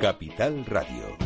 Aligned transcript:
Capital 0.00 0.64
Radio. 0.64 1.16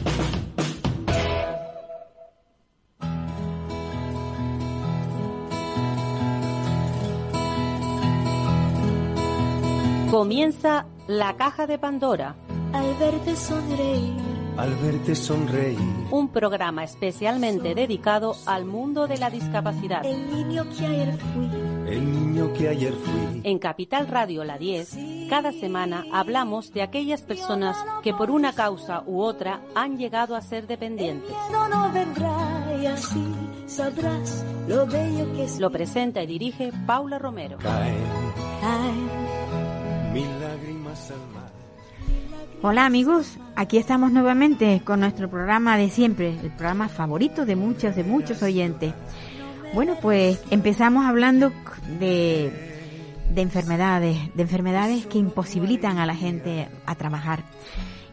Comienza 10.10 10.86
la 11.06 11.36
caja 11.36 11.66
de 11.66 11.78
Pandora. 11.78 12.34
Al 12.72 12.94
verte 12.94 13.36
sonreír. 13.36 14.16
Al 14.56 14.74
verte 14.76 15.14
sonreír. 15.16 15.78
Un 16.10 16.30
programa 16.30 16.84
especialmente 16.84 17.74
dedicado 17.74 18.36
al 18.46 18.64
mundo 18.64 19.06
de 19.06 19.18
la 19.18 19.28
discapacidad. 19.28 20.02
El 20.06 20.30
niño 20.30 20.64
que 20.78 20.86
ayer 20.86 21.18
fui. 21.18 21.50
El 21.92 22.10
niño 22.10 22.52
que 22.54 22.68
ayer 22.68 22.94
fui. 22.94 23.42
En 23.44 23.58
Capital 23.58 24.08
Radio 24.08 24.44
La 24.44 24.56
10, 24.56 24.96
cada 25.32 25.50
semana 25.50 26.04
hablamos 26.12 26.74
de 26.74 26.82
aquellas 26.82 27.22
personas 27.22 27.74
que 28.02 28.12
por 28.12 28.30
una 28.30 28.52
causa 28.52 29.02
u 29.06 29.22
otra 29.22 29.62
han 29.74 29.96
llegado 29.96 30.36
a 30.36 30.42
ser 30.42 30.66
dependientes. 30.66 31.34
Lo 35.58 35.70
presenta 35.70 36.22
y 36.22 36.26
dirige 36.26 36.70
Paula 36.84 37.18
Romero. 37.18 37.56
Hola 42.60 42.84
amigos, 42.84 43.38
aquí 43.56 43.78
estamos 43.78 44.12
nuevamente 44.12 44.82
con 44.84 45.00
nuestro 45.00 45.30
programa 45.30 45.78
de 45.78 45.88
siempre, 45.88 46.38
el 46.42 46.50
programa 46.50 46.90
favorito 46.90 47.46
de 47.46 47.56
muchos, 47.56 47.96
de 47.96 48.04
muchos 48.04 48.42
oyentes. 48.42 48.92
Bueno, 49.72 49.96
pues 50.02 50.42
empezamos 50.50 51.06
hablando 51.06 51.50
de, 51.98 52.71
de 53.34 53.42
enfermedades, 53.42 54.34
de 54.34 54.42
enfermedades 54.42 55.06
que 55.06 55.18
imposibilitan 55.18 55.98
a 55.98 56.06
la 56.06 56.14
gente 56.14 56.68
a 56.86 56.94
trabajar. 56.94 57.44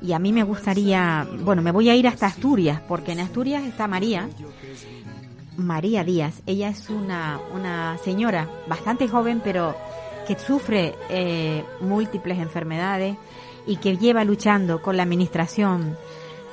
Y 0.02 0.14
a 0.14 0.20
mí 0.20 0.32
me 0.32 0.44
gustaría, 0.44 1.27
bueno, 1.41 1.62
me 1.62 1.71
voy 1.71 1.90
a 1.90 1.96
ir 1.96 2.07
hasta 2.07 2.27
Asturias, 2.27 2.82
porque 2.88 3.12
en 3.12 3.20
Asturias 3.20 3.63
está 3.63 3.88
María, 3.88 4.30
María 5.58 6.04
Díaz. 6.04 6.41
Ella 6.46 6.70
es 6.70 6.90
una, 6.90 7.40
una 7.54 7.98
señora 7.98 8.49
bastante 8.68 9.08
joven, 9.08 9.41
pero 9.43 9.76
que 10.26 10.40
sufre 10.40 10.96
eh, 11.10 11.65
múltiples 11.82 12.38
enfermedades 12.40 13.18
y 13.68 13.77
que 13.77 13.98
lleva 13.98 14.24
luchando 14.24 14.82
con 14.82 14.96
la 14.96 15.04
administración 15.04 15.98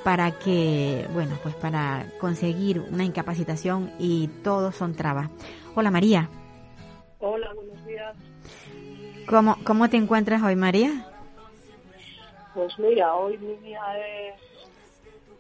para 0.03 0.33
que, 0.39 1.07
bueno, 1.13 1.37
pues 1.43 1.55
para 1.55 2.07
conseguir 2.21 2.81
una 2.81 3.05
incapacitación 3.05 3.93
y 3.99 4.29
todos 4.43 4.75
son 4.75 4.95
trabas. 4.95 5.31
Hola 5.75 5.91
María, 5.91 6.29
Hola, 7.19 7.53
buenos 7.55 7.85
días. 7.87 8.15
¿Cómo, 9.27 9.59
cómo 9.65 9.89
te 9.91 9.97
encuentras 9.97 10.43
hoy 10.43 10.57
María? 10.57 10.91
Pues 12.55 12.79
mira, 12.79 13.15
hoy 13.15 13.37
mi 13.39 13.55
día 13.57 13.83
es, 13.99 14.41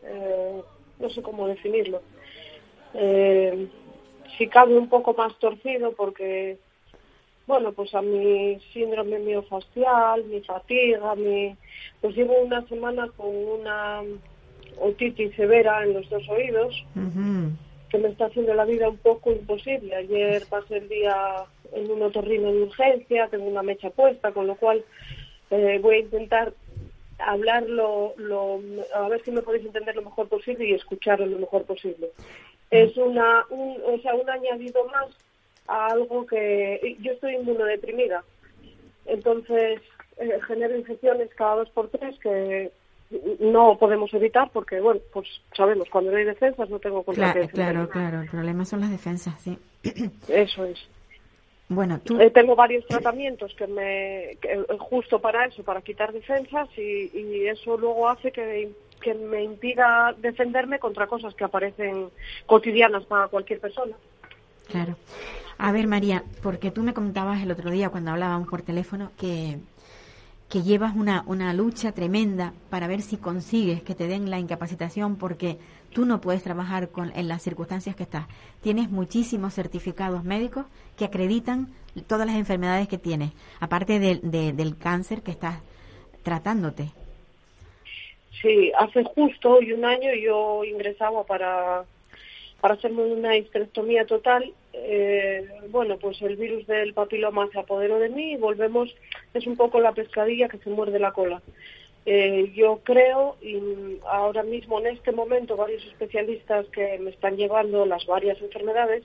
eh, 0.03 0.65
no 0.99 1.11
sé 1.11 1.23
cómo 1.23 1.49
definirlo. 1.49 2.03
Eh, 2.95 3.69
si 4.37 4.49
cabe 4.49 4.77
un 4.77 4.89
poco 4.89 5.15
más 5.15 5.35
torcido 5.39 5.93
porque, 5.93 6.59
bueno, 7.47 7.73
pues 7.73 7.95
a 7.95 8.03
mi 8.03 8.61
síndrome 8.73 9.19
miofascial, 9.19 10.25
mi 10.25 10.41
fatiga, 10.43 11.15
mi, 11.15 11.57
pues 12.01 12.15
llevo 12.15 12.39
una 12.41 12.67
semana 12.69 13.09
con 13.17 13.35
una 13.35 14.03
otitis 14.79 15.35
severa 15.37 15.83
en 15.85 15.95
los 15.95 16.09
dos 16.11 16.29
oídos 16.29 16.85
Ujú. 16.95 17.51
Que 17.91 17.99
me 17.99 18.09
está 18.09 18.27
haciendo 18.27 18.55
la 18.55 18.65
vida 18.65 18.89
un 18.89 18.99
poco 18.99 19.31
imposible. 19.33 19.95
Ayer 19.95 20.47
pasé 20.49 20.79
el 20.79 20.89
día 20.89 21.45
en 21.73 21.91
un 21.91 22.03
otorrino 22.03 22.53
de 22.53 22.63
urgencia, 22.63 23.29
tengo 23.29 23.47
una 23.47 23.63
mecha 23.63 23.91
puesta, 23.91 24.33
con 24.33 24.47
lo 24.47 24.57
cual 24.57 24.85
eh, 25.51 25.79
voy 25.81 25.97
a 25.97 26.01
intentar 26.01 26.53
hablar 27.19 27.69
lo, 27.69 28.13
lo- 28.17 28.61
a 28.95 29.09
ver 29.09 29.23
si 29.25 29.31
me 29.31 29.43
podéis 29.43 29.65
entender 29.67 29.95
lo 29.97 30.03
mejor 30.03 30.29
posible 30.29 30.67
y 30.67 30.75
escucharlo 30.75 31.27
lo 31.27 31.39
mejor 31.39 31.65
posible. 31.65 32.11
Es 32.71 32.97
una, 32.97 33.47
un, 33.51 33.81
o 33.85 33.99
sea, 34.01 34.15
un 34.15 34.29
añadido 34.29 34.85
más 34.87 35.09
a 35.69 35.93
algo 35.93 36.27
que 36.27 36.97
yo 37.01 37.13
estoy 37.13 37.37
inmunodeprimida, 37.37 38.25
entonces 39.07 39.81
eh, 40.19 40.39
genero 40.47 40.77
infecciones 40.77 41.31
cada 41.35 41.57
dos 41.57 41.71
por 41.71 41.89
tres 41.91 42.19
que 42.19 42.73
no 43.41 43.79
podemos 43.79 44.13
evitar 44.15 44.51
porque, 44.53 44.81
bueno, 44.81 45.01
pues 45.13 45.29
sabemos, 45.57 45.89
cuando 45.91 46.11
no 46.11 46.17
hay 46.17 46.25
defensas 46.25 46.69
no 46.71 46.79
tengo 46.79 47.03
contra 47.03 47.33
claro, 47.33 47.41
defenderme. 47.41 47.89
claro, 47.89 48.21
el 48.23 48.29
problema 48.29 48.65
son 48.65 48.81
las 48.81 48.91
defensas, 48.91 49.41
sí. 49.41 49.59
Eso 50.29 50.65
es. 50.65 50.79
Bueno, 51.69 52.01
tú, 52.05 52.21
Eh, 52.21 52.31
tengo 52.31 52.55
varios 52.55 52.87
tratamientos 52.87 53.53
que 53.55 53.67
me 53.67 54.37
que, 54.41 54.53
eh, 54.53 54.65
justo 54.79 55.21
para 55.21 55.47
eso, 55.47 55.65
para 55.65 55.81
quitar 55.83 56.13
defensas 56.13 56.69
y, 56.79 57.11
y 57.13 57.47
eso 57.49 57.77
luego 57.77 58.09
hace 58.09 58.31
que, 58.31 58.71
que 59.01 59.15
me 59.15 59.43
impida 59.43 60.15
defenderme 60.19 60.79
contra 60.79 61.09
cosas 61.09 61.35
que 61.35 61.43
aparecen 61.45 62.09
cotidianas 62.47 63.05
para 63.07 63.27
cualquier 63.29 63.59
persona. 63.59 63.97
Claro. 64.69 64.95
A 65.59 65.73
ver, 65.73 65.87
María, 65.89 66.23
porque 66.43 66.71
tú 66.71 66.83
me 66.83 66.95
contabas 66.95 67.43
el 67.43 67.51
otro 67.51 67.71
día 67.71 67.89
cuando 67.89 68.11
hablábamos 68.13 68.47
por 68.49 68.63
teléfono 68.63 69.11
que, 69.19 69.59
que 70.49 70.63
llevas 70.63 70.95
una, 70.95 71.25
una 71.27 71.53
lucha 71.53 71.93
tremenda 71.93 72.53
para 72.71 72.87
ver 72.87 73.03
si 73.03 73.17
consigues 73.17 73.83
que 73.83 73.95
te 73.95 74.07
den 74.07 74.31
la 74.31 74.39
incapacitación 74.39 75.17
porque 75.17 75.59
tú 75.93 76.05
no 76.05 76.21
puedes 76.21 76.43
trabajar 76.43 76.91
con, 76.91 77.11
en 77.17 77.27
las 77.29 77.43
circunstancias 77.43 77.97
que 77.97 78.05
estás. 78.05 78.27
Tienes 78.63 78.91
muchísimos 78.91 79.55
certificados 79.55 80.23
médicos 80.25 80.67
que 80.97 81.05
acreditan 81.07 81.69
todas 82.07 82.27
las 82.27 82.37
enfermedades 82.37 82.87
que 82.87 82.99
tienes, 82.99 83.33
aparte 83.61 83.99
de- 83.99 84.21
de- 84.23 84.53
del 84.53 84.77
cáncer 84.77 85.23
que 85.23 85.31
estás 85.33 85.59
tratándote. 86.23 86.91
Sí, 88.43 88.71
hace 88.79 89.03
justo 89.05 89.51
hoy 89.55 89.73
un 89.73 89.85
año 89.85 90.11
yo 90.15 90.63
ingresaba 90.65 91.25
para, 91.25 91.85
para 92.61 92.75
hacerme 92.75 93.03
una 93.03 93.37
histerectomía 93.37 94.05
total. 94.07 94.53
Eh, 94.79 95.45
bueno, 95.71 95.97
pues 95.99 96.21
el 96.23 96.37
virus 96.37 96.67
del 96.67 96.93
papiloma 96.93 97.49
se 97.53 97.59
apoderó 97.59 97.99
de 97.99 98.11
mí 98.11 98.33
y 98.33 98.37
volvemos, 98.37 98.95
es 99.33 99.47
un 99.47 99.57
poco 99.57 99.81
la 99.81 99.93
pescadilla 99.93 100.49
que 100.49 100.59
se 100.59 100.71
muerde 100.71 100.99
la 100.99 101.13
cola. 101.13 101.41
Eh, 102.05 102.53
yo 102.55 102.81
creo, 102.85 103.37
y 103.41 103.99
ahora 104.07 104.43
mismo 104.43 104.79
en 104.79 104.89
este 104.89 105.13
momento 105.13 105.57
varios 105.57 105.85
especialistas 105.87 106.67
que 106.67 106.99
me 106.99 107.11
están 107.11 107.37
llevando 107.37 107.85
las 107.87 108.07
varias 108.07 108.41
enfermedades, 108.41 109.03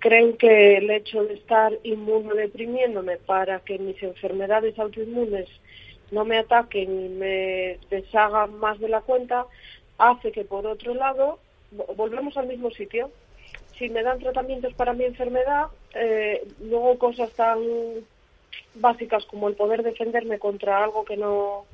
creen 0.00 0.36
que 0.36 0.78
el 0.78 0.90
hecho 0.90 1.24
de 1.24 1.34
estar 1.34 1.72
inmunodeprimiéndome 1.82 3.16
para 3.18 3.60
que 3.60 3.78
mis 3.78 4.02
enfermedades 4.02 4.78
autoinmunes 4.78 5.48
no 6.10 6.24
me 6.24 6.38
ataquen 6.38 7.06
y 7.06 7.08
me 7.10 7.78
deshagan 7.90 8.58
más 8.58 8.80
de 8.80 8.88
la 8.88 9.00
cuenta, 9.02 9.46
hace 9.98 10.32
que 10.32 10.44
por 10.44 10.66
otro 10.66 10.94
lado 10.94 11.38
vo- 11.74 11.94
volvemos 11.96 12.36
al 12.36 12.48
mismo 12.48 12.70
sitio. 12.70 13.10
Si 13.80 13.88
me 13.88 14.02
dan 14.02 14.18
tratamientos 14.18 14.74
para 14.74 14.92
mi 14.92 15.04
enfermedad, 15.04 15.68
eh, 15.94 16.46
luego 16.60 16.98
cosas 16.98 17.30
tan 17.30 17.58
básicas 18.74 19.24
como 19.24 19.48
el 19.48 19.54
poder 19.54 19.82
defenderme 19.82 20.38
contra 20.38 20.84
algo 20.84 21.06
que 21.06 21.16
no 21.16 21.64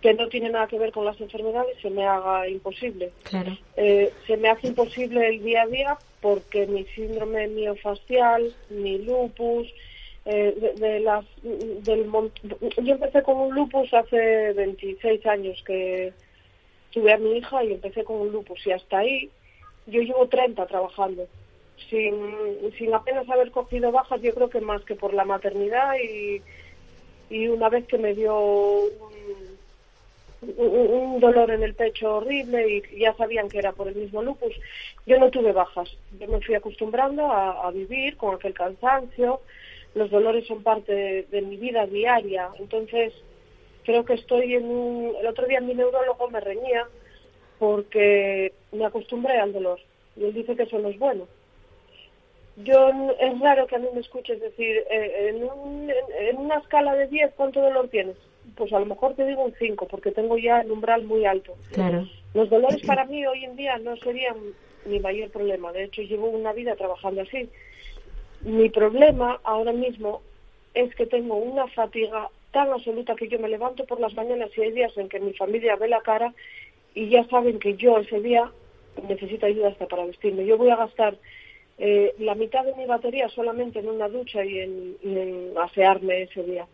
que 0.00 0.14
no 0.14 0.26
tiene 0.28 0.48
nada 0.48 0.66
que 0.66 0.78
ver 0.78 0.90
con 0.90 1.04
las 1.04 1.20
enfermedades 1.20 1.76
se 1.82 1.90
me 1.90 2.06
haga 2.06 2.48
imposible. 2.48 3.12
Claro. 3.24 3.56
Eh, 3.76 4.10
se 4.26 4.38
me 4.38 4.48
hace 4.48 4.68
imposible 4.68 5.28
el 5.28 5.44
día 5.44 5.62
a 5.62 5.66
día 5.66 5.98
porque 6.22 6.66
mi 6.66 6.84
síndrome 6.86 7.46
miofascial, 7.48 8.54
mi 8.70 8.98
lupus, 8.98 9.66
eh, 10.24 10.54
de, 10.56 10.72
de 10.74 11.00
las, 11.00 11.26
del 11.42 12.10
yo 12.82 12.94
empecé 12.94 13.22
con 13.22 13.36
un 13.36 13.54
lupus 13.54 13.92
hace 13.92 14.54
26 14.54 15.26
años 15.26 15.62
que 15.66 16.14
tuve 16.90 17.12
a 17.12 17.18
mi 17.18 17.36
hija 17.36 17.62
y 17.64 17.74
empecé 17.74 18.02
con 18.02 18.16
un 18.16 18.32
lupus 18.32 18.66
y 18.66 18.72
hasta 18.72 18.98
ahí 18.98 19.30
yo 19.86 20.00
llevo 20.00 20.28
30 20.28 20.66
trabajando 20.66 21.26
sin, 21.90 22.72
sin 22.78 22.94
apenas 22.94 23.28
haber 23.28 23.50
cogido 23.50 23.92
bajas 23.92 24.20
yo 24.22 24.34
creo 24.34 24.48
que 24.48 24.60
más 24.60 24.82
que 24.84 24.94
por 24.94 25.12
la 25.12 25.24
maternidad 25.24 25.94
y, 26.02 26.42
y 27.30 27.48
una 27.48 27.68
vez 27.68 27.86
que 27.86 27.98
me 27.98 28.14
dio 28.14 28.38
un, 30.46 31.20
dolor 31.20 31.50
en 31.50 31.62
el 31.62 31.74
pecho 31.74 32.16
horrible 32.16 32.68
y 32.68 32.98
ya 32.98 33.14
sabían 33.14 33.48
que 33.48 33.58
era 33.58 33.72
por 33.72 33.88
el 33.88 33.94
mismo 33.94 34.22
lupus. 34.22 34.52
Yo 35.06 35.18
no 35.18 35.30
tuve 35.30 35.52
bajas. 35.52 35.88
Yo 36.18 36.28
me 36.28 36.40
fui 36.40 36.54
acostumbrando 36.54 37.32
a, 37.32 37.70
vivir 37.70 38.16
con 38.18 38.34
aquel 38.34 38.52
cansancio. 38.52 39.40
Los 39.94 40.10
dolores 40.10 40.46
son 40.46 40.62
parte 40.62 40.92
de, 40.92 41.22
de 41.30 41.40
mi 41.40 41.56
vida 41.56 41.86
diaria. 41.86 42.50
Entonces, 42.58 43.14
creo 43.84 44.04
que 44.04 44.14
estoy 44.14 44.54
en 44.54 44.64
un... 44.66 45.14
El 45.18 45.26
otro 45.26 45.46
día 45.46 45.60
mi 45.60 45.74
neurólogo 45.74 46.28
me 46.28 46.40
reñía 46.40 46.86
porque 47.58 48.52
me 48.72 48.84
acostumbré 48.84 49.38
al 49.38 49.52
dolor. 49.52 49.80
Y 50.16 50.24
él 50.24 50.34
dice 50.34 50.54
que 50.56 50.64
eso 50.64 50.78
no 50.78 50.88
es 50.88 50.98
bueno. 50.98 51.26
Yo 52.56 52.90
es 53.18 53.40
raro 53.40 53.66
que 53.66 53.76
a 53.76 53.80
mí 53.80 53.88
me 53.92 54.00
escuches 54.00 54.40
decir, 54.40 54.84
eh, 54.90 55.28
en, 55.30 55.42
un- 55.42 55.90
en- 55.90 56.28
en 56.28 56.36
una 56.38 56.58
escala 56.58 56.94
de 56.94 57.08
10, 57.08 57.32
¿cuánto 57.34 57.60
dolor 57.60 57.88
tienes? 57.88 58.16
Pues 58.56 58.72
a 58.72 58.78
lo 58.78 58.86
mejor 58.86 59.14
te 59.14 59.26
digo 59.26 59.42
un 59.44 59.54
5, 59.58 59.88
porque 59.88 60.12
tengo 60.12 60.38
ya 60.38 60.60
el 60.60 60.70
umbral 60.70 61.02
muy 61.04 61.24
alto. 61.26 61.56
Claro. 61.72 62.06
Los 62.32 62.48
dolores 62.50 62.82
para 62.86 63.04
mí 63.06 63.26
hoy 63.26 63.44
en 63.44 63.56
día 63.56 63.76
no 63.78 63.96
serían 63.96 64.36
mi 64.84 65.00
mayor 65.00 65.30
problema. 65.30 65.72
De 65.72 65.84
hecho, 65.84 66.02
llevo 66.02 66.28
una 66.28 66.52
vida 66.52 66.76
trabajando 66.76 67.22
así. 67.22 67.48
Mi 68.42 68.68
problema 68.68 69.40
ahora 69.42 69.72
mismo 69.72 70.20
es 70.74 70.94
que 70.94 71.06
tengo 71.06 71.36
una 71.36 71.66
fatiga 71.68 72.28
tan 72.52 72.70
absoluta 72.70 73.16
que 73.16 73.28
yo 73.28 73.38
me 73.40 73.48
levanto 73.48 73.84
por 73.84 73.98
las 73.98 74.14
mañanas 74.14 74.50
y 74.56 74.60
hay 74.60 74.70
días 74.72 74.96
en 74.96 75.08
que 75.08 75.18
mi 75.18 75.32
familia 75.32 75.74
ve 75.76 75.88
la 75.88 76.02
cara 76.02 76.32
y 76.94 77.08
ya 77.08 77.24
saben 77.28 77.58
que 77.58 77.76
yo 77.76 77.98
ese 77.98 78.20
día 78.20 78.50
necesito 79.08 79.46
ayuda 79.46 79.68
hasta 79.68 79.86
para 79.86 80.06
vestirme. 80.06 80.46
Yo 80.46 80.56
voy 80.56 80.70
a 80.70 80.76
gastar 80.76 81.16
eh, 81.78 82.14
la 82.18 82.34
mitad 82.34 82.64
de 82.64 82.74
mi 82.74 82.86
batería 82.86 83.28
solamente 83.28 83.80
en 83.80 83.88
una 83.88 84.08
ducha 84.08 84.44
y 84.44 84.60
en, 84.60 84.96
y 85.02 85.18
en 85.18 85.52
asearme 85.60 86.22
ese 86.22 86.42
día. 86.44 86.66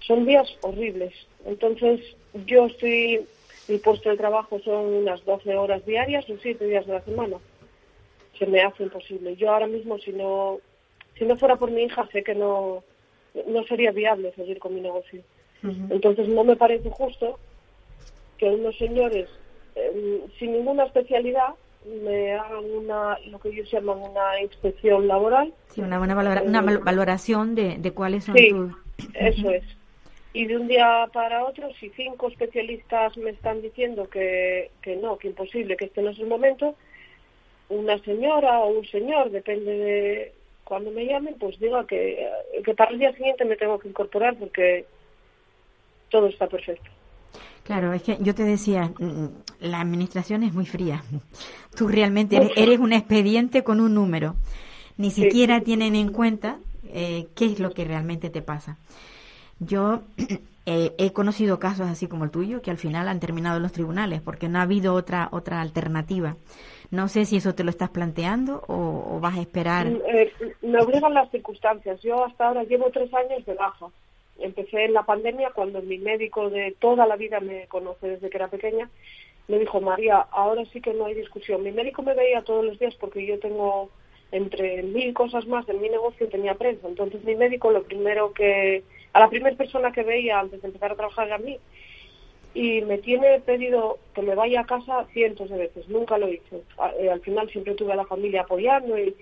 Son 0.00 0.26
días 0.26 0.48
horribles. 0.60 1.14
Entonces, 1.46 2.00
yo 2.46 2.66
estoy, 2.66 3.26
mi 3.68 3.78
puesto 3.78 4.10
de 4.10 4.16
trabajo 4.16 4.60
son 4.60 4.86
unas 4.86 5.24
12 5.24 5.56
horas 5.56 5.84
diarias 5.86 6.28
o 6.28 6.36
7 6.40 6.66
días 6.66 6.86
de 6.86 6.92
la 6.92 7.02
semana. 7.02 7.38
Se 8.38 8.46
me 8.46 8.60
hace 8.60 8.84
imposible. 8.84 9.34
Yo 9.36 9.50
ahora 9.50 9.66
mismo, 9.66 9.98
si 9.98 10.12
no, 10.12 10.60
si 11.18 11.24
no 11.24 11.36
fuera 11.36 11.56
por 11.56 11.70
mi 11.70 11.82
hija, 11.82 12.06
sé 12.12 12.22
que 12.22 12.34
no, 12.34 12.84
no 13.46 13.64
sería 13.64 13.90
viable 13.92 14.32
seguir 14.36 14.58
con 14.58 14.74
mi 14.74 14.80
negocio. 14.80 15.22
Entonces, 15.90 16.28
no 16.28 16.44
me 16.44 16.54
parece 16.54 16.88
justo 16.88 17.40
que 18.38 18.46
unos 18.46 18.76
señores 18.78 19.28
eh, 19.74 20.20
sin 20.38 20.52
ninguna 20.52 20.84
especialidad 20.84 21.54
me 22.02 22.32
hagan 22.32 22.64
una, 22.64 23.18
lo 23.26 23.38
que 23.38 23.50
ellos 23.50 23.70
llaman 23.70 23.98
una 23.98 24.40
inspección 24.40 25.06
laboral. 25.06 25.52
Sí, 25.68 25.80
una 25.80 25.98
buena 25.98 26.14
valora- 26.14 26.42
una 26.42 26.60
val- 26.60 26.78
valoración 26.78 27.54
de, 27.54 27.76
de 27.78 27.92
cuáles 27.92 28.24
son 28.24 28.36
Sí, 28.36 28.48
tus... 28.50 28.72
eso 29.14 29.50
es. 29.50 29.64
Y 30.34 30.46
de 30.46 30.56
un 30.56 30.68
día 30.68 31.08
para 31.12 31.44
otro, 31.44 31.72
si 31.80 31.90
cinco 31.90 32.28
especialistas 32.28 33.16
me 33.16 33.30
están 33.30 33.62
diciendo 33.62 34.08
que, 34.08 34.70
que 34.82 34.96
no, 34.96 35.18
que 35.18 35.28
imposible, 35.28 35.76
que 35.76 35.86
este 35.86 36.02
no 36.02 36.10
es 36.10 36.18
el 36.18 36.26
momento, 36.26 36.74
una 37.70 37.98
señora 38.00 38.60
o 38.60 38.68
un 38.78 38.86
señor, 38.86 39.30
depende 39.30 39.72
de 39.78 40.32
cuando 40.64 40.90
me 40.90 41.06
llamen, 41.06 41.34
pues 41.38 41.58
diga 41.58 41.86
que, 41.86 42.28
que 42.64 42.74
para 42.74 42.90
el 42.90 42.98
día 42.98 43.12
siguiente 43.14 43.44
me 43.46 43.56
tengo 43.56 43.78
que 43.78 43.88
incorporar 43.88 44.36
porque 44.36 44.84
todo 46.10 46.26
está 46.26 46.46
perfecto. 46.46 46.90
Claro, 47.68 47.92
es 47.92 48.02
que 48.02 48.16
yo 48.22 48.34
te 48.34 48.44
decía, 48.44 48.90
mm, 48.98 49.26
la 49.60 49.82
administración 49.82 50.42
es 50.42 50.54
muy 50.54 50.64
fría. 50.64 51.02
Tú 51.76 51.86
realmente 51.86 52.36
eres, 52.36 52.50
eres 52.56 52.78
un 52.78 52.94
expediente 52.94 53.62
con 53.62 53.80
un 53.80 53.92
número. 53.92 54.36
Ni 54.96 55.10
Sí. 55.10 55.24
siquiera 55.24 55.60
tienen 55.60 55.94
en 55.94 56.10
cuenta 56.10 56.56
eh, 56.90 57.28
qué 57.36 57.44
es 57.44 57.60
lo 57.60 57.72
que 57.72 57.84
realmente 57.84 58.30
te 58.30 58.40
pasa. 58.40 58.78
Yo 59.60 60.00
eh, 60.64 60.94
he 60.96 61.12
conocido 61.12 61.58
casos 61.58 61.88
así 61.88 62.06
como 62.06 62.24
el 62.24 62.30
tuyo 62.30 62.62
que 62.62 62.70
al 62.70 62.78
final 62.78 63.06
han 63.06 63.20
terminado 63.20 63.58
en 63.58 63.64
los 63.64 63.72
tribunales 63.72 64.22
porque 64.22 64.48
no 64.48 64.60
ha 64.60 64.62
habido 64.62 64.94
otra 64.94 65.28
otra 65.30 65.60
alternativa. 65.60 66.36
No 66.90 67.06
sé 67.08 67.26
si 67.26 67.36
eso 67.36 67.54
te 67.54 67.64
lo 67.64 67.70
estás 67.70 67.90
planteando 67.90 68.62
o, 68.66 69.16
o 69.16 69.20
vas 69.20 69.36
a 69.36 69.42
esperar. 69.42 69.88
Mm, 69.90 70.00
eh, 70.08 70.32
me 70.62 70.80
obligan 70.80 71.12
las 71.12 71.30
circunstancias. 71.30 72.00
Yo 72.00 72.24
hasta 72.24 72.48
ahora 72.48 72.64
llevo 72.64 72.90
tres 72.90 73.12
años 73.12 73.44
de 73.44 73.52
baja. 73.52 73.88
Empecé 74.38 74.84
en 74.84 74.94
la 74.94 75.02
pandemia 75.04 75.50
cuando 75.50 75.82
mi 75.82 75.98
médico 75.98 76.50
de 76.50 76.74
toda 76.78 77.06
la 77.06 77.16
vida 77.16 77.40
me 77.40 77.66
conoce 77.66 78.08
desde 78.08 78.30
que 78.30 78.36
era 78.36 78.48
pequeña. 78.48 78.88
Me 79.48 79.58
dijo, 79.58 79.80
María, 79.80 80.18
ahora 80.30 80.64
sí 80.66 80.80
que 80.80 80.92
no 80.94 81.06
hay 81.06 81.14
discusión. 81.14 81.62
Mi 81.62 81.72
médico 81.72 82.02
me 82.02 82.14
veía 82.14 82.42
todos 82.42 82.64
los 82.64 82.78
días 82.78 82.94
porque 82.96 83.24
yo 83.26 83.38
tengo 83.38 83.90
entre 84.30 84.82
mil 84.82 85.14
cosas 85.14 85.46
más 85.46 85.66
en 85.70 85.80
mi 85.80 85.88
negocio 85.88 86.28
tenía 86.28 86.54
prensa. 86.54 86.86
Entonces 86.86 87.24
mi 87.24 87.34
médico 87.34 87.70
lo 87.70 87.82
primero 87.82 88.32
que, 88.32 88.84
a 89.14 89.20
la 89.20 89.28
primera 89.30 89.56
persona 89.56 89.90
que 89.90 90.02
veía 90.02 90.38
antes 90.38 90.60
de 90.60 90.68
empezar 90.68 90.92
a 90.92 90.96
trabajar 90.96 91.26
era 91.28 91.36
a 91.36 91.38
mí. 91.38 91.58
Y 92.54 92.82
me 92.82 92.98
tiene 92.98 93.40
pedido 93.40 93.98
que 94.14 94.22
me 94.22 94.34
vaya 94.34 94.60
a 94.60 94.66
casa 94.66 95.06
cientos 95.12 95.48
de 95.50 95.58
veces. 95.58 95.88
Nunca 95.88 96.18
lo. 96.18 96.26
A- 96.78 96.92
eh, 96.98 97.10
Al 97.10 97.20
final 97.20 97.48
siempre 97.50 97.74
tuve 97.74 97.92
a 97.92 97.96
la 97.96 98.06
familia 98.06 98.42
apoyando 98.42 98.98
y, 98.98 99.14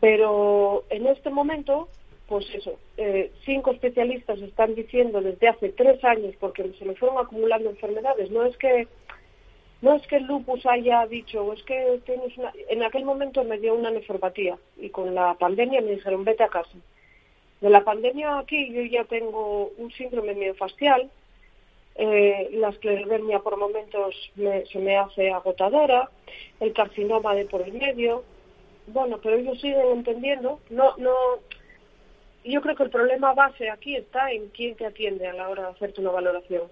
pero 0.00 0.84
en 0.90 1.06
este 1.06 1.30
momento, 1.30 1.88
pues 2.28 2.46
eso, 2.54 2.78
eh, 2.96 3.30
cinco 3.44 3.72
especialistas 3.72 4.40
están 4.40 4.74
diciendo 4.74 5.20
desde 5.20 5.48
hace 5.48 5.68
tres 5.70 6.02
años, 6.04 6.34
porque 6.40 6.72
se 6.78 6.84
me 6.84 6.94
fueron 6.94 7.18
acumulando 7.18 7.70
enfermedades, 7.70 8.30
no 8.30 8.44
es 8.44 8.56
que 8.56 8.88
no 9.82 9.94
es 9.94 10.06
que 10.06 10.16
el 10.16 10.24
lupus 10.24 10.64
haya 10.64 11.06
dicho, 11.06 11.44
o 11.44 11.52
es 11.52 11.62
que 11.64 12.00
tienes 12.06 12.36
una... 12.38 12.50
En 12.70 12.82
aquel 12.82 13.04
momento 13.04 13.44
me 13.44 13.58
dio 13.58 13.74
una 13.74 13.90
nefropatía 13.90 14.56
y 14.78 14.88
con 14.88 15.14
la 15.14 15.34
pandemia 15.34 15.82
me 15.82 15.92
dijeron, 15.92 16.24
vete 16.24 16.42
a 16.44 16.48
casa. 16.48 16.76
De 17.60 17.68
la 17.68 17.84
pandemia 17.84 18.38
aquí 18.38 18.72
yo 18.72 18.82
ya 18.82 19.04
tengo 19.04 19.70
un 19.76 19.92
síndrome 19.92 20.34
miofascial, 20.34 21.10
eh, 21.96 22.48
la 22.52 22.70
esclerodermia 22.70 23.40
por 23.40 23.58
momentos 23.58 24.14
me- 24.34 24.64
se 24.66 24.78
me 24.78 24.96
hace 24.96 25.30
agotadora, 25.30 26.10
el 26.60 26.72
carcinoma 26.72 27.34
de 27.34 27.44
por 27.44 27.60
el 27.62 27.74
medio, 27.74 28.24
bueno, 28.88 29.18
pero 29.22 29.36
ellos 29.36 29.60
siguen 29.60 29.86
entendiendo, 29.92 30.58
no, 30.70 30.96
no, 30.96 31.12
yo 32.52 32.60
creo 32.60 32.76
que 32.76 32.84
el 32.84 32.90
problema 32.90 33.34
base 33.34 33.70
aquí 33.70 33.96
está 33.96 34.30
en 34.30 34.48
quién 34.48 34.76
te 34.76 34.86
atiende 34.86 35.26
a 35.26 35.32
la 35.32 35.48
hora 35.48 35.62
de 35.62 35.68
hacerte 35.70 36.00
una 36.00 36.10
valoración. 36.10 36.62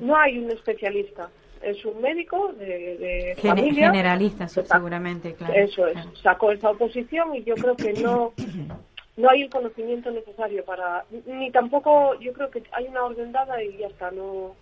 No 0.00 0.16
hay 0.16 0.38
un 0.38 0.50
especialista, 0.50 1.28
es 1.62 1.84
un 1.84 2.00
médico 2.00 2.52
de, 2.52 2.96
de 2.96 3.36
familia. 3.40 3.90
generalista, 3.90 4.48
seguramente, 4.48 5.34
claro. 5.34 5.54
Eso 5.54 5.86
es, 5.86 5.94
claro. 5.94 6.16
sacó 6.16 6.52
esa 6.52 6.70
oposición 6.70 7.34
y 7.34 7.44
yo 7.44 7.54
creo 7.54 7.76
que 7.76 7.92
no 7.94 8.32
no 9.16 9.30
hay 9.30 9.42
el 9.42 9.50
conocimiento 9.50 10.10
necesario 10.10 10.64
para 10.64 11.04
ni 11.26 11.50
tampoco 11.50 12.18
yo 12.20 12.32
creo 12.32 12.50
que 12.50 12.62
hay 12.72 12.86
una 12.86 13.04
orden 13.04 13.32
dada 13.32 13.62
y 13.62 13.76
ya 13.78 13.88
está, 13.88 14.10
no 14.10 14.54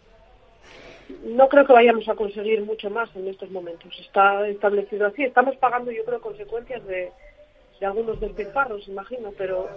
no 1.22 1.48
creo 1.48 1.66
que 1.66 1.72
vayamos 1.72 2.08
a 2.08 2.14
conseguir 2.14 2.62
mucho 2.62 2.88
más 2.88 3.14
en 3.14 3.28
estos 3.28 3.50
momentos. 3.50 3.92
Está 4.00 4.48
establecido 4.48 5.06
así, 5.06 5.22
estamos 5.22 5.54
pagando 5.56 5.90
yo 5.90 6.04
creo 6.04 6.20
consecuencias 6.20 6.84
de, 6.86 7.12
de 7.78 7.86
algunos 7.86 8.18
despilfarros, 8.20 8.88
imagino, 8.88 9.32
pero 9.36 9.68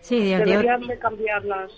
Sí, 0.00 0.18
de- 0.20 0.38
de- 0.38 0.44
deberían 0.44 0.86
de 0.86 0.98
cambiar 0.98 1.44
las 1.44 1.70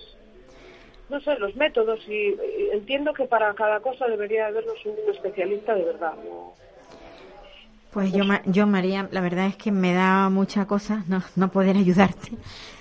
no 1.09 1.21
sé, 1.21 1.35
los 1.39 1.55
métodos 1.57 2.01
y, 2.09 2.13
y 2.13 2.71
entiendo 2.73 3.13
que 3.13 3.25
para 3.27 3.53
cada 3.55 3.81
cosa 3.81 4.07
debería 4.07 4.47
habernos 4.47 4.77
un 4.87 4.95
especialista 5.13 5.75
de 5.75 5.85
verdad. 5.85 6.15
Pues 7.93 8.11
yo, 8.13 8.25
yo, 8.47 8.67
María, 8.67 9.07
la 9.13 9.21
verdad 9.21 9.47
es 9.47 9.57
que 9.57 9.71
me 9.71 9.93
da 9.93 10.31
mucha 10.31 10.67
cosa 10.67 11.05
no, 11.09 11.23
no 11.37 11.51
poder 11.51 11.77
ayudarte. 11.77 12.31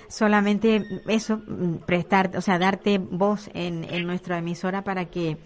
Solamente 0.08 0.82
eso, 1.08 1.42
mm, 1.46 1.84
prestar, 1.86 2.30
o 2.36 2.40
sea, 2.40 2.58
darte 2.58 2.96
voz 2.98 3.50
en, 3.52 3.84
en 3.84 4.06
nuestra 4.06 4.38
emisora 4.38 4.82
para 4.82 5.06
que 5.06 5.36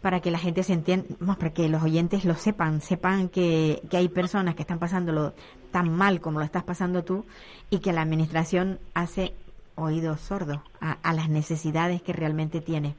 para 0.00 0.18
que 0.20 0.32
la 0.32 0.38
gente 0.38 0.64
se 0.64 0.72
entienda, 0.72 1.06
para 1.38 1.52
que 1.52 1.68
los 1.68 1.80
oyentes 1.82 2.24
lo 2.24 2.34
sepan, 2.34 2.80
sepan 2.80 3.28
que, 3.28 3.80
que 3.88 3.96
hay 3.96 4.08
personas 4.08 4.56
que 4.56 4.62
están 4.62 4.80
pasándolo 4.80 5.32
tan 5.72 5.90
mal 5.92 6.20
como 6.20 6.38
lo 6.38 6.44
estás 6.44 6.64
pasando 6.64 7.04
tú 7.04 7.26
y 7.70 7.80
que 7.80 7.92
la 7.92 8.02
administración 8.02 8.78
hace 8.94 9.32
oídos 9.74 10.20
sordos 10.20 10.60
a, 10.80 10.98
a 11.02 11.14
las 11.14 11.28
necesidades 11.28 12.02
que 12.02 12.12
realmente 12.12 12.60
tiene. 12.60 12.94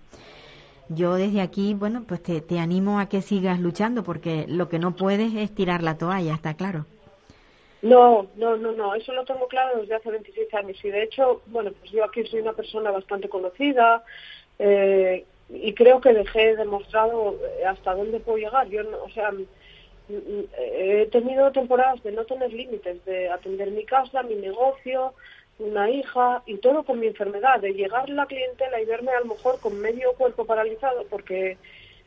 Yo 0.89 1.15
desde 1.15 1.41
aquí, 1.41 1.73
bueno, 1.73 2.03
pues 2.07 2.21
te, 2.21 2.59
animo 2.59 2.99
a 2.99 3.07
que 3.07 3.21
sigas 3.21 3.59
luchando 3.59 4.03
porque 4.03 4.45
lo 4.47 4.69
que 4.69 4.79
no 4.79 4.95
puedes 4.95 5.33
es 5.33 5.53
tirar 5.55 5.81
la 5.81 5.97
toalla, 5.97 6.33
está 6.33 6.55
claro. 6.55 6.85
No, 7.81 8.27
no, 8.37 8.55
no, 8.55 8.71
no, 8.71 8.95
eso 8.95 9.11
lo 9.13 9.25
tengo 9.25 9.47
claro 9.47 9.81
desde 9.81 9.95
hace 9.95 10.09
26 10.11 10.53
años 10.53 10.77
y 10.83 10.89
de 10.89 11.03
hecho, 11.03 11.41
bueno, 11.47 11.71
pues 11.77 11.91
yo 11.91 12.03
aquí 12.05 12.25
soy 12.25 12.39
una 12.39 12.53
persona 12.53 12.91
bastante 12.91 13.27
conocida 13.27 14.03
eh, 14.57 15.25
y 15.49 15.73
creo 15.73 15.99
que 15.99 16.13
dejé 16.13 16.55
demostrado 16.55 17.35
eh, 17.59 17.65
hasta 17.65 17.93
dónde 17.93 18.19
puedo 18.21 18.37
llegar. 18.37 18.67
Yo, 18.69 18.83
no- 18.83 19.03
o 19.03 19.09
sea, 19.09 19.31
he 20.09 21.07
tenido 21.11 21.51
temporadas 21.51 22.03
de 22.03 22.11
no 22.11 22.25
tener 22.25 22.51
límites, 22.51 23.03
de 23.05 23.29
atender 23.29 23.71
mi 23.71 23.85
casa, 23.85 24.23
mi 24.23 24.35
negocio, 24.35 25.13
una 25.59 25.89
hija 25.89 26.43
y 26.45 26.57
todo 26.57 26.83
con 26.83 26.99
mi 26.99 27.07
enfermedad, 27.07 27.59
de 27.61 27.73
llegar 27.73 28.09
la 28.09 28.25
clientela 28.25 28.81
y 28.81 28.85
verme 28.85 29.11
a 29.11 29.19
lo 29.19 29.27
mejor 29.33 29.59
con 29.59 29.79
medio 29.79 30.13
cuerpo 30.13 30.45
paralizado 30.45 31.05
porque 31.09 31.57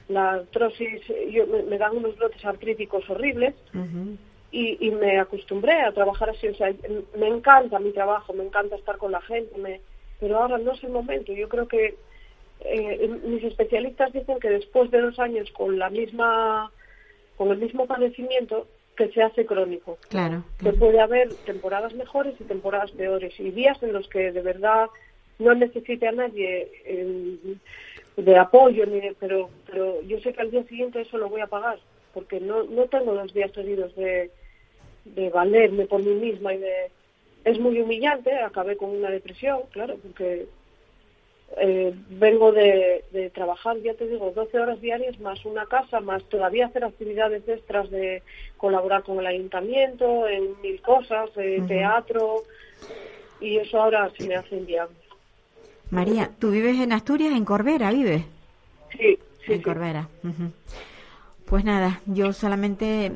la 0.08 0.32
artrosis, 0.32 1.02
yo, 1.30 1.46
me, 1.46 1.62
me 1.62 1.78
dan 1.78 1.96
unos 1.96 2.16
brotes 2.16 2.44
artríticos 2.44 3.08
horribles 3.08 3.54
y 4.52 4.90
me 4.90 5.18
acostumbré 5.18 5.82
a 5.82 5.92
trabajar 5.92 6.30
así. 6.30 6.48
O 6.48 6.54
sea, 6.54 6.72
me 7.16 7.28
encanta 7.28 7.78
mi 7.78 7.92
trabajo, 7.92 8.32
me 8.32 8.44
encanta 8.44 8.76
estar 8.76 8.96
con 8.96 9.12
la 9.12 9.20
gente, 9.20 9.58
me, 9.58 9.80
pero 10.18 10.38
ahora 10.38 10.58
no 10.58 10.72
es 10.72 10.82
el 10.82 10.90
momento. 10.90 11.32
Yo 11.32 11.48
creo 11.48 11.68
que 11.68 11.96
eh, 12.60 13.08
mis 13.24 13.44
especialistas 13.44 14.12
dicen 14.12 14.40
que 14.40 14.48
después 14.48 14.90
de 14.90 15.02
dos 15.02 15.18
años 15.18 15.50
con 15.52 15.78
la 15.78 15.90
misma, 15.90 16.70
con 17.36 17.50
el 17.50 17.58
mismo 17.58 17.86
padecimiento, 17.86 18.66
que 18.96 19.08
se 19.12 19.22
hace 19.22 19.44
crónico. 19.44 19.98
Claro, 20.08 20.42
Que 20.58 20.72
puede 20.72 21.00
haber 21.00 21.34
temporadas 21.44 21.92
mejores 21.94 22.34
y 22.40 22.44
temporadas 22.44 22.90
peores 22.92 23.38
y 23.38 23.50
días 23.50 23.82
en 23.82 23.92
los 23.92 24.08
que 24.08 24.32
de 24.32 24.40
verdad 24.40 24.86
no 25.38 25.54
necesite 25.54 26.08
a 26.08 26.12
nadie 26.12 26.70
eh, 26.86 27.36
de 28.16 28.36
apoyo, 28.38 28.86
ni 28.86 29.00
de- 29.00 29.14
pero, 29.20 29.50
pero 29.70 30.00
yo 30.02 30.18
sé 30.20 30.32
que 30.32 30.40
al 30.40 30.50
día 30.50 30.64
siguiente 30.64 31.02
eso 31.02 31.18
lo 31.18 31.28
voy 31.28 31.42
a 31.42 31.46
pagar 31.46 31.78
porque 32.14 32.40
no, 32.40 32.62
no 32.64 32.84
tengo 32.86 33.12
los 33.14 33.34
días 33.34 33.52
seguidos 33.52 33.94
de, 33.96 34.30
de 35.04 35.28
valerme 35.28 35.84
por 35.86 36.02
mí 36.02 36.14
misma 36.14 36.54
y 36.54 36.58
de... 36.58 36.90
Es 37.44 37.60
muy 37.60 37.78
humillante, 37.80 38.32
acabé 38.32 38.76
con 38.78 38.90
una 38.90 39.10
depresión, 39.10 39.60
claro, 39.70 39.96
porque 40.02 40.46
eh, 41.58 41.94
vengo 42.10 42.52
de, 42.52 43.04
de 43.12 43.30
trabajar, 43.30 43.78
ya 43.78 43.94
te 43.94 44.06
digo, 44.06 44.32
12 44.34 44.58
horas 44.58 44.80
diarias 44.80 45.18
más 45.20 45.44
una 45.44 45.64
casa, 45.66 46.00
más 46.00 46.22
todavía 46.24 46.66
hacer 46.66 46.84
actividades 46.84 47.48
extras 47.48 47.90
de 47.90 48.22
colaborar 48.56 49.02
con 49.04 49.18
el 49.20 49.26
ayuntamiento 49.26 50.26
en 50.28 50.60
mil 50.60 50.80
cosas, 50.82 51.30
eh, 51.36 51.62
teatro, 51.66 52.42
y 53.40 53.56
eso 53.58 53.80
ahora 53.80 54.10
se 54.16 54.26
me 54.26 54.34
hace 54.34 54.56
inviable. 54.56 54.96
María, 55.90 56.30
¿tú 56.38 56.50
vives 56.50 56.80
en 56.80 56.92
Asturias, 56.92 57.32
en 57.32 57.44
Corbera, 57.44 57.92
vives? 57.92 58.24
Sí, 58.92 59.18
sí. 59.46 59.52
en 59.52 59.62
Corbera. 59.62 60.08
Pues 61.46 61.64
nada, 61.64 62.00
yo 62.06 62.32
solamente 62.32 63.12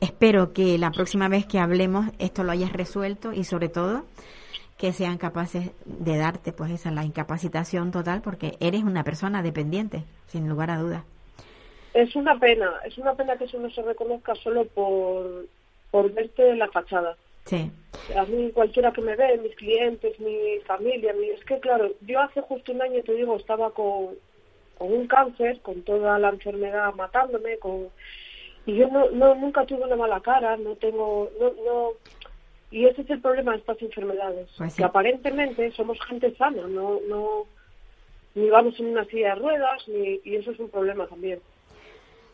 espero 0.00 0.52
que 0.52 0.78
la 0.78 0.92
próxima 0.92 1.28
vez 1.28 1.46
que 1.46 1.58
hablemos 1.58 2.06
esto 2.18 2.44
lo 2.44 2.52
hayas 2.52 2.72
resuelto 2.72 3.32
y 3.32 3.44
sobre 3.44 3.68
todo 3.68 4.04
que 4.80 4.94
sean 4.94 5.18
capaces 5.18 5.72
de 5.84 6.16
darte 6.16 6.52
pues 6.52 6.70
esa 6.70 6.90
la 6.90 7.04
incapacitación 7.04 7.90
total 7.90 8.22
porque 8.22 8.56
eres 8.60 8.82
una 8.82 9.04
persona 9.04 9.42
dependiente, 9.42 10.04
sin 10.26 10.48
lugar 10.48 10.70
a 10.70 10.78
dudas. 10.78 11.04
Es 11.92 12.16
una 12.16 12.38
pena, 12.38 12.72
es 12.86 12.96
una 12.96 13.14
pena 13.14 13.36
que 13.36 13.44
eso 13.44 13.58
no 13.58 13.68
se 13.70 13.82
reconozca 13.82 14.34
solo 14.36 14.64
por, 14.64 15.44
por 15.90 16.10
verte 16.14 16.48
en 16.48 16.60
la 16.60 16.68
fachada. 16.68 17.14
Sí, 17.44 17.70
A 18.16 18.24
mí 18.24 18.52
cualquiera 18.52 18.90
que 18.92 19.02
me 19.02 19.16
ve, 19.16 19.38
mis 19.38 19.54
clientes, 19.56 20.18
mi 20.18 20.58
familia, 20.66 21.12
mi... 21.12 21.28
es 21.28 21.44
que 21.44 21.58
claro, 21.60 21.90
yo 22.00 22.18
hace 22.20 22.40
justo 22.40 22.72
un 22.72 22.80
año, 22.80 23.02
te 23.02 23.12
digo, 23.12 23.36
estaba 23.36 23.70
con, 23.72 24.14
con 24.78 24.92
un 24.92 25.06
cáncer, 25.08 25.60
con 25.60 25.82
toda 25.82 26.18
la 26.18 26.30
enfermedad 26.30 26.94
matándome, 26.94 27.58
con 27.58 27.88
y 28.64 28.76
yo 28.76 28.88
no, 28.88 29.10
no 29.10 29.34
nunca 29.34 29.66
tuve 29.66 29.84
una 29.84 29.96
mala 29.96 30.20
cara, 30.20 30.56
no 30.56 30.74
tengo, 30.76 31.30
no, 31.40 31.50
no, 31.64 31.92
y 32.70 32.86
ese 32.86 33.02
es 33.02 33.10
el 33.10 33.20
problema 33.20 33.52
de 33.52 33.58
estas 33.58 33.80
enfermedades, 33.82 34.48
Pues 34.56 34.72
sí. 34.72 34.78
que 34.78 34.84
aparentemente 34.84 35.70
somos 35.72 35.98
gente 36.06 36.34
sana, 36.36 36.62
no, 36.68 36.98
no, 37.08 37.44
ni 38.34 38.48
vamos 38.50 38.78
en 38.80 38.86
una 38.86 39.04
silla 39.06 39.34
de 39.34 39.40
ruedas, 39.40 39.88
ni, 39.88 40.20
y 40.24 40.36
eso 40.36 40.52
es 40.52 40.58
un 40.60 40.68
problema 40.70 41.06
también. 41.06 41.40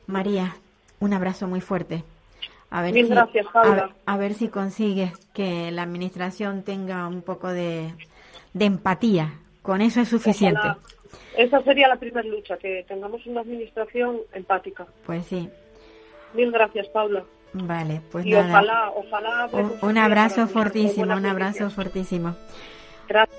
María, 0.07 0.57
un 1.01 1.13
abrazo 1.13 1.47
muy 1.47 1.61
fuerte. 1.61 2.03
A 2.71 2.83
ver, 2.83 2.93
si, 2.95 3.03
gracias, 3.05 3.47
a, 3.55 3.91
a 4.07 4.17
ver 4.17 4.35
si 4.35 4.49
consigues 4.49 5.17
que 5.33 5.71
la 5.71 5.83
administración 5.83 6.63
tenga 6.65 7.07
un 7.07 7.23
poco 7.23 7.49
de, 7.49 7.93
de 8.55 8.65
empatía. 8.65 9.35
Con 9.63 9.81
eso 9.81 10.01
es 10.01 10.09
suficiente. 10.09 10.59
Ojalá. 10.61 10.79
Esa 11.37 11.63
sería 11.63 11.89
la 11.89 11.97
primera 11.97 12.27
lucha, 12.29 12.57
que 12.57 12.85
tengamos 12.89 13.25
una 13.27 13.41
administración 13.43 14.19
empática. 14.33 14.87
Pues 15.07 15.27
sí. 15.27 15.49
Mil 16.35 16.51
gracias, 16.51 16.89
Paula. 16.89 17.25
Vale, 17.63 18.01
pues 18.13 18.27
y 18.27 18.31
nada. 18.31 18.49
ojalá, 18.49 18.91
ojalá. 18.95 19.49
Un, 19.53 19.73
un 19.91 19.99
abrazo 19.99 20.47
fortísimo, 20.47 21.15
un 21.15 21.27
abrazo 21.27 21.71
fortísimo. 21.71 22.35
Gracias. 23.09 23.39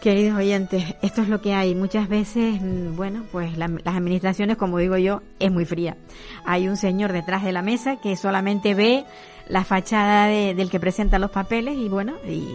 Queridos 0.00 0.38
oyentes, 0.38 0.84
esto 1.02 1.22
es 1.22 1.28
lo 1.28 1.40
que 1.40 1.54
hay. 1.54 1.74
Muchas 1.74 2.08
veces, 2.08 2.60
mm, 2.60 2.94
bueno, 2.96 3.24
pues 3.32 3.56
la- 3.56 3.68
las 3.68 3.96
administraciones, 3.96 4.56
como 4.56 4.78
digo 4.78 4.96
yo, 4.98 5.22
es 5.40 5.50
muy 5.50 5.64
fría. 5.64 5.96
Hay 6.44 6.68
un 6.68 6.76
señor 6.76 7.12
detrás 7.12 7.42
de 7.42 7.52
la 7.52 7.62
mesa 7.62 7.96
que 8.00 8.14
solamente 8.16 8.74
ve 8.74 9.04
la 9.48 9.64
fachada 9.64 10.26
de- 10.26 10.54
del 10.54 10.70
que 10.70 10.78
presenta 10.80 11.18
los 11.18 11.30
papeles 11.30 11.76
y 11.76 11.88
bueno, 11.88 12.14
y, 12.28 12.46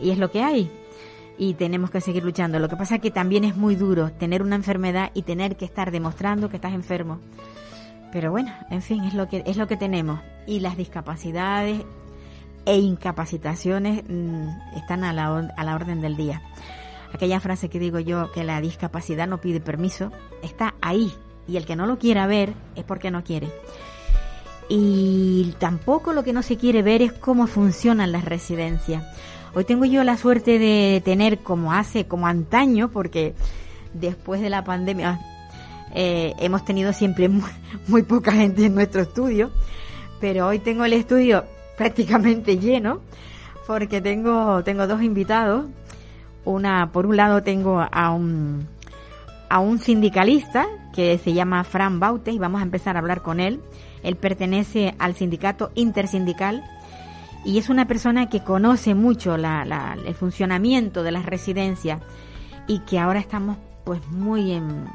y 0.00 0.10
es 0.10 0.18
lo 0.18 0.30
que 0.30 0.42
hay. 0.42 0.70
Y 1.38 1.54
tenemos 1.54 1.90
que 1.90 2.00
seguir 2.00 2.24
luchando. 2.24 2.58
Lo 2.58 2.68
que 2.70 2.76
pasa 2.76 2.94
es 2.96 3.00
que 3.02 3.10
también 3.10 3.44
es 3.44 3.54
muy 3.56 3.76
duro 3.76 4.10
tener 4.12 4.42
una 4.42 4.56
enfermedad 4.56 5.10
y 5.12 5.22
tener 5.22 5.56
que 5.56 5.66
estar 5.66 5.90
demostrando 5.90 6.48
que 6.48 6.56
estás 6.56 6.72
enfermo. 6.72 7.20
Pero 8.16 8.30
bueno, 8.30 8.50
en 8.70 8.80
fin, 8.80 9.04
es 9.04 9.12
lo 9.12 9.28
que 9.28 9.42
es 9.44 9.58
lo 9.58 9.66
que 9.66 9.76
tenemos. 9.76 10.20
Y 10.46 10.60
las 10.60 10.78
discapacidades 10.78 11.82
e 12.64 12.78
incapacitaciones 12.78 14.04
mm, 14.08 14.48
están 14.74 15.04
a 15.04 15.12
la, 15.12 15.52
a 15.54 15.64
la 15.64 15.74
orden 15.74 16.00
del 16.00 16.16
día. 16.16 16.40
Aquella 17.12 17.40
frase 17.40 17.68
que 17.68 17.78
digo 17.78 17.98
yo, 17.98 18.32
que 18.32 18.42
la 18.42 18.62
discapacidad 18.62 19.28
no 19.28 19.42
pide 19.42 19.60
permiso, 19.60 20.12
está 20.42 20.76
ahí. 20.80 21.12
Y 21.46 21.58
el 21.58 21.66
que 21.66 21.76
no 21.76 21.84
lo 21.84 21.98
quiera 21.98 22.26
ver 22.26 22.54
es 22.74 22.84
porque 22.84 23.10
no 23.10 23.22
quiere. 23.22 23.50
Y 24.70 25.54
tampoco 25.58 26.14
lo 26.14 26.24
que 26.24 26.32
no 26.32 26.42
se 26.42 26.56
quiere 26.56 26.80
ver 26.80 27.02
es 27.02 27.12
cómo 27.12 27.46
funcionan 27.46 28.12
las 28.12 28.24
residencias. 28.24 29.04
Hoy 29.54 29.64
tengo 29.64 29.84
yo 29.84 30.04
la 30.04 30.16
suerte 30.16 30.58
de 30.58 31.02
tener 31.04 31.40
como 31.40 31.74
hace, 31.74 32.06
como 32.06 32.28
antaño, 32.28 32.88
porque 32.88 33.34
después 33.92 34.40
de 34.40 34.48
la 34.48 34.64
pandemia 34.64 35.20
eh, 35.94 36.34
hemos 36.38 36.64
tenido 36.64 36.92
siempre 36.92 37.28
muy, 37.88 38.02
poca 38.02 38.32
gente 38.32 38.66
en 38.66 38.74
nuestro 38.74 39.02
estudio, 39.02 39.50
pero 40.20 40.46
hoy 40.48 40.58
tengo 40.58 40.84
el 40.84 40.92
estudio 40.92 41.44
prácticamente 41.78 42.58
lleno 42.58 43.00
porque 43.66 44.00
tengo 44.00 44.62
tengo 44.64 44.86
dos 44.86 45.02
invitados. 45.02 45.66
Una 46.44 46.92
por 46.92 47.06
un 47.06 47.16
lado 47.16 47.42
tengo 47.42 47.84
a 47.90 48.10
un 48.12 48.68
a 49.48 49.58
un 49.60 49.78
sindicalista 49.78 50.66
que 50.94 51.18
se 51.18 51.32
llama 51.32 51.62
Fran 51.64 51.98
Bautes 52.00 52.34
y 52.34 52.38
vamos 52.38 52.60
a 52.60 52.64
empezar 52.64 52.96
a 52.96 53.00
hablar 53.00 53.22
con 53.22 53.40
él. 53.40 53.60
Él 54.02 54.16
pertenece 54.16 54.94
al 54.98 55.14
sindicato 55.14 55.70
intersindical 55.74 56.62
y 57.44 57.58
es 57.58 57.68
una 57.68 57.86
persona 57.86 58.28
que 58.28 58.40
conoce 58.44 58.94
mucho 58.94 59.36
la- 59.36 59.96
el 60.06 60.14
funcionamiento 60.14 61.02
de 61.02 61.10
las 61.12 61.26
residencias 61.26 62.00
y 62.68 62.80
que 62.80 62.98
ahora 62.98 63.18
estamos 63.20 63.56
pues 63.84 64.00
muy 64.08 64.52
en, 64.52 64.86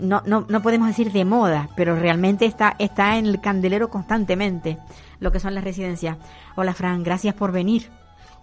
no, 0.00 0.22
no, 0.26 0.46
no 0.48 0.62
podemos 0.62 0.88
decir 0.88 1.12
de 1.12 1.24
moda, 1.24 1.68
pero 1.76 1.96
realmente 1.96 2.46
está, 2.46 2.76
está 2.78 3.18
en 3.18 3.26
el 3.26 3.40
candelero 3.40 3.88
constantemente 3.88 4.78
lo 5.20 5.32
que 5.32 5.40
son 5.40 5.54
las 5.54 5.64
residencias. 5.64 6.16
Hola 6.56 6.74
Fran, 6.74 7.02
gracias 7.02 7.34
por 7.34 7.52
venir. 7.52 7.88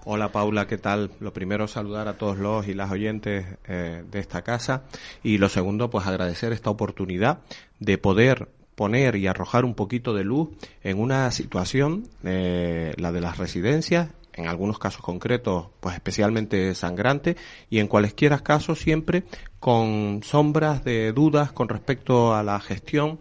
Hola 0.05 0.31
Paula, 0.31 0.67
¿qué 0.67 0.77
tal? 0.77 1.11
Lo 1.19 1.33
primero 1.33 1.67
saludar 1.67 2.07
a 2.07 2.13
todos 2.13 2.37
los 2.37 2.67
y 2.67 2.73
las 2.73 2.91
oyentes 2.91 3.45
eh, 3.67 4.05
de 4.09 4.19
esta 4.19 4.41
casa 4.41 4.83
y 5.21 5.37
lo 5.37 5.49
segundo 5.49 5.89
pues 5.89 6.07
agradecer 6.07 6.53
esta 6.53 6.69
oportunidad 6.69 7.39
de 7.79 7.97
poder 7.97 8.47
poner 8.75 9.15
y 9.15 9.27
arrojar 9.27 9.65
un 9.65 9.73
poquito 9.73 10.13
de 10.13 10.23
luz 10.23 10.49
en 10.83 10.99
una 10.99 11.29
situación, 11.31 12.07
eh, 12.23 12.93
la 12.97 13.11
de 13.11 13.19
las 13.19 13.37
residencias, 13.37 14.09
en 14.37 14.47
algunos 14.47 14.79
casos 14.79 15.01
concretos 15.01 15.67
pues 15.79 15.95
especialmente 15.95 16.73
sangrante 16.75 17.35
y 17.69 17.79
en 17.79 17.87
cualesquiera 17.87 18.39
casos 18.39 18.79
siempre 18.79 19.23
con 19.59 20.21
sombras 20.23 20.83
de 20.83 21.11
dudas 21.11 21.51
con 21.51 21.67
respecto 21.69 22.33
a 22.33 22.43
la 22.43 22.59
gestión 22.59 23.19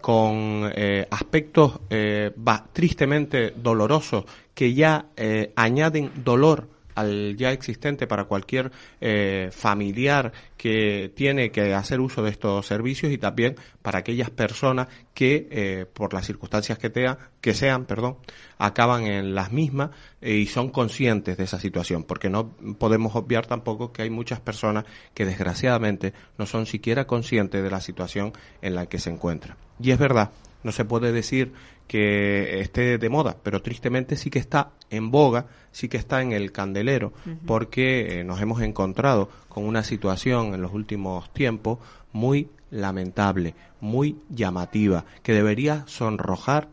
con 0.00 0.70
eh, 0.74 1.06
aspectos 1.10 1.80
eh, 1.90 2.32
tristemente 2.72 3.52
dolorosos 3.56 4.24
que 4.54 4.74
ya 4.74 5.06
eh, 5.16 5.52
añaden 5.56 6.12
dolor 6.22 6.68
al 6.96 7.36
ya 7.36 7.52
existente 7.52 8.06
para 8.08 8.24
cualquier 8.24 8.72
eh, 9.00 9.50
familiar 9.52 10.32
que 10.56 11.12
tiene 11.14 11.50
que 11.52 11.72
hacer 11.74 12.00
uso 12.00 12.22
de 12.22 12.30
estos 12.30 12.66
servicios 12.66 13.12
y 13.12 13.18
también 13.18 13.54
para 13.82 14.00
aquellas 14.00 14.30
personas 14.30 14.88
que 15.14 15.46
eh, 15.50 15.86
por 15.92 16.12
las 16.12 16.26
circunstancias 16.26 16.78
que, 16.78 16.90
tea- 16.90 17.18
que 17.40 17.54
sean 17.54 17.84
perdón 17.84 18.16
acaban 18.58 19.04
en 19.06 19.34
las 19.34 19.52
mismas 19.52 19.90
eh, 20.20 20.34
y 20.36 20.46
son 20.46 20.70
conscientes 20.70 21.36
de 21.36 21.44
esa 21.44 21.60
situación. 21.60 22.04
Porque 22.04 22.28
no 22.30 22.56
podemos 22.78 23.14
obviar 23.14 23.46
tampoco 23.46 23.92
que 23.92 24.02
hay 24.02 24.10
muchas 24.10 24.40
personas 24.40 24.84
que 25.14 25.24
desgraciadamente 25.24 26.12
no 26.38 26.46
son 26.46 26.66
siquiera 26.66 27.06
conscientes 27.06 27.62
de 27.62 27.70
la 27.70 27.80
situación 27.80 28.32
en 28.62 28.74
la 28.74 28.86
que 28.86 28.98
se 28.98 29.10
encuentran. 29.10 29.56
Y 29.78 29.90
es 29.90 29.98
verdad 29.98 30.30
no 30.62 30.72
se 30.72 30.84
puede 30.84 31.12
decir 31.12 31.52
que 31.86 32.60
esté 32.60 32.98
de 32.98 33.08
moda, 33.08 33.36
pero 33.42 33.62
tristemente 33.62 34.16
sí 34.16 34.30
que 34.30 34.38
está 34.38 34.70
en 34.90 35.10
boga, 35.10 35.46
sí 35.70 35.88
que 35.88 35.96
está 35.96 36.22
en 36.22 36.32
el 36.32 36.52
candelero, 36.52 37.12
porque 37.46 38.20
eh, 38.20 38.24
nos 38.24 38.40
hemos 38.40 38.60
encontrado 38.62 39.28
con 39.48 39.64
una 39.64 39.84
situación 39.84 40.54
en 40.54 40.62
los 40.62 40.72
últimos 40.72 41.32
tiempos 41.32 41.78
muy 42.12 42.48
lamentable, 42.70 43.54
muy 43.80 44.16
llamativa, 44.28 45.04
que 45.22 45.32
debería 45.32 45.84
sonrojar 45.86 46.68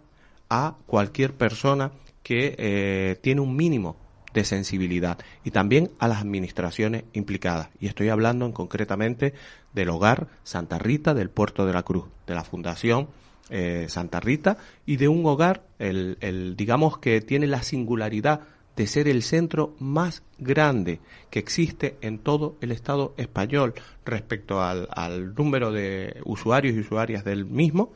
a 0.50 0.75
cualquier 0.88 1.34
persona 1.34 1.92
que 2.24 2.56
eh, 2.58 3.18
tiene 3.22 3.42
un 3.42 3.56
mínimo 3.56 3.98
de 4.34 4.46
sensibilidad 4.46 5.20
y 5.44 5.52
también 5.52 5.92
a 6.00 6.08
las 6.08 6.22
administraciones 6.22 7.04
implicadas. 7.13 7.70
Y 7.80 7.88
estoy 7.88 8.10
hablando 8.10 8.46
en 8.46 8.52
concretamente 8.52 9.34
del 9.74 9.90
hogar 9.90 10.28
Santa 10.44 10.80
Rita 10.80 11.13
del 11.13 11.30
Puerto 11.30 11.66
de 11.66 11.74
la 11.74 11.84
Cruz, 11.84 12.06
de 12.25 12.34
la 12.34 12.44
Fundación 12.44 13.10
eh, 13.50 13.85
Santa 13.89 14.19
Rita 14.19 14.57
y 14.85 14.97
de 14.97 15.07
un 15.07 15.25
hogar, 15.25 15.63
el, 15.79 16.17
el, 16.21 16.55
digamos 16.55 16.97
que 16.97 17.21
tiene 17.21 17.47
la 17.47 17.63
singularidad 17.63 18.41
de 18.75 18.88
ser 18.88 19.07
el 19.07 19.21
centro 19.21 19.75
más 19.79 20.23
grande 20.39 21.00
que 21.29 21.39
existe 21.39 21.97
en 22.01 22.19
todo 22.19 22.55
el 22.62 22.71
Estado 22.71 23.13
español 23.17 23.73
respecto 24.05 24.62
al, 24.62 24.88
al 24.91 25.35
número 25.35 25.71
de 25.71 26.21
usuarios 26.25 26.75
y 26.75 26.79
usuarias 26.79 27.23
del 27.23 27.45
mismo. 27.45 27.93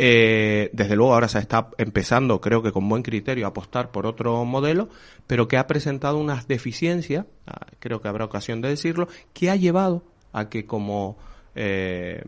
Eh, 0.00 0.70
desde 0.72 0.94
luego 0.94 1.12
ahora 1.12 1.28
se 1.28 1.40
está 1.40 1.70
empezando, 1.76 2.40
creo 2.40 2.62
que 2.62 2.70
con 2.70 2.88
buen 2.88 3.02
criterio, 3.02 3.46
a 3.46 3.48
apostar 3.48 3.90
por 3.90 4.06
otro 4.06 4.44
modelo, 4.44 4.88
pero 5.26 5.48
que 5.48 5.56
ha 5.56 5.66
presentado 5.66 6.18
unas 6.18 6.46
deficiencias, 6.46 7.26
ah, 7.48 7.66
creo 7.80 8.00
que 8.00 8.06
habrá 8.06 8.24
ocasión 8.24 8.60
de 8.60 8.68
decirlo, 8.68 9.08
que 9.32 9.50
ha 9.50 9.56
llevado 9.56 10.04
a 10.32 10.48
que 10.48 10.66
como 10.66 11.16
eh, 11.60 12.22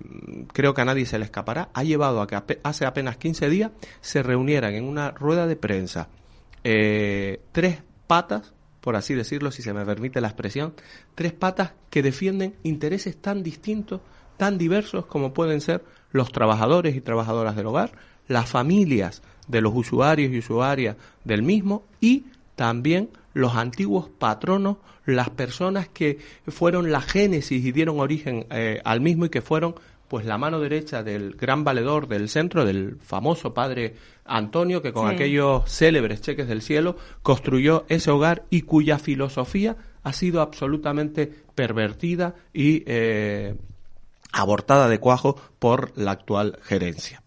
creo 0.52 0.75
que 0.75 0.80
a 0.80 0.84
nadie 0.84 1.06
se 1.06 1.16
le 1.16 1.25
escapará, 1.25 1.70
ha 1.72 1.84
llevado 1.84 2.20
a 2.20 2.26
que 2.26 2.58
hace 2.64 2.84
apenas 2.84 3.16
15 3.16 3.49
días 3.49 3.70
se 4.00 4.25
reunieran 4.25 4.75
en 4.75 4.82
una 4.82 5.12
rueda 5.12 5.46
de 5.46 5.54
prensa 5.54 6.08
eh, 6.64 7.40
tres 7.52 7.78
patas, 8.08 8.52
por 8.80 8.96
así 8.96 9.14
decirlo, 9.14 9.52
si 9.52 9.62
se 9.62 9.72
me 9.72 9.87
permite 9.87 10.20
la 10.20 10.26
expresión, 10.26 10.75
tres 11.14 11.32
patas 11.32 11.75
que 11.90 12.02
defienden 12.02 12.56
intereses 12.64 13.16
tan 13.16 13.44
distintos, 13.44 14.00
tan 14.37 14.58
diversos 14.58 15.06
como 15.06 15.32
pueden 15.32 15.60
ser 15.60 15.84
los 16.10 16.32
trabajadores 16.32 16.96
y 16.96 17.00
trabajadoras 17.00 17.54
del 17.54 17.66
hogar, 17.66 17.92
las 18.26 18.49
familias 18.49 19.22
de 19.46 19.60
los 19.60 19.72
usuarios 19.76 20.32
y 20.32 20.38
usuarias 20.38 20.96
del 21.22 21.44
mismo 21.44 21.84
y 22.00 22.25
también 22.56 23.10
los 23.34 23.54
antiguos 23.54 24.08
patronos, 24.08 24.76
las 25.06 25.30
personas 25.30 25.88
que 25.88 26.18
fueron 26.49 26.90
la 26.92 27.00
génesis 27.00 27.64
y 27.64 27.72
dieron 27.72 28.00
origen 28.00 28.46
eh, 28.50 28.80
al 28.84 29.00
mismo 29.00 29.26
y 29.26 29.28
que 29.30 29.42
fueron 29.42 29.75
pues 30.08 30.26
la 30.26 30.38
mano 30.38 30.58
derecha 30.58 31.04
del 31.04 31.34
gran 31.37 31.62
valedor 31.62 32.08
del 32.08 32.28
centro, 32.28 32.64
del 32.64 32.96
famoso 32.96 33.54
padre 33.54 33.94
Antonio, 34.25 34.82
que 34.82 34.92
con 34.92 35.08
Sí. 35.08 35.14
aquellos 35.14 35.70
célebres 35.70 36.20
cheques 36.20 36.49
del 36.49 36.62
cielo 36.62 36.96
construyó 37.22 37.84
ese 37.88 38.10
hogar 38.10 38.44
y 38.50 38.62
cuya 38.62 38.99
filosofía 38.99 39.76
ha 40.02 40.12
sido 40.12 40.40
absolutamente 40.40 41.32
pervertida 41.54 42.34
y 42.52 42.82
eh, 42.87 43.54
abortada 44.32 44.88
de 44.88 44.99
cuajo 44.99 45.37
por 45.60 45.96
la 45.96 46.10
actual 46.12 46.58
gerencia. 46.62 47.22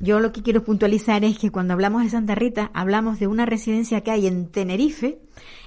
Yo 0.00 0.20
lo 0.20 0.32
que 0.32 0.42
quiero 0.42 0.62
puntualizar 0.62 1.24
es 1.24 1.38
que 1.38 1.50
cuando 1.50 1.74
hablamos 1.74 2.04
de 2.04 2.10
Santa 2.10 2.34
Rita, 2.34 2.70
hablamos 2.72 3.18
de 3.18 3.26
una 3.26 3.46
residencia 3.46 4.02
que 4.02 4.10
hay 4.10 4.26
en 4.26 4.46
Tenerife, 4.46 5.18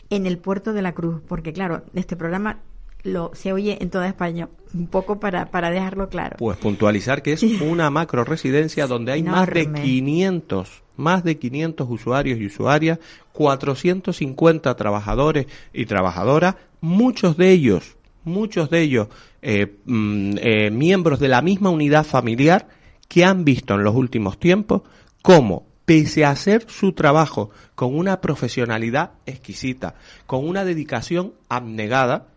en 0.10 0.26
el 0.26 0.38
puerto 0.38 0.74
de 0.74 0.82
la 0.82 0.94
Cruz, 0.94 1.22
porque 1.28 1.54
claro, 1.54 1.84
este 1.94 2.16
programa 2.16 2.60
lo 3.04 3.32
se 3.34 3.52
oye 3.52 3.78
en 3.82 3.90
toda 3.90 4.08
España, 4.08 4.48
un 4.74 4.88
poco 4.88 5.20
para, 5.20 5.52
para 5.52 5.70
dejarlo 5.70 6.10
claro. 6.10 6.36
Pues 6.38 6.58
puntualizar 6.58 7.22
que 7.22 7.34
es 7.34 7.44
una 7.44 7.90
macro 7.90 8.24
residencia 8.24 8.88
donde 8.88 9.12
hay 9.12 9.24
más 9.24 9.50
de 9.50 9.62
Enorme. 9.62 9.82
500, 9.82 10.84
más 10.98 11.24
de 11.24 11.38
500 11.38 11.88
usuarios 11.90 12.40
y 12.40 12.46
usuarias, 12.46 13.00
450 13.34 14.76
trabajadores 14.76 15.48
y 15.74 15.86
trabajadoras, 15.86 16.56
muchos 16.80 17.38
de 17.38 17.52
ellos, 17.52 17.98
muchos 18.24 18.70
de 18.70 18.82
ellos 18.82 19.08
eh, 19.42 19.76
mm, 19.86 20.34
eh, 20.38 20.72
miembros 20.72 21.20
de 21.20 21.28
la 21.28 21.42
misma 21.42 21.70
unidad 21.70 22.06
familiar 22.06 22.68
que 23.12 23.26
han 23.26 23.44
visto 23.44 23.74
en 23.74 23.84
los 23.84 23.94
últimos 23.94 24.40
tiempos 24.40 24.84
cómo 25.22 25.68
pese 25.84 26.24
a 26.24 26.30
hacer 26.30 26.66
su 26.70 26.94
trabajo 26.94 27.50
con 27.76 27.94
una 27.94 28.22
profesionalidad 28.22 29.12
exquisita, 29.26 29.96
con 30.26 30.48
una 30.48 30.64
dedicación 30.64 31.34
abnegada, 31.50 32.30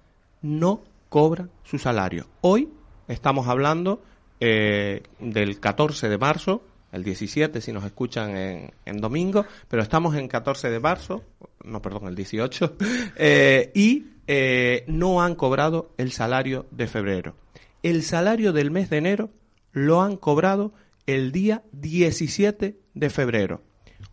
no 0.43 0.83
cobran 1.11 1.49
su 1.63 1.79
salario. 1.79 2.27
Hoy 2.41 2.71
estamos 3.07 3.47
hablando 3.47 4.03
eh, 4.41 5.05
del 5.21 5.61
14 5.61 6.09
de 6.09 6.19
marzo, 6.19 6.65
el 6.91 7.05
17 7.05 7.61
si 7.61 7.71
nos 7.71 7.85
escuchan 7.85 8.37
en, 8.37 8.73
en 8.85 9.01
domingo, 9.01 9.47
pero 9.69 9.81
estamos 9.81 10.17
en 10.17 10.27
14 10.27 10.71
de 10.71 10.81
marzo, 10.81 11.23
no, 11.63 11.81
perdón, 11.83 12.09
el 12.09 12.17
18, 12.17 12.77
eh, 13.17 13.71
y 13.77 14.07
eh, 14.27 14.83
no 14.89 15.23
han 15.23 15.37
cobrado 15.37 15.93
el 15.99 16.11
salario 16.11 16.67
de 16.73 16.89
febrero. 16.89 17.37
El 17.85 18.03
salario 18.03 18.53
del 18.53 18.73
mes 18.73 18.91
de 18.91 18.97
enero 18.97 19.31
lo 19.75 20.01
han 20.01 20.17
cobrado 20.17 20.73
el 21.07 21.33
día 21.33 21.63
17 21.73 22.79
de 22.95 23.11
febrero. 23.11 23.61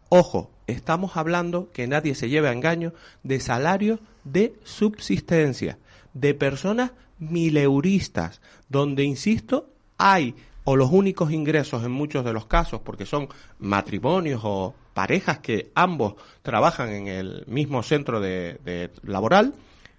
Ojo, 0.09 0.51
estamos 0.67 1.15
hablando, 1.15 1.71
que 1.71 1.87
nadie 1.87 2.15
se 2.15 2.27
lleve 2.27 2.49
a 2.49 2.51
engaño, 2.51 2.93
de 3.23 3.39
salarios 3.39 3.99
de 4.25 4.55
subsistencia, 4.63 5.77
de 6.13 6.33
personas 6.33 6.91
mileuristas, 7.19 8.41
donde, 8.67 9.03
insisto, 9.03 9.69
hay 9.97 10.35
o 10.63 10.75
los 10.75 10.91
únicos 10.91 11.31
ingresos 11.31 11.83
en 11.83 11.91
muchos 11.91 12.25
de 12.25 12.33
los 12.33 12.45
casos, 12.47 12.81
porque 12.81 13.05
son 13.05 13.29
matrimonios 13.59 14.41
o 14.43 14.75
parejas 14.93 15.39
que 15.39 15.71
ambos 15.75 16.15
trabajan 16.41 16.89
en 16.89 17.07
el 17.07 17.45
mismo 17.47 17.83
centro 17.83 18.19
de, 18.19 18.89
laboral, 19.03 19.53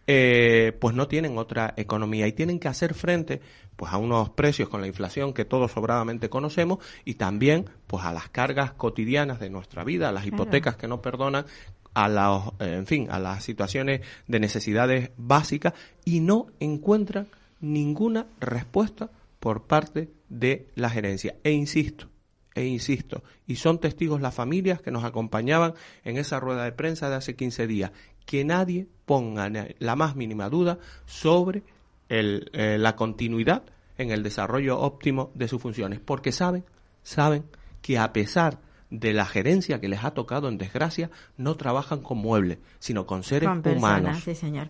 eh, 0.07 0.77
pues 0.81 0.95
no 0.95 1.07
tienen 1.09 1.39
otra 1.39 1.73
economía 1.77 2.27
y 2.27 2.33
tienen 2.33 2.59
que 2.59 2.69
hacer 2.69 2.95
frente 2.95 3.41
pues 3.83 3.93
a 3.93 3.97
unos 3.99 4.31
precios 4.31 4.69
con 4.69 4.81
la 4.81 4.87
inflación 4.87 5.33
que 5.33 5.45
todos 5.45 5.73
sobradamente 5.73 6.31
conocemos 6.31 6.79
y 7.05 7.15
también 7.15 7.69
pues 7.89 8.05
a 8.05 8.13
las 8.13 8.29
cargas 8.29 8.75
cotidianas 8.75 9.41
de 9.41 9.51
nuestra 9.51 9.83
vida, 9.83 10.09
a 10.09 10.13
las 10.13 10.23
Claro. 10.23 10.37
hipotecas 10.45 10.77
que 10.77 10.87
no 10.87 11.03
perdonan, 11.03 11.47
a 11.93 12.09
las, 12.09 12.47
eh, 12.61 12.77
en 12.77 12.87
fin, 12.87 13.09
a 13.11 13.19
las 13.19 13.43
situaciones 13.43 14.03
de 14.29 14.39
necesidades 14.39 15.11
básicas 15.17 15.73
y 16.05 16.21
no 16.21 16.47
encuentran 16.61 17.27
ninguna 17.61 18.27
respuesta 18.39 19.11
por 19.41 19.65
parte 19.65 20.13
de 20.29 20.69
la 20.77 20.89
gerencia. 20.89 21.35
E 21.43 21.51
insisto, 21.51 22.09
e 22.55 22.65
insisto, 22.65 23.25
y 23.49 23.57
son 23.57 23.81
testigos 23.81 24.21
las 24.21 24.33
familias 24.33 24.81
que 24.81 24.93
nos 24.93 25.03
acompañaban 25.03 25.75
en 26.05 26.19
esa 26.19 26.39
rueda 26.39 26.63
de 26.63 26.71
prensa 26.71 27.11
de 27.11 27.17
hace 27.17 27.35
15 27.35 27.67
días, 27.67 27.91
que 28.27 28.45
nadie 28.45 28.87
ponga 29.07 29.51
la 29.81 29.97
más 29.97 30.15
mínima 30.15 30.49
duda 30.49 30.79
sobre 31.05 31.65
el, 32.13 32.51
eh, 32.53 32.77
la 32.79 32.95
continuidad 32.95 33.63
en 33.97 34.11
el 34.11 34.23
desarrollo 34.23 34.79
óptimo 34.79 35.31
de 35.35 35.49
sus 35.49 35.61
funciones, 35.63 35.99
porque 35.99 36.31
saben, 36.31 36.65
saben 37.03 37.45
que 37.81 37.99
a 37.99 38.13
pesar 38.13 38.59
de 38.91 39.15
la 39.15 39.25
gerencia 39.25 39.81
que 39.81 39.89
les 39.89 40.05
ha 40.05 40.11
tocado 40.13 40.49
en 40.49 40.59
desgracia, 40.59 41.11
no 41.39 41.55
trabajan 41.57 42.03
con 42.03 42.19
muebles, 42.19 42.59
sino 42.79 43.07
con 43.07 43.23
seres 43.23 43.49
Con 43.49 43.63
personas, 43.63 44.01
humanos. 44.01 44.23
sí, 44.23 44.35
señor. 44.35 44.69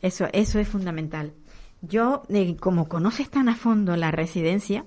Eso, 0.00 0.28
eso 0.32 0.60
es 0.60 0.68
fundamental. 0.68 1.32
Yo, 1.82 2.22
eh, 2.28 2.56
como 2.56 2.88
conoces 2.88 3.28
tan 3.28 3.48
a 3.48 3.56
fondo 3.56 3.96
la 3.96 4.12
residencia, 4.12 4.84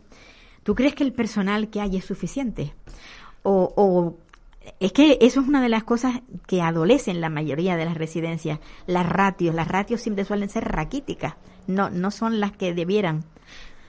¿tú 0.63 0.75
crees 0.75 0.95
que 0.95 1.03
el 1.03 1.11
personal 1.11 1.69
que 1.69 1.81
hay 1.81 1.97
es 1.97 2.05
suficiente? 2.05 2.73
O, 3.43 3.73
o 3.75 4.17
es 4.79 4.93
que 4.93 5.17
eso 5.21 5.41
es 5.41 5.47
una 5.47 5.61
de 5.61 5.69
las 5.69 5.83
cosas 5.83 6.21
que 6.47 6.61
adolecen 6.61 7.21
la 7.21 7.29
mayoría 7.29 7.75
de 7.75 7.85
las 7.85 7.97
residencias. 7.97 8.59
Las 8.87 9.07
ratios, 9.07 9.55
las 9.55 9.67
ratios 9.67 10.01
siempre 10.01 10.25
suelen 10.25 10.49
ser 10.49 10.65
raquíticas, 10.65 11.35
no, 11.67 11.89
no 11.89 12.11
son 12.11 12.39
las 12.39 12.51
que 12.51 12.73
debieran. 12.73 13.25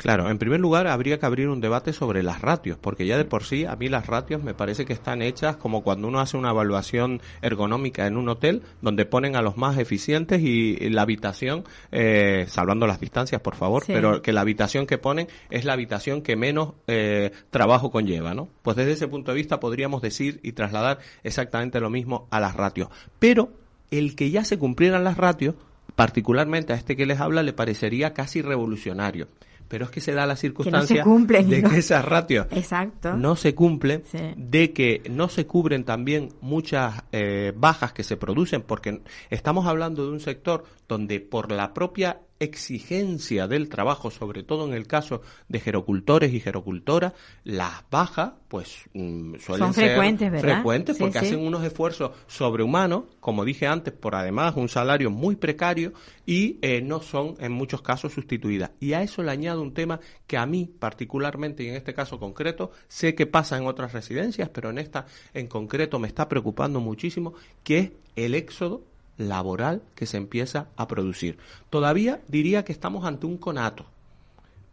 Claro, 0.02 0.28
en 0.28 0.38
primer 0.38 0.58
lugar 0.58 0.88
habría 0.88 1.20
que 1.20 1.26
abrir 1.26 1.48
un 1.48 1.60
debate 1.60 1.92
sobre 1.92 2.24
las 2.24 2.40
ratios, 2.40 2.76
porque 2.76 3.06
ya 3.06 3.16
de 3.16 3.24
por 3.24 3.44
sí 3.44 3.66
a 3.66 3.76
mí 3.76 3.88
las 3.88 4.08
ratios 4.08 4.42
me 4.42 4.52
parece 4.52 4.84
que 4.84 4.92
están 4.92 5.22
hechas 5.22 5.56
como 5.56 5.84
cuando 5.84 6.08
uno 6.08 6.18
hace 6.18 6.36
una 6.36 6.50
evaluación 6.50 7.20
ergonómica 7.40 8.08
en 8.08 8.16
un 8.16 8.28
hotel, 8.28 8.62
donde 8.80 9.06
ponen 9.06 9.36
a 9.36 9.42
los 9.42 9.56
más 9.56 9.78
eficientes 9.78 10.42
y, 10.42 10.76
la 10.90 11.02
habitación, 11.02 11.62
eh, 11.92 12.46
salvando 12.48 12.88
las 12.88 12.98
distancias 12.98 13.40
por 13.42 13.54
favor, 13.54 13.84
Sí. 13.84 13.92
pero 13.92 14.22
que 14.22 14.32
la 14.32 14.40
habitación 14.40 14.86
que 14.88 14.98
ponen 14.98 15.28
es 15.50 15.64
la 15.64 15.74
habitación 15.74 16.22
que 16.22 16.34
menos 16.34 16.74
eh, 16.88 17.30
trabajo 17.50 17.92
conlleva, 17.92 18.34
¿no? 18.34 18.48
Pues 18.62 18.76
desde 18.76 18.92
ese 18.92 19.06
punto 19.06 19.30
de 19.30 19.36
vista 19.36 19.60
podríamos 19.60 20.02
decir 20.02 20.40
y 20.42 20.50
trasladar 20.50 20.98
exactamente 21.22 21.78
lo 21.78 21.90
mismo 21.90 22.26
a 22.32 22.40
las 22.40 22.56
ratios. 22.56 22.88
Pero 23.20 23.52
el 23.92 24.16
que 24.16 24.32
ya 24.32 24.42
se 24.42 24.58
cumplieran 24.58 25.04
las 25.04 25.16
ratios, 25.16 25.54
particularmente 25.94 26.72
a 26.72 26.76
este 26.76 26.96
que 26.96 27.06
les 27.06 27.20
habla, 27.20 27.44
le 27.44 27.52
parecería 27.52 28.14
casi 28.14 28.42
revolucionario. 28.42 29.28
Pero 29.72 29.86
es 29.86 29.90
que 29.90 30.02
se 30.02 30.12
da 30.12 30.26
la 30.26 30.36
circunstancia 30.36 31.02
cumplen, 31.02 31.48
de 31.48 31.62
¿no? 31.62 31.70
que 31.70 31.78
esas 31.78 32.04
ratios 32.04 32.46
Exacto. 32.50 33.16
no 33.16 33.36
se 33.36 33.54
cumplen, 33.54 34.02
Sí. 34.04 34.18
de 34.36 34.74
que 34.74 35.00
no 35.10 35.30
se 35.30 35.46
cubren 35.46 35.84
también 35.84 36.28
muchas 36.42 37.02
eh, 37.10 37.54
bajas 37.56 37.94
que 37.94 38.02
se 38.04 38.18
producen, 38.18 38.60
porque 38.60 39.00
estamos 39.30 39.64
hablando 39.66 40.04
de 40.04 40.12
un 40.12 40.20
sector 40.20 40.64
donde 40.86 41.20
por 41.20 41.50
la 41.50 41.72
propia 41.72 42.20
exigencia 42.42 43.46
del 43.46 43.68
trabajo, 43.68 44.10
sobre 44.10 44.42
todo 44.42 44.66
en 44.66 44.74
el 44.74 44.86
caso 44.86 45.22
de 45.48 45.60
gerocultores 45.60 46.32
y 46.32 46.40
gerocultoras, 46.40 47.12
las 47.44 47.84
bajas 47.90 48.32
pues 48.48 48.88
mm, 48.92 49.36
suelen 49.36 49.66
Son 49.66 49.74
ser 49.74 49.90
frecuentes, 49.90 50.30
¿verdad? 50.30 50.54
frecuentes 50.56 50.96
Sí, 50.96 51.02
porque 51.02 51.20
sí. 51.20 51.26
hacen 51.26 51.40
unos 51.40 51.64
esfuerzos 51.64 52.10
sobrehumanos, 52.26 53.04
como 53.20 53.44
dije 53.44 53.66
antes, 53.66 53.94
por 53.94 54.14
además 54.14 54.54
un 54.56 54.68
salario 54.68 55.10
muy 55.10 55.36
precario 55.36 55.92
y 56.26 56.58
eh, 56.62 56.82
no 56.82 57.00
son 57.00 57.36
en 57.38 57.52
muchos 57.52 57.80
casos 57.82 58.12
sustituidas. 58.12 58.72
Y 58.80 58.92
a 58.92 59.02
eso 59.02 59.22
le 59.22 59.30
añado 59.30 59.62
un 59.62 59.72
tema 59.72 60.00
que 60.26 60.36
a 60.36 60.44
mí 60.44 60.70
particularmente 60.78 61.62
y 61.62 61.68
en 61.68 61.76
este 61.76 61.94
caso 61.94 62.18
concreto 62.18 62.72
sé 62.88 63.14
que 63.14 63.26
pasa 63.26 63.56
en 63.56 63.66
otras 63.66 63.92
residencias, 63.92 64.48
pero 64.48 64.70
en 64.70 64.78
esta 64.78 65.06
en 65.32 65.46
concreto 65.46 65.98
me 65.98 66.08
está 66.08 66.28
preocupando 66.28 66.80
muchísimo, 66.80 67.34
que 67.64 67.78
es 67.78 67.90
el 68.16 68.34
éxodo 68.34 68.91
laboral 69.28 69.82
que 69.94 70.06
se 70.06 70.16
empieza 70.16 70.68
a 70.76 70.88
producir. 70.88 71.38
Todavía 71.70 72.20
diría 72.28 72.64
que 72.64 72.72
estamos 72.72 73.04
ante 73.04 73.26
un 73.26 73.38
conato, 73.38 73.86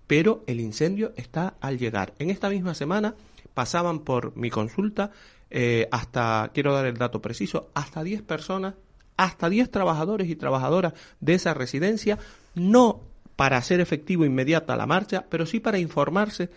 pero 0.07 0.43
el 0.47 0.59
incendio 0.59 1.13
está 1.15 1.55
al 1.61 1.77
llegar. 1.77 2.13
En 2.19 2.29
esta 2.29 2.49
misma 2.49 2.73
semana 2.73 3.15
pasaban 3.53 3.99
por 3.99 4.35
mi 4.35 4.49
consulta 4.49 5.11
eh, 5.49 5.87
hasta, 5.91 6.51
quiero 6.53 6.73
dar 6.73 6.85
el 6.85 6.97
dato 6.97 7.21
preciso, 7.21 7.69
hasta 7.73 8.03
10 8.03 8.21
personas, 8.21 8.75
hasta 9.17 9.49
10 9.49 9.71
trabajadores 9.71 10.29
y 10.29 10.35
trabajadoras 10.35 10.93
de 11.19 11.33
esa 11.33 11.53
residencia, 11.53 12.17
no 12.55 13.01
para 13.35 13.57
hacer 13.57 13.79
efectivo 13.79 14.25
inmediata 14.25 14.75
la 14.75 14.85
marcha, 14.85 15.25
pero 15.29 15.45
sí 15.45 15.59
para 15.59 15.79
informarse 15.79 16.49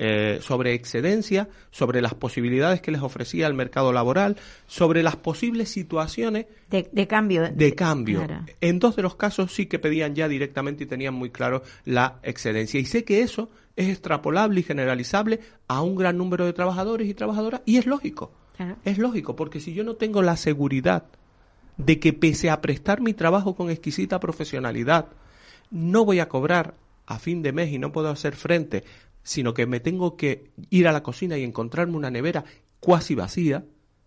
eh, 0.00 0.38
sobre 0.40 0.74
excedencia, 0.74 1.48
sobre 1.72 2.00
las 2.00 2.14
posibilidades 2.14 2.80
que 2.80 2.92
les 2.92 3.02
ofrecía 3.02 3.48
el 3.48 3.54
mercado 3.54 3.92
laboral, 3.92 4.36
sobre 4.68 5.02
las 5.02 5.16
posibles 5.16 5.70
situaciones 5.70 6.46
De, 6.70 6.88
de 6.92 7.06
cambio. 7.08 7.50
de 7.50 7.74
cambio. 7.74 8.24
Claro. 8.24 8.44
En 8.60 8.78
dos 8.78 8.94
de 8.94 9.02
los 9.02 9.16
casos 9.16 9.52
sí 9.52 9.66
que 9.66 9.80
pedían 9.80 10.14
ya 10.14 10.28
directamente 10.28 10.84
y 10.84 10.86
tenían 10.86 11.14
muy 11.14 11.30
claro 11.30 11.64
la 11.84 12.20
excedencia. 12.22 12.78
Y 12.78 12.84
sé 12.84 13.02
que 13.02 13.22
eso 13.22 13.50
es 13.74 13.88
extrapolable 13.88 14.60
y 14.60 14.62
generalizable 14.62 15.40
a 15.66 15.82
un 15.82 15.96
gran 15.96 16.16
número 16.16 16.46
de 16.46 16.52
trabajadores 16.52 17.08
y 17.08 17.14
trabajadoras 17.14 17.62
y 17.66 17.78
es 17.78 17.86
lógico. 17.86 18.30
Claro. 18.56 18.76
Es 18.84 18.98
lógico, 18.98 19.34
porque 19.34 19.58
si 19.58 19.74
yo 19.74 19.82
no 19.82 19.96
tengo 19.96 20.22
la 20.22 20.36
seguridad 20.36 21.06
de 21.76 21.98
que 21.98 22.12
pese 22.12 22.50
a 22.50 22.60
prestar 22.60 23.00
mi 23.00 23.14
trabajo 23.14 23.56
con 23.56 23.68
exquisita 23.68 24.20
profesionalidad, 24.20 25.06
no 25.72 26.04
voy 26.04 26.20
a 26.20 26.28
cobrar 26.28 26.74
a 27.06 27.18
fin 27.18 27.42
de 27.42 27.52
mes 27.52 27.72
y 27.72 27.78
no 27.78 27.90
puedo 27.90 28.10
hacer 28.10 28.36
frente, 28.36 28.84
sino 29.28 29.52
que 29.52 29.66
me 29.66 29.78
tengo 29.78 30.16
que 30.16 30.50
ir 30.70 30.88
a 30.88 30.92
la 30.92 31.02
cocina 31.02 31.36
y 31.36 31.44
encontrarme 31.44 31.96
una 31.98 32.10
nevera 32.10 32.44
cuasi 32.80 33.14
vacía, 33.14 33.62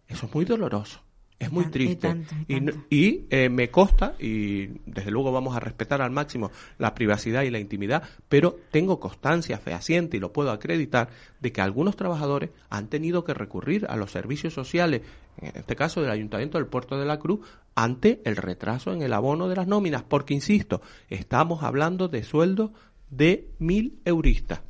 eso 0.07 0.25
es 0.25 0.33
muy 0.33 0.45
doloroso. 0.45 0.99
Es 1.37 1.51
muy 1.51 1.65
y 1.65 1.67
triste. 1.67 2.07
tanto, 2.07 2.33
y 2.47 2.55
Y, 2.55 2.61
no- 2.61 2.71
tanto. 2.71 2.87
y, 2.89 3.25
eh, 3.29 3.49
me 3.49 3.69
consta, 3.69 4.15
y 4.19 4.67
desde 4.87 5.11
luego 5.11 5.31
vamos 5.31 5.55
a 5.55 5.59
respetar 5.59 6.01
al 6.01 6.09
máximo 6.09 6.49
la 6.79 6.95
privacidad 6.95 7.43
y 7.43 7.51
la 7.51 7.59
intimidad, 7.59 8.01
pero 8.29 8.57
tengo 8.71 8.99
constancia 8.99 9.59
fehaciente 9.59 10.17
y 10.17 10.19
lo 10.19 10.33
puedo 10.33 10.49
acreditar 10.51 11.09
de 11.39 11.51
que 11.51 11.61
algunos 11.61 11.95
trabajadores 11.95 12.49
han 12.71 12.87
tenido 12.89 13.23
que 13.23 13.33
recurrir 13.35 13.85
a 13.89 13.95
los 13.97 14.11
servicios 14.11 14.53
sociales, 14.55 15.01
en 15.39 15.51
este 15.55 15.75
caso 15.75 16.01
del 16.01 16.09
Ayuntamiento 16.11 16.57
del 16.57 16.67
Puerto 16.67 16.97
de 16.99 17.05
la 17.05 17.19
Cruz, 17.19 17.41
ante 17.75 18.21
el 18.25 18.37
retraso 18.37 18.91
en 18.93 19.01
el 19.03 19.13
abono 19.13 19.47
de 19.49 19.55
las 19.55 19.67
nóminas, 19.67 20.01
porque, 20.03 20.33
insisto, 20.33 20.81
estamos 21.09 21.61
hablando 21.63 22.07
de 22.07 22.23
sueldos 22.23 22.71
de 23.11 23.49
mil 23.59 23.99
euristas 24.05 24.61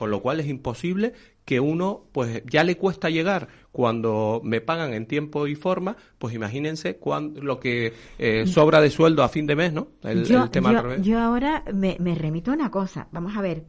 con 0.00 0.10
lo 0.10 0.22
cual 0.22 0.40
es 0.40 0.46
imposible 0.48 1.12
que 1.44 1.60
uno 1.60 2.04
pues 2.12 2.42
ya 2.50 2.64
le 2.64 2.78
cuesta 2.78 3.10
llegar 3.10 3.48
cuando 3.70 4.40
me 4.42 4.62
pagan 4.62 4.94
en 4.94 5.04
tiempo 5.04 5.46
y 5.46 5.54
forma 5.56 5.94
pues 6.18 6.34
imagínense 6.34 6.96
cuán- 6.96 7.34
lo 7.42 7.60
que 7.60 7.92
eh, 8.18 8.46
sobra 8.46 8.80
de 8.80 8.88
sueldo 8.88 9.22
a 9.22 9.28
fin 9.28 9.46
de 9.46 9.56
mes 9.56 9.74
no 9.74 9.88
el, 10.02 10.24
yo, 10.24 10.44
el 10.44 10.50
tema 10.50 10.70
al 10.70 10.76
yo- 10.76 10.82
revés 10.82 11.02
yo 11.02 11.18
ahora 11.20 11.62
me, 11.74 11.98
me 12.00 12.14
remito 12.14 12.50
a 12.50 12.54
una 12.54 12.70
cosa. 12.70 13.08
Vamos 13.12 13.36
a 13.36 13.42
ver. 13.42 13.64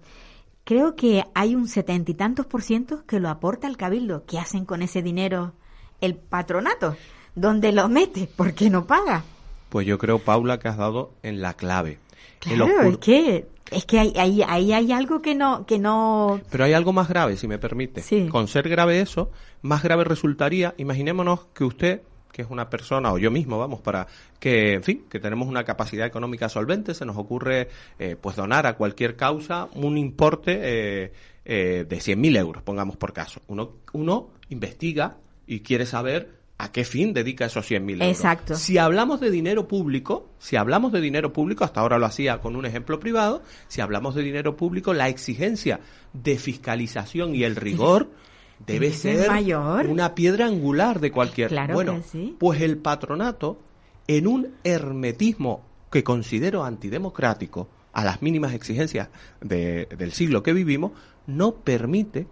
Creo 0.64 0.96
que 0.96 1.26
hay 1.34 1.54
un 1.56 1.68
setenta 1.68 2.12
y 2.12 2.14
tantos 2.14 2.46
por 2.46 2.62
ciento 2.62 3.04
que 3.06 3.20
lo 3.20 3.28
aporta 3.30 3.68
el 3.68 3.76
cabildo. 3.76 4.24
¿Qué 4.26 4.40
hacen 4.40 4.64
con 4.64 4.82
ese 4.84 5.02
dinero 5.02 5.54
el 6.00 6.16
patronato? 6.16 6.96
¿Dónde 7.36 7.72
lo 7.74 7.90
mete? 7.90 8.30
¿Por 8.38 8.54
qué 8.54 8.70
no 8.70 8.86
paga? 8.88 9.24
pues 9.70 9.86
yo 9.88 9.98
creo 9.98 10.20
Paula 10.20 10.60
que 10.60 10.68
has 10.68 10.78
dado 10.78 11.14
en 11.24 11.42
la 11.42 11.54
clave 11.56 11.98
Claro, 12.42 12.68
es 12.90 12.98
que 12.98 13.48
es 13.72 13.86
que 13.86 14.00
ahí 14.00 14.42
ahí 14.46 14.74
hay 14.74 14.92
algo 14.92 15.22
que 15.22 15.34
no 15.34 15.66
que 15.66 15.80
no 15.80 16.42
Pero 16.50 16.64
hay 16.66 16.74
algo 16.74 16.92
más 16.92 17.08
grave, 17.08 17.38
si 17.38 17.48
me 17.48 17.58
permite. 17.58 18.02
Sí. 18.02 18.28
Con 18.28 18.48
ser 18.48 18.68
grave 18.68 19.00
eso, 19.00 19.32
más 19.62 19.84
grave 19.84 20.04
resultaría, 20.04 20.74
imaginémonos 20.78 21.46
que 21.54 21.64
usted, 21.64 22.02
que 22.32 22.42
es 22.42 22.50
una 22.50 22.70
persona, 22.70 23.14
o 23.14 23.18
yo 23.18 23.32
mismo, 23.32 23.60
vamos, 23.60 23.82
para 23.82 24.08
que, 24.40 24.74
en 24.74 24.84
fin, 24.84 25.06
que 25.10 25.20
tenemos 25.20 25.48
una 25.48 25.64
capacidad 25.64 26.06
económica 26.06 26.50
solvente, 26.50 26.94
se 26.94 27.06
nos 27.06 27.18
ocurre, 27.18 27.70
eh, 28.00 28.16
pues, 28.20 28.36
donar 28.36 28.66
a 28.66 28.76
cualquier 28.76 29.16
causa 29.16 29.68
un 29.76 29.98
importe 29.98 30.60
eh, 30.62 31.12
eh, 31.46 31.86
de 31.88 31.98
100.000 31.98 32.38
euros, 32.38 32.64
pongamos 32.64 32.98
por 32.98 33.14
caso. 33.14 33.42
Uno, 33.48 33.74
uno 33.94 34.32
investiga 34.50 35.18
y 35.46 35.62
quiere 35.62 35.86
saber 35.86 36.41
a 36.64 36.72
qué 36.72 36.84
fin 36.86 37.14
dedica 37.14 37.46
esos 37.46 37.70
100.000 37.70 37.92
euros. 37.94 38.08
Exacto. 38.08 38.56
Si 38.56 38.78
hablamos 38.78 39.20
de 39.20 39.32
dinero 39.32 39.68
público, 39.68 40.30
si 40.40 40.56
hablamos 40.58 40.92
de 40.92 41.02
dinero 41.02 41.34
público, 41.34 41.64
hasta 41.64 41.80
ahora 41.82 41.98
lo 41.98 42.06
hacía 42.06 42.40
con 42.40 42.56
un 42.56 42.66
ejemplo 42.66 43.00
privado, 43.00 43.42
si 43.68 43.82
hablamos 43.82 44.14
de 44.16 44.22
dinero 44.24 44.56
público, 44.56 44.94
la 44.94 45.10
exigencia 45.10 45.80
de 46.14 46.38
fiscalización 46.38 47.34
y 47.36 47.44
el 47.44 47.56
rigor 47.56 48.10
debe 48.68 48.92
ser 48.92 49.18
ser 49.22 49.30
mayor. 49.32 49.88
una 49.88 50.14
piedra 50.14 50.46
angular 50.46 51.00
de 51.00 51.12
cualquier. 51.12 51.50
Claro 51.50 51.74
bueno, 51.74 51.96
que 51.96 52.04
sí. 52.04 52.36
pues 52.40 52.62
el 52.62 52.78
patronato, 52.78 53.60
en 54.08 54.28
un 54.28 54.50
hermetismo 54.64 55.64
que 55.92 56.04
considero 56.04 56.64
antidemocrático, 56.64 57.68
a 57.94 58.06
las 58.06 58.22
mínimas 58.22 58.54
exigencias 58.54 59.10
de- 59.42 59.88
del 59.98 60.12
siglo 60.14 60.44
que 60.44 60.54
vivimos, 60.54 60.92
no 61.28 61.56
permite, 61.56 62.28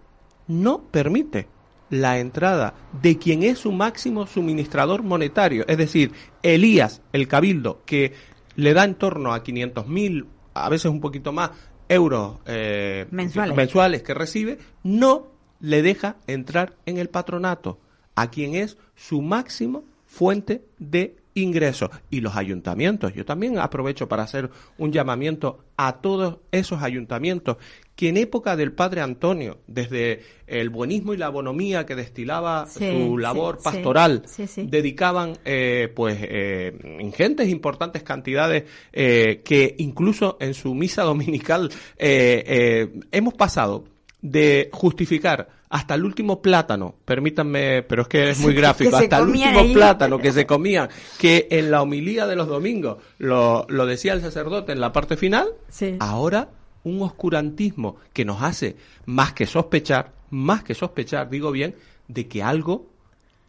no 0.47 0.81
permite 0.83 1.47
la 1.89 2.19
entrada 2.19 2.73
de 3.01 3.17
quien 3.17 3.43
es 3.43 3.59
su 3.59 3.71
máximo 3.71 4.27
suministrador 4.27 5.03
monetario, 5.03 5.65
es 5.67 5.77
decir, 5.77 6.11
Elías, 6.43 7.01
el 7.13 7.27
cabildo, 7.27 7.81
que 7.85 8.13
le 8.55 8.73
da 8.73 8.83
en 8.83 8.95
torno 8.95 9.33
a 9.33 9.43
500.000, 9.43 10.25
a 10.53 10.69
veces 10.69 10.91
un 10.91 11.01
poquito 11.01 11.31
más, 11.31 11.51
euros 11.87 12.37
eh, 12.45 13.07
Mensuales. 13.09 13.55
mensuales 13.55 14.03
que 14.03 14.13
recibe, 14.13 14.59
no 14.83 15.27
le 15.59 15.81
deja 15.81 16.17
entrar 16.27 16.75
en 16.85 16.97
el 16.97 17.09
patronato 17.09 17.79
a 18.15 18.29
quien 18.29 18.55
es 18.55 18.77
su 18.95 19.21
máximo 19.21 19.83
fuente 20.05 20.65
de 20.77 21.17
ingresos. 21.33 21.89
Y 22.09 22.21
los 22.21 22.35
ayuntamientos, 22.35 23.13
yo 23.13 23.25
también 23.25 23.59
aprovecho 23.59 24.07
para 24.07 24.23
hacer 24.23 24.49
un 24.77 24.91
llamamiento 24.91 25.63
a 25.77 25.97
todos 25.97 26.39
esos 26.51 26.81
ayuntamientos 26.81 27.57
que 27.99 28.07
en 28.07 28.15
época 28.15 28.55
del 28.55 28.71
padre 28.71 29.01
Antonio, 29.01 29.57
desde 29.67 30.21
el 30.47 30.69
buenismo 30.69 31.13
y 31.13 31.17
la 31.17 31.27
bonomía 31.27 31.85
que 31.85 31.95
destilaba 31.95 32.65
Sí, 32.65 32.79
su 32.89 33.17
labor 33.17 33.57
sí, 33.57 33.63
pastoral, 33.65 34.23
sí, 34.25 34.47
sí. 34.47 34.65
dedicaban 34.69 35.33
eh, 35.43 35.91
pues 35.93 36.17
eh, 36.21 36.77
ingentes, 37.01 37.49
importantes 37.49 38.01
cantidades 38.03 38.63
eh, 38.93 39.41
que 39.43 39.75
incluso 39.79 40.37
en 40.39 40.53
su 40.53 40.73
misa 40.75 41.03
dominical 41.03 41.69
eh, 41.97 42.41
eh, 42.47 42.99
hemos 43.11 43.33
pasado 43.33 43.83
de 44.21 44.69
justificar 44.71 45.49
hasta 45.67 45.93
el 45.95 46.05
último 46.05 46.41
plátano, 46.41 46.95
permítanme, 47.03 47.83
pero 47.83 48.03
es 48.03 48.07
que 48.07 48.29
es 48.29 48.39
muy 48.39 48.53
gráfico, 48.61 48.95
hasta 48.95 49.17
el 49.17 49.25
último 49.27 49.59
ahí. 49.59 49.73
plátano 49.73 50.19
que 50.19 50.31
se 50.31 50.45
comían, 50.45 50.87
que 51.17 51.49
en 51.51 51.69
la 51.69 51.81
homilía 51.81 52.25
de 52.27 52.37
los 52.37 52.47
domingos 52.47 52.97
lo, 53.17 53.65
lo 53.67 53.85
decía 53.85 54.13
el 54.13 54.21
sacerdote 54.21 54.71
en 54.71 54.79
la 54.79 54.93
parte 54.93 55.17
final, 55.17 55.49
Sí. 55.67 55.97
ahora 55.99 56.47
un 56.83 57.01
oscurantismo 57.01 57.97
que 58.13 58.25
nos 58.25 58.41
hace 58.41 58.75
más 59.05 59.33
que 59.33 59.45
sospechar, 59.45 60.13
más 60.29 60.63
que 60.63 60.75
sospechar, 60.75 61.29
digo 61.29 61.51
bien, 61.51 61.75
de 62.07 62.27
que 62.27 62.43
algo 62.43 62.87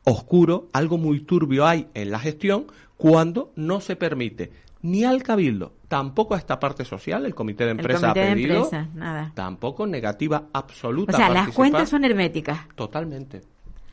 oscuro, 0.04 0.68
algo 0.72 0.98
muy 0.98 1.20
turbio 1.20 1.66
hay 1.66 1.88
en 1.94 2.10
la 2.10 2.18
gestión 2.18 2.66
cuando 2.96 3.52
no 3.56 3.80
se 3.80 3.96
permite 3.96 4.50
ni 4.82 5.04
al 5.04 5.22
cabildo, 5.22 5.72
tampoco 5.88 6.34
a 6.34 6.38
esta 6.38 6.58
parte 6.58 6.84
social, 6.84 7.26
el 7.26 7.34
comité 7.34 7.64
de 7.64 7.72
el 7.72 7.78
empresa 7.78 8.08
comité 8.08 8.20
ha 8.20 8.24
de 8.24 8.34
pedido, 8.34 8.64
empresa, 8.64 8.88
nada. 8.94 9.32
tampoco 9.34 9.86
negativa 9.86 10.44
absoluta. 10.52 11.12
O 11.12 11.16
sea, 11.16 11.28
las 11.28 11.50
cuentas 11.50 11.88
son 11.88 12.04
herméticas. 12.04 12.60
Totalmente, 12.74 13.42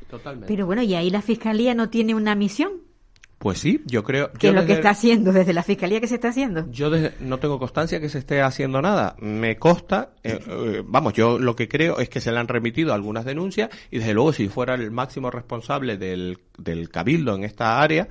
totalmente. 0.09 0.47
Pero 0.47 0.65
bueno, 0.65 0.81
y 0.81 0.95
ahí 0.95 1.09
la 1.09 1.21
fiscalía 1.21 1.73
no 1.73 1.89
tiene 1.89 2.15
una 2.15 2.35
misión. 2.35 2.86
Pues 3.37 3.59
sí, 3.59 3.81
yo 3.85 4.03
creo... 4.03 4.31
¿Qué 4.33 4.47
yo 4.47 4.49
es 4.49 4.55
lo 4.55 4.65
que 4.65 4.73
está 4.73 4.89
haciendo 4.89 5.31
desde 5.31 5.53
la 5.53 5.61
fiscalía 5.63 6.01
que 6.01 6.07
se 6.07 6.15
está 6.15 6.29
haciendo? 6.29 6.65
Yo 6.71 6.89
desde- 6.89 7.13
no 7.19 7.37
tengo 7.37 7.59
constancia 7.59 7.99
que 7.99 8.09
se 8.09 8.17
esté 8.19 8.41
haciendo 8.41 8.81
nada. 8.81 9.15
Me 9.19 9.57
consta, 9.57 10.13
eh, 10.23 10.39
eh, 10.47 10.83
vamos, 10.85 11.13
yo 11.13 11.37
lo 11.37 11.55
que 11.55 11.67
creo 11.67 11.99
es 11.99 12.09
que 12.09 12.19
se 12.19 12.31
le 12.31 12.39
han 12.39 12.47
remitido 12.47 12.93
algunas 12.93 13.25
denuncias 13.25 13.69
y 13.91 13.99
desde 13.99 14.13
luego 14.13 14.33
si 14.33 14.47
fuera 14.49 14.73
el 14.73 14.89
máximo 14.91 15.29
responsable 15.29 15.97
del, 15.97 16.39
del 16.57 16.89
cabildo 16.89 17.35
en 17.35 17.43
esta 17.43 17.79
área, 17.79 18.07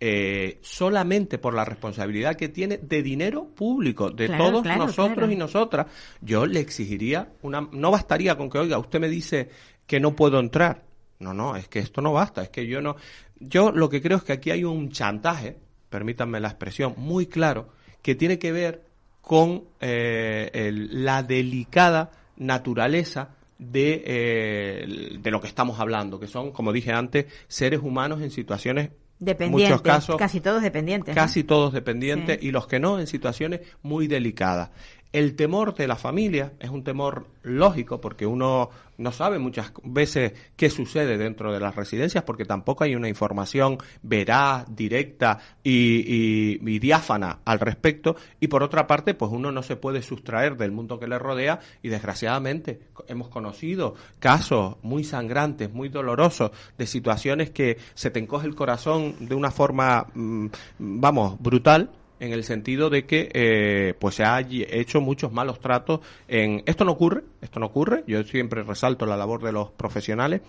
eh, 0.00 0.58
solamente 0.62 1.38
por 1.38 1.54
la 1.54 1.64
responsabilidad 1.64 2.34
que 2.34 2.48
tiene 2.48 2.78
de 2.78 3.00
dinero 3.02 3.46
público 3.54 4.10
de 4.10 4.26
Claro, 4.26 4.44
todos 4.50 4.62
claro, 4.64 4.86
nosotros 4.86 5.14
claro. 5.18 5.32
y 5.32 5.36
nosotras, 5.36 5.86
yo 6.20 6.46
le 6.46 6.58
exigiría 6.60 7.28
una, 7.42 7.68
no 7.70 7.90
bastaría 7.92 8.36
con 8.36 8.50
que 8.50 8.58
oiga, 8.58 8.76
usted 8.78 8.98
me 8.98 9.08
dice 9.08 9.48
que 9.86 10.00
no 10.00 10.16
puedo 10.16 10.40
entrar. 10.40 10.82
No, 11.20 11.32
no, 11.32 11.54
es 11.56 11.68
que 11.68 11.78
esto 11.78 12.02
no 12.02 12.12
basta, 12.12 12.42
es 12.42 12.50
que 12.50 12.66
yo 12.66 12.82
no, 12.82 12.96
yo 13.40 13.72
lo 13.72 13.88
que 13.88 14.00
creo 14.02 14.18
es 14.18 14.24
que 14.24 14.32
aquí 14.32 14.50
hay 14.50 14.64
un 14.64 14.90
chantaje, 14.90 15.56
permítanme 15.90 16.40
la 16.40 16.48
expresión, 16.48 16.94
muy 16.96 17.26
claro, 17.26 17.68
que 18.02 18.14
tiene 18.14 18.38
que 18.38 18.52
ver 18.52 18.84
con 19.20 19.64
eh, 19.80 20.50
el- 20.52 21.04
la 21.04 21.22
delicada 21.22 22.10
naturaleza 22.36 23.30
de, 23.58 24.02
eh, 24.06 25.18
de 25.18 25.30
lo 25.30 25.40
que 25.40 25.46
estamos 25.46 25.78
hablando, 25.80 26.18
que 26.20 26.26
son, 26.26 26.50
como 26.52 26.72
dije 26.72 26.92
antes, 26.92 27.26
seres 27.48 27.80
humanos 27.82 28.20
en 28.20 28.30
situaciones, 28.30 28.86
en 28.86 28.92
Dependientes. 29.26 29.70
muchos 29.70 29.82
casos, 29.82 30.16
casi 30.16 30.40
todos 30.40 30.60
dependientes. 30.62 31.14
¿no? 31.14 31.20
casi 31.20 31.44
todos 31.44 31.72
dependientes 31.72 32.38
Sí. 32.40 32.48
y 32.48 32.50
los 32.50 32.66
que 32.66 32.80
no 32.80 32.98
en 32.98 33.06
situaciones 33.06 33.60
muy 33.82 34.06
delicadas. 34.08 34.70
El 35.14 35.36
temor 35.36 35.76
de 35.76 35.86
la 35.86 35.94
familia 35.94 36.54
es 36.58 36.70
un 36.70 36.82
temor 36.82 37.28
lógico 37.44 38.00
porque 38.00 38.26
uno 38.26 38.70
no 38.98 39.12
sabe 39.12 39.38
muchas 39.38 39.72
veces 39.84 40.32
qué 40.56 40.68
sucede 40.70 41.16
dentro 41.16 41.52
de 41.52 41.60
las 41.60 41.76
residencias 41.76 42.24
porque 42.24 42.44
tampoco 42.44 42.82
hay 42.82 42.96
una 42.96 43.08
información 43.08 43.78
veraz, 44.02 44.64
directa 44.74 45.38
y, 45.62 46.58
y- 46.60 46.78
diáfana 46.80 47.38
al 47.44 47.60
respecto. 47.60 48.16
Y 48.40 48.48
por 48.48 48.64
otra 48.64 48.88
parte 48.88 49.14
pues 49.14 49.30
uno 49.30 49.52
no 49.52 49.62
se 49.62 49.76
puede 49.76 50.02
sustraer 50.02 50.56
del 50.56 50.72
mundo 50.72 50.98
que 50.98 51.06
le 51.06 51.16
rodea 51.20 51.60
y 51.80 51.90
desgraciadamente 51.90 52.80
hemos 53.06 53.28
conocido 53.28 53.94
casos 54.18 54.78
muy 54.82 55.04
sangrantes, 55.04 55.72
muy 55.72 55.90
dolorosos 55.90 56.50
de 56.76 56.88
situaciones 56.88 57.50
que 57.52 57.78
se 57.94 58.10
te 58.10 58.18
encoge 58.18 58.48
el 58.48 58.56
corazón 58.56 59.14
de 59.20 59.36
una 59.36 59.52
forma, 59.52 60.08
mm, 60.12 60.46
vamos, 60.80 61.40
brutal 61.40 61.92
en 62.20 62.32
el 62.32 62.44
sentido 62.44 62.90
de 62.90 63.04
que 63.06 63.30
eh, 63.32 63.94
pues 63.98 64.16
se 64.16 64.24
ha 64.24 64.40
hecho 64.40 65.00
muchos 65.00 65.32
malos 65.32 65.60
tratos 65.60 66.00
en 66.28 66.62
esto 66.66 66.84
no 66.84 66.92
ocurre 66.92 67.24
esto 67.40 67.60
no 67.60 67.66
ocurre 67.66 68.04
yo 68.06 68.22
siempre 68.24 68.62
resalto 68.62 69.06
la 69.06 69.16
labor 69.16 69.42
de 69.42 69.52
los 69.52 69.70
profesionales 69.70 70.40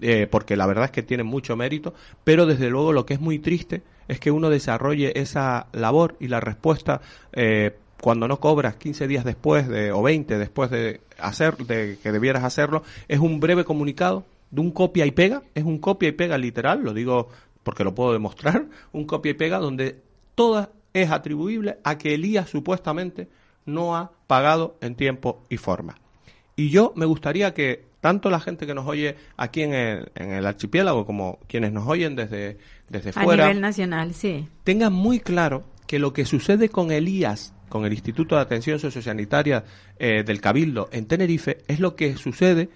eh, 0.00 0.26
porque 0.30 0.56
la 0.56 0.66
verdad 0.66 0.86
es 0.86 0.90
que 0.90 1.02
tienen 1.02 1.26
mucho 1.26 1.56
mérito 1.56 1.94
pero 2.24 2.46
desde 2.46 2.68
luego 2.68 2.92
lo 2.92 3.06
que 3.06 3.14
es 3.14 3.20
muy 3.20 3.38
triste 3.38 3.82
es 4.08 4.20
que 4.20 4.30
uno 4.30 4.50
desarrolle 4.50 5.18
esa 5.18 5.68
labor 5.72 6.16
y 6.20 6.28
la 6.28 6.40
respuesta 6.40 7.00
eh, 7.32 7.76
cuando 8.00 8.28
no 8.28 8.38
cobras 8.38 8.76
15 8.76 9.08
días 9.08 9.24
después 9.24 9.68
de, 9.68 9.92
o 9.92 10.02
20 10.02 10.38
después 10.38 10.70
de 10.70 11.00
hacer 11.18 11.56
de 11.56 11.98
que 12.02 12.12
debieras 12.12 12.44
hacerlo 12.44 12.82
es 13.08 13.18
un 13.18 13.40
breve 13.40 13.64
comunicado 13.64 14.24
de 14.50 14.60
un 14.60 14.72
copia 14.72 15.06
y 15.06 15.10
pega 15.10 15.42
es 15.54 15.64
un 15.64 15.78
copia 15.78 16.08
y 16.08 16.12
pega 16.12 16.36
literal 16.36 16.82
lo 16.82 16.92
digo 16.92 17.28
porque 17.62 17.82
lo 17.82 17.94
puedo 17.94 18.12
demostrar 18.12 18.66
un 18.92 19.04
copia 19.06 19.30
y 19.30 19.34
pega 19.34 19.58
donde 19.58 20.02
toda 20.34 20.70
es 20.94 21.10
atribuible 21.10 21.78
a 21.84 21.98
que 21.98 22.14
Elías 22.14 22.48
supuestamente 22.48 23.28
no 23.66 23.96
ha 23.96 24.12
pagado 24.26 24.78
en 24.80 24.94
tiempo 24.94 25.44
y 25.50 25.58
forma. 25.58 25.96
Y 26.56 26.70
yo 26.70 26.92
me 26.96 27.04
gustaría 27.04 27.52
que 27.52 27.84
tanto 28.00 28.30
la 28.30 28.40
gente 28.40 28.66
que 28.66 28.74
nos 28.74 28.86
oye 28.86 29.16
aquí 29.36 29.62
en 29.62 29.74
el, 29.74 30.12
en 30.14 30.32
el 30.32 30.46
archipiélago 30.46 31.04
como 31.04 31.38
quienes 31.48 31.72
nos 31.72 31.86
oyen 31.86 32.14
desde, 32.14 32.58
desde 32.88 33.10
A 33.10 33.24
fuera, 33.24 33.46
nivel 33.46 33.60
nacional, 33.60 34.14
sí. 34.14 34.46
tengan 34.62 34.92
muy 34.92 35.20
claro 35.20 35.64
que 35.86 35.98
lo 35.98 36.12
que 36.12 36.24
sucede 36.24 36.68
con 36.68 36.92
el 36.92 37.08
IAS, 37.08 37.54
con 37.68 37.84
el 37.84 37.92
Instituto 37.92 38.36
de 38.36 38.42
Atención 38.42 38.78
Sociosanitaria 38.78 39.64
eh, 39.98 40.22
del 40.22 40.40
Cabildo 40.40 40.88
en 40.92 41.06
Tenerife, 41.06 41.58
es 41.66 41.80
lo 41.80 41.96
que 41.96 42.16
sucede 42.16 42.68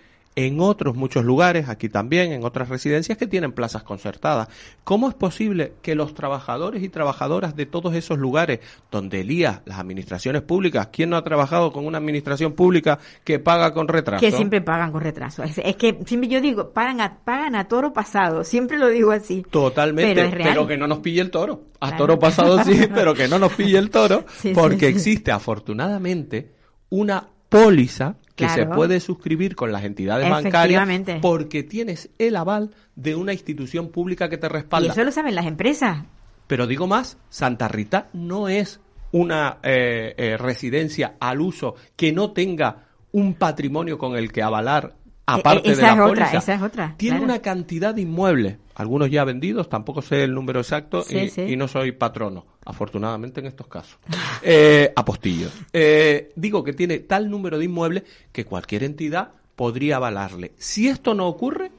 en 0.47 0.61
otros 0.61 0.95
muchos 0.95 1.25
lugares, 1.25 1.69
aquí 1.69 1.89
también, 1.89 2.31
en 2.33 2.45
otras 2.45 2.69
residencias 2.69 3.19
que 3.19 3.27
tienen 3.27 3.51
plazas 3.53 3.83
concertadas. 3.83 4.47
¿Cómo 4.85 5.09
es 5.09 5.15
posible 5.17 5.73
que 5.83 5.97
los 5.97 6.15
trabajadores 6.15 6.83
y 6.85 6.89
trabajadoras 6.89 7.57
de 7.57 7.67
todos 7.67 7.95
esos 7.97 8.19
lugares 8.19 8.61
donde 8.91 9.23
el 9.23 9.31
IAS, 9.33 9.63
las 9.65 9.79
administraciones 9.81 10.43
públicas, 10.43 10.91
¿quién 10.93 11.11
no 11.11 11.17
ha 11.17 11.25
trabajado 11.25 11.73
con 11.73 11.87
una 11.87 11.99
administración 11.99 12.53
pública 12.53 13.01
que 13.25 13.41
paga 13.41 13.75
con 13.75 13.89
retraso? 13.89 14.21
Que 14.21 14.31
siempre 14.31 14.61
pagan 14.61 14.93
con 14.93 15.01
retraso. 15.01 15.43
Es, 15.43 15.59
es 15.59 15.75
que 15.75 15.99
siempre 16.07 16.29
yo 16.29 16.41
digo, 16.41 16.71
pagan 16.71 17.01
a, 17.01 17.19
pagan 17.25 17.57
a 17.57 17.67
toro 17.67 17.93
pasado. 17.93 18.45
Siempre 18.45 18.79
lo 18.79 18.89
digo 18.89 19.11
así. 19.11 19.45
Totalmente, 19.51 20.15
Pero 20.15 20.29
es 20.29 20.35
real. 20.35 20.67
que 20.69 20.77
no 20.77 20.87
nos 20.87 21.01
pille 21.01 21.21
el 21.21 21.33
toro. 21.33 21.65
A 21.81 21.89
Claro. 21.89 21.97
toro 22.05 22.19
pasado 22.21 22.63
sí, 22.65 22.87
pero 22.95 23.13
que 23.15 23.27
no 23.29 23.39
nos 23.41 23.53
pille 23.55 23.79
el 23.79 23.91
toro, 23.91 24.25
Sí, 24.37 24.49
sí, 24.49 24.55
porque 24.55 24.87
sí. 24.87 24.93
existe 24.93 25.33
afortunadamente 25.33 26.53
una 26.91 27.29
póliza 27.49 28.17
que 28.39 28.49
se 28.49 28.67
puede 28.67 29.01
suscribir 29.01 29.57
con 29.57 29.73
las 29.73 29.85
entidades 29.85 30.31
bancarias 30.31 30.89
porque 31.21 31.63
tienes 31.63 32.11
el 32.19 32.37
aval 32.37 32.71
de 32.95 33.15
una 33.17 33.33
institución 33.33 33.89
pública 33.89 34.29
que 34.29 34.39
te 34.39 34.47
Y 34.47 34.51
respalda. 34.51 34.93
eso 34.93 35.05
lo 35.05 35.13
saben 35.13 35.35
las 35.35 35.47
empresas. 35.47 36.05
Pero 36.47 36.67
digo 36.67 36.87
más, 36.87 37.19
Santa 37.29 37.69
Rita 37.69 38.09
no 38.13 38.49
es 38.49 38.81
una 39.13 39.59
eh, 39.63 40.15
eh, 40.17 40.37
residencia 40.37 41.17
al 41.21 41.41
uso 41.41 41.75
que 41.97 42.13
no 42.13 42.33
tenga 42.33 42.87
un 43.13 43.35
patrimonio 43.35 43.99
con 43.99 44.17
el 44.17 44.33
que 44.33 44.43
avalar 44.43 44.95
aparte 45.35 45.69
E- 45.69 45.73
esa 45.73 45.91
de 45.91 45.97
la 45.97 46.05
es 46.07 46.11
otra, 46.11 46.33
esa 46.33 46.55
es 46.55 46.63
otra, 46.63 46.95
Tiene 46.97 47.17
claro. 47.19 47.33
una 47.33 47.43
cantidad 47.43 47.95
de 47.95 48.03
inmuebles, 48.03 48.57
algunos 48.75 49.11
ya 49.11 49.25
vendidos, 49.25 49.69
tampoco 49.69 50.03
sé 50.03 50.25
el 50.25 50.35
número 50.35 50.61
exacto 50.61 51.03
Sí, 51.03 51.19
y, 51.19 51.29
sí. 51.31 51.43
y 51.43 51.57
no 51.57 51.69
soy 51.69 51.93
patrono, 51.93 52.47
afortunadamente 52.65 53.41
en 53.41 53.47
estos 53.47 53.67
casos. 53.67 53.99
Eh, 54.43 54.93
apostillo. 54.95 55.49
Eh, 55.73 56.33
digo 56.37 56.63
que 56.63 56.73
tiene 56.73 57.01
tal 57.01 57.29
número 57.29 57.59
de 57.59 57.65
inmuebles 57.65 58.05
que 58.33 58.45
cualquier 58.45 58.85
entidad 58.85 59.33
podría 59.57 59.97
avalarle. 59.97 60.53
Si 60.59 60.89
esto 60.89 61.13
no 61.15 61.27
ocurre, 61.27 61.73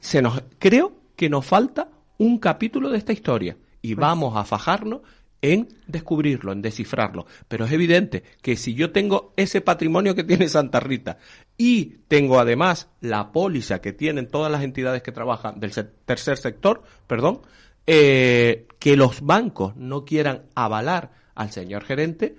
se 0.00 0.20
nos 0.22 0.42
creo 0.58 0.92
que 1.16 1.28
nos 1.30 1.44
falta 1.46 1.88
un 2.18 2.38
capítulo 2.38 2.90
de 2.90 2.98
esta 2.98 3.12
historia 3.12 3.56
y 3.80 3.94
Pues 3.94 4.02
vamos 4.06 4.36
a 4.36 4.44
fajarnos 4.44 5.00
en 5.42 5.68
descubrirlo, 5.86 6.52
en 6.52 6.62
descifrarlo. 6.62 7.26
Pero 7.48 7.64
es 7.64 7.72
evidente 7.72 8.22
que 8.42 8.56
si 8.56 8.74
yo 8.74 8.90
tengo 8.90 9.32
ese 9.36 9.60
patrimonio 9.60 10.14
que 10.14 10.24
tiene 10.24 10.48
Santa 10.48 10.80
Rita 10.80 11.18
y 11.56 11.96
tengo 12.08 12.40
además 12.40 12.88
la 13.00 13.32
póliza 13.32 13.80
que 13.80 13.92
tienen 13.92 14.28
todas 14.28 14.50
las 14.50 14.62
entidades 14.62 15.02
que 15.02 15.12
trabajan 15.12 15.60
del 15.60 15.72
tercer 16.04 16.38
sector, 16.38 16.82
perdón, 17.06 17.42
eh, 17.86 18.66
que 18.78 18.96
los 18.96 19.22
bancos 19.22 19.76
no 19.76 20.04
quieran 20.04 20.42
avalar 20.54 21.12
al 21.34 21.50
señor 21.50 21.84
gerente, 21.84 22.36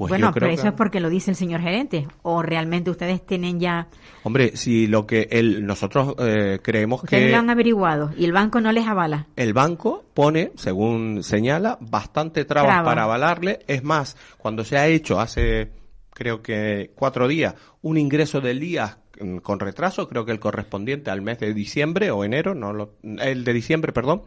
pues 0.00 0.08
bueno, 0.08 0.30
pero 0.32 0.46
eso 0.46 0.62
que... 0.62 0.68
es 0.68 0.74
porque 0.74 0.98
lo 0.98 1.10
dice 1.10 1.30
el 1.30 1.36
señor 1.36 1.60
gerente. 1.60 2.08
O 2.22 2.40
realmente 2.40 2.90
ustedes 2.90 3.24
tienen 3.26 3.60
ya, 3.60 3.86
Hombre, 4.22 4.56
si 4.56 4.86
lo 4.86 5.06
que 5.06 5.28
el, 5.30 5.66
nosotros 5.66 6.14
eh, 6.18 6.58
creemos 6.62 7.02
ustedes 7.02 7.26
que... 7.26 7.30
lo 7.30 7.36
han 7.36 7.50
averiguado 7.50 8.10
y 8.16 8.24
el 8.24 8.32
banco 8.32 8.62
no 8.62 8.72
les 8.72 8.86
avala. 8.86 9.26
El 9.36 9.52
banco 9.52 10.04
pone, 10.14 10.52
según 10.56 11.22
señala, 11.22 11.76
bastante 11.82 12.46
trabas 12.46 12.70
Traba. 12.70 12.84
para 12.84 13.02
avalarle. 13.02 13.58
Es 13.66 13.84
más, 13.84 14.16
cuando 14.38 14.64
se 14.64 14.78
ha 14.78 14.86
hecho 14.86 15.20
hace, 15.20 15.70
creo 16.14 16.40
que 16.40 16.92
cuatro 16.94 17.28
días, 17.28 17.54
un 17.82 17.98
ingreso 17.98 18.40
del 18.40 18.58
día 18.58 18.96
con 19.42 19.60
retraso, 19.60 20.08
creo 20.08 20.24
que 20.24 20.32
el 20.32 20.40
correspondiente 20.40 21.10
al 21.10 21.22
mes 21.22 21.38
de 21.38 21.52
diciembre 21.54 22.10
o 22.10 22.24
enero, 22.24 22.54
no 22.54 22.72
lo- 22.72 22.94
el 23.02 23.44
de 23.44 23.52
diciembre, 23.52 23.92
perdón, 23.92 24.22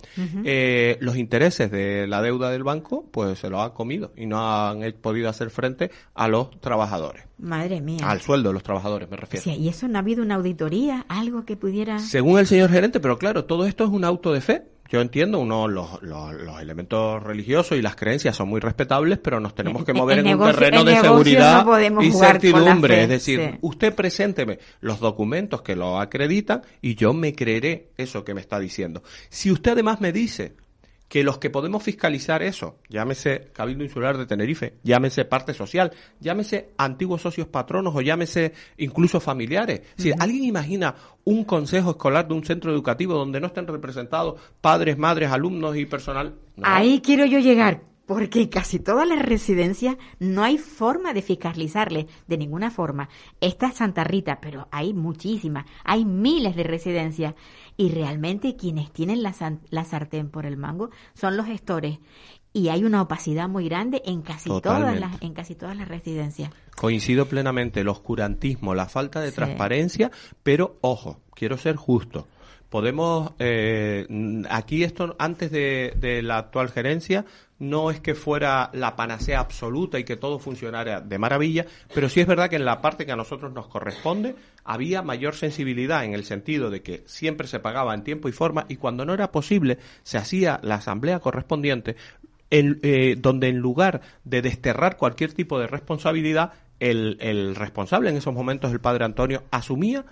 eh, 0.46 0.98
los 1.02 1.18
intereses 1.18 1.72
de 1.72 2.08
la 2.08 2.22
deuda 2.22 2.50
del 2.52 2.64
banco, 2.64 3.06
pues 3.12 3.40
se 3.40 3.50
lo 3.50 3.62
ha 3.62 3.74
comido 3.74 4.12
y 4.16 4.26
no 4.26 4.40
han 4.40 4.82
podido 5.02 5.30
hacer 5.30 5.50
frente 5.50 5.92
a 6.14 6.28
los 6.28 6.60
trabajadores, 6.62 7.26
Madre 7.38 7.82
mía. 7.82 8.00
al 8.10 8.22
sueldo 8.22 8.50
de 8.50 8.54
los 8.54 8.64
trabajadores, 8.64 9.10
me 9.10 9.18
refiero. 9.18 9.44
Sí, 9.44 9.52
y 9.56 9.68
eso 9.70 9.88
no 9.88 9.98
ha 9.98 10.02
habido 10.02 10.24
una 10.24 10.36
auditoría, 10.36 11.06
algo 11.10 11.46
que 11.46 11.56
pudiera. 11.58 12.00
Según 12.00 12.40
el 12.40 12.48
señor 12.48 12.70
gerente, 12.70 13.00
pero 13.00 13.18
claro, 13.18 13.46
todo 13.46 13.66
esto 13.66 13.84
es 13.84 13.90
un 13.90 14.04
auto 14.06 14.32
de 14.34 14.42
fe. 14.42 14.64
Yo 14.94 15.02
entiendo, 15.02 15.40
uno, 15.40 15.68
los, 15.68 16.04
los, 16.04 16.36
los 16.36 16.62
elementos 16.62 17.24
religiosos 17.24 17.76
y 17.80 17.82
las 17.82 17.96
creencias 17.96 18.36
son 18.36 18.48
muy 18.48 18.62
respetables, 18.62 19.18
pero 19.18 19.40
nos 19.40 19.56
tenemos 19.56 19.84
que 19.84 19.92
mover 19.92 20.20
en 20.20 20.40
un 20.40 20.46
terreno 20.46 20.82
en 20.82 20.86
de 20.86 21.02
seguridad 21.02 21.66
no 21.66 22.04
y 22.04 22.12
certidumbre. 22.12 22.94
fe, 22.98 23.02
Es 23.02 23.10
decir, 23.10 23.40
sí. 23.40 23.58
usted 23.62 23.96
presénteme 23.96 24.60
los 24.82 25.00
documentos 25.00 25.64
que 25.64 25.76
lo 25.76 26.00
acreditan 26.00 26.62
y 26.80 26.94
yo 26.94 27.12
me 27.12 27.34
creeré 27.34 27.88
eso 27.98 28.24
que 28.24 28.36
me 28.36 28.42
está 28.42 28.60
diciendo. 28.60 29.02
Si 29.30 29.50
usted 29.52 29.72
además 29.72 30.00
me 30.00 30.12
dice 30.12 30.54
que 31.14 31.24
los 31.24 31.38
que 31.38 31.52
podemos 31.52 31.84
fiscalizar 31.84 32.42
eso, 32.42 32.80
llámese 32.90 33.52
Cabildo 33.54 33.84
Insular 33.84 34.18
de 34.18 34.26
Tenerife, 34.26 34.80
llámese 34.82 35.26
parte 35.26 35.54
social, 35.54 35.92
llámese 36.20 36.72
antiguos 36.76 37.22
socios 37.22 37.46
patronos 37.46 37.96
o 37.96 38.02
llámese 38.02 38.54
incluso 38.78 39.20
familiares. 39.20 39.82
Si 39.96 40.12
alguien 40.18 40.44
imagina 40.44 40.96
un 41.24 41.44
consejo 41.44 41.92
escolar 41.92 42.28
de 42.28 42.34
un 42.34 42.44
centro 42.44 42.72
educativo 42.72 43.14
donde 43.14 43.40
no 43.40 43.46
estén 43.46 43.68
representados 43.68 44.42
padres, 44.60 44.98
madres, 44.98 45.30
alumnos 45.30 45.78
y 45.78 45.86
personal. 45.86 46.34
No. 46.56 46.64
Ahí 46.66 47.00
quiero 47.00 47.28
yo 47.28 47.38
llegar, 47.38 47.84
porque 48.08 48.50
casi 48.50 48.80
todas 48.80 49.08
las 49.08 49.22
residencias 49.22 49.98
no 50.20 50.44
hay 50.44 50.58
forma 50.58 51.14
de 51.14 51.22
fiscalizarle 51.22 52.08
de 52.28 52.38
ninguna 52.38 52.72
forma. 52.72 53.10
Esta 53.40 53.68
es 53.68 53.76
Santa 53.76 54.04
Rita, 54.04 54.40
pero 54.42 54.68
hay 54.72 54.94
muchísimas, 54.94 55.66
hay 55.84 56.06
miles 56.06 56.56
de 56.56 56.64
residencias 56.64 57.36
y 57.78 57.90
realmente 57.90 58.56
quienes 58.56 58.92
tienen 58.92 59.24
la, 59.24 59.34
la 59.70 59.84
sartén 59.86 60.30
por 60.30 60.46
el 60.46 60.58
mango 60.58 60.90
son 61.14 61.38
los 61.38 61.46
gestores 61.46 62.00
y 62.54 62.70
hay 62.70 62.84
una 62.84 63.02
opacidad 63.02 63.50
muy 63.50 63.66
grande 63.66 64.02
en 64.06 64.22
casi 64.22 64.50
todas 64.62 65.00
las 65.00 65.22
en 65.22 65.34
casi 65.34 65.56
todas 65.56 65.76
las 65.76 65.88
residencias. 65.88 66.52
Coincido 66.76 67.28
plenamente, 67.28 67.82
el 67.82 67.88
oscurantismo, 67.88 68.76
la 68.76 68.88
falta 68.88 69.22
de 69.22 69.30
Sí. 69.30 69.36
transparencia, 69.36 70.12
pero 70.44 70.78
ojo, 70.82 71.20
quiero 71.34 71.58
ser 71.58 71.76
justo. 71.76 72.28
Podemos, 72.74 73.34
eh, 73.38 74.08
aquí 74.50 74.84
esto 74.84 75.16
antes 75.20 75.52
de, 75.52 75.94
de 75.96 76.24
la 76.24 76.40
actual 76.40 76.72
gerencia, 76.72 77.24
no 77.60 77.92
es 77.92 78.00
que 78.00 78.16
fuera 78.16 78.72
la 78.74 78.96
panacea 78.96 79.40
absoluta 79.42 80.00
y 80.00 80.04
que 80.06 80.16
todo 80.16 80.40
funcionara 80.40 81.00
de 81.00 81.20
maravilla, 81.20 81.68
pero 81.94 82.10
sí 82.10 82.20
es 82.20 82.26
verdad 82.26 82.50
que 82.50 82.56
en 82.56 82.66
la 82.66 82.82
parte 82.82 83.06
que 83.06 83.12
a 83.12 83.16
nosotros 83.16 83.54
nos 83.54 83.68
corresponde 83.68 84.34
había 84.64 85.04
mayor 85.04 85.36
sensibilidad 85.36 86.04
en 86.04 86.16
el 86.16 86.24
sentido 86.24 86.72
de 86.72 86.82
que 86.82 87.04
siempre 87.06 87.46
se 87.46 87.60
pagaba 87.60 87.94
en 87.94 88.04
tiempo 88.04 88.28
y 88.28 88.32
forma 88.32 88.66
y 88.68 88.78
cuando 88.78 89.06
no 89.06 89.14
era 89.14 89.32
posible 89.32 89.78
se 90.02 90.18
hacía 90.18 90.60
la 90.64 90.74
asamblea 90.76 91.20
correspondiente 91.20 91.96
en- 92.50 92.80
eh, 92.82 93.16
donde 93.20 93.50
en 93.50 93.60
lugar 93.60 94.02
de 94.24 94.42
desterrar 94.42 94.98
cualquier 94.98 95.32
tipo 95.34 95.60
de 95.60 95.68
responsabilidad, 95.68 96.54
el, 96.80 97.18
el 97.22 97.54
responsable 97.56 98.10
en 98.10 98.18
esos 98.18 98.34
momentos, 98.34 98.72
el 98.72 98.80
padre 98.80 99.06
Antonio, 99.06 99.44
asumía 99.52 100.06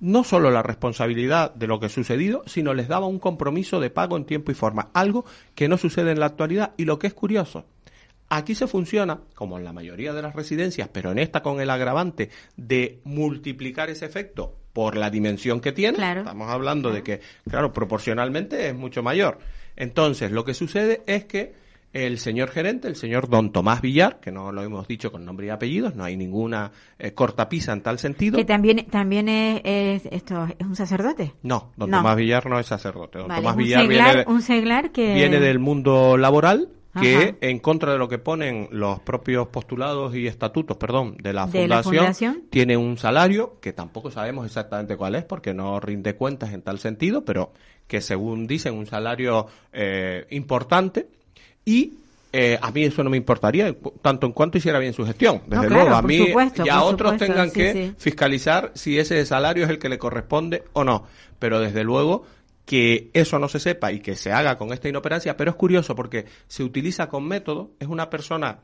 no 0.00 0.24
solo 0.24 0.50
la 0.50 0.62
responsabilidad 0.62 1.54
de 1.54 1.66
lo 1.66 1.80
que 1.80 1.86
ha 1.86 1.90
sucedido, 1.90 2.42
sino 2.46 2.74
les 2.74 2.88
daba 2.88 3.06
un 3.06 3.18
compromiso 3.18 3.80
de 3.80 3.90
pago 3.90 4.16
en 4.16 4.24
tiempo 4.24 4.50
y 4.50 4.54
forma, 4.54 4.90
algo 4.92 5.24
que 5.54 5.68
no 5.68 5.78
sucede 5.78 6.10
en 6.10 6.20
la 6.20 6.26
actualidad 6.26 6.72
y 6.76 6.84
lo 6.84 6.98
que 6.98 7.06
es 7.06 7.14
curioso. 7.14 7.64
Aquí 8.28 8.56
se 8.56 8.66
funciona, 8.66 9.20
como 9.34 9.56
en 9.56 9.64
la 9.64 9.72
mayoría 9.72 10.12
de 10.12 10.22
las 10.22 10.34
residencias, 10.34 10.88
pero 10.92 11.12
en 11.12 11.18
esta 11.18 11.42
con 11.42 11.60
el 11.60 11.70
agravante 11.70 12.30
de 12.56 13.00
multiplicar 13.04 13.88
ese 13.88 14.04
efecto 14.04 14.56
por 14.72 14.96
la 14.96 15.10
dimensión 15.10 15.60
que 15.60 15.72
tiene. 15.72 15.96
Claro. 15.96 16.20
Estamos 16.20 16.50
hablando 16.50 16.90
de 16.90 17.02
que, 17.02 17.20
claro, 17.48 17.72
proporcionalmente 17.72 18.68
es 18.68 18.74
mucho 18.74 19.02
mayor. 19.02 19.38
Entonces, 19.76 20.32
lo 20.32 20.44
que 20.44 20.54
sucede 20.54 21.02
es 21.06 21.24
que 21.24 21.54
el 22.04 22.18
señor 22.18 22.50
gerente, 22.50 22.88
el 22.88 22.96
señor 22.96 23.28
don 23.28 23.52
Tomás 23.52 23.80
Villar, 23.80 24.20
que 24.20 24.30
no 24.30 24.52
lo 24.52 24.62
hemos 24.62 24.86
dicho 24.86 25.10
con 25.10 25.24
nombre 25.24 25.46
y 25.46 25.50
apellidos, 25.50 25.94
no 25.94 26.04
hay 26.04 26.16
ninguna 26.16 26.70
eh, 26.98 27.12
cortapisa 27.12 27.72
en 27.72 27.80
tal 27.80 27.98
sentido. 27.98 28.36
Que 28.36 28.44
también 28.44 28.86
también 28.90 29.28
es, 29.28 29.60
es- 29.64 30.06
esto 30.12 30.46
es 30.58 30.66
un 30.66 30.76
sacerdote. 30.76 31.32
No, 31.42 31.72
don 31.76 31.90
No. 31.90 31.98
Tomás 31.98 32.16
Villar 32.16 32.46
no 32.46 32.58
es 32.58 32.66
sacerdote. 32.66 33.18
Don 33.18 33.28
Vale, 33.28 33.40
Tomás 33.42 33.56
Villar 33.56 33.82
seglar, 33.86 34.06
viene, 34.14 34.24
de, 34.24 34.30
un 34.32 34.42
seglar 34.42 34.90
que 34.92 35.14
viene 35.14 35.40
del 35.40 35.58
mundo 35.58 36.16
laboral 36.16 36.68
que 37.00 37.14
Ajá. 37.16 37.34
en 37.42 37.58
contra 37.58 37.92
de 37.92 37.98
lo 37.98 38.08
que 38.08 38.16
ponen 38.18 38.68
los 38.70 39.00
propios 39.00 39.48
postulados 39.48 40.14
y 40.14 40.26
estatutos, 40.26 40.78
perdón, 40.78 41.16
de 41.18 41.34
la 41.34 41.46
De 41.46 41.68
la 41.68 41.82
fundación, 41.82 41.94
fundación. 42.04 42.42
tiene 42.48 42.76
un 42.78 42.96
salario 42.96 43.58
que 43.60 43.74
tampoco 43.74 44.10
sabemos 44.10 44.46
exactamente 44.46 44.96
cuál 44.96 45.14
es 45.14 45.24
porque 45.24 45.52
no 45.52 45.78
rinde 45.78 46.14
cuentas 46.16 46.54
en 46.54 46.62
tal 46.62 46.78
sentido, 46.78 47.22
pero 47.22 47.52
que 47.86 48.00
según 48.00 48.46
dicen 48.46 48.72
un 48.74 48.86
salario 48.86 49.46
eh, 49.74 50.26
importante 50.30 51.08
y 51.66 51.92
eh, 52.32 52.58
a 52.60 52.70
mí 52.70 52.84
eso 52.84 53.02
no 53.02 53.10
me 53.10 53.16
importaría, 53.16 53.74
tanto 54.02 54.26
en 54.26 54.32
cuanto 54.32 54.58
hiciera 54.58 54.78
bien 54.78 54.92
su 54.92 55.04
gestión. 55.04 55.42
Desde 55.46 55.62
No, 55.64 55.68
claro, 55.68 55.82
luego, 55.84 55.96
a 55.96 56.02
mí 56.02 56.26
supuesto, 56.26 56.64
ya 56.64 56.80
por 56.80 56.94
otros 56.94 57.12
supuesto, 57.12 57.26
tengan 57.26 57.50
sí, 57.50 57.54
que 57.54 57.72
sí. 57.72 57.94
fiscalizar 57.98 58.72
si 58.74 58.98
ese 58.98 59.24
salario 59.26 59.64
es 59.64 59.70
el 59.70 59.78
que 59.78 59.88
le 59.88 59.98
corresponde 59.98 60.64
o 60.72 60.84
no. 60.84 61.04
Pero 61.38 61.60
desde 61.60 61.82
luego 61.82 62.24
que 62.66 63.10
eso 63.14 63.38
no 63.38 63.48
se 63.48 63.58
sepa 63.60 63.92
y 63.92 64.00
que 64.00 64.16
se 64.16 64.32
haga 64.32 64.58
con 64.58 64.72
esta 64.72 64.88
inoperancia, 64.88 65.36
pero 65.36 65.50
es 65.50 65.56
curioso 65.56 65.94
porque 65.94 66.26
se 66.46 66.62
utiliza 66.62 67.08
con 67.08 67.26
método, 67.26 67.70
es 67.80 67.88
una 67.88 68.10
persona 68.10 68.58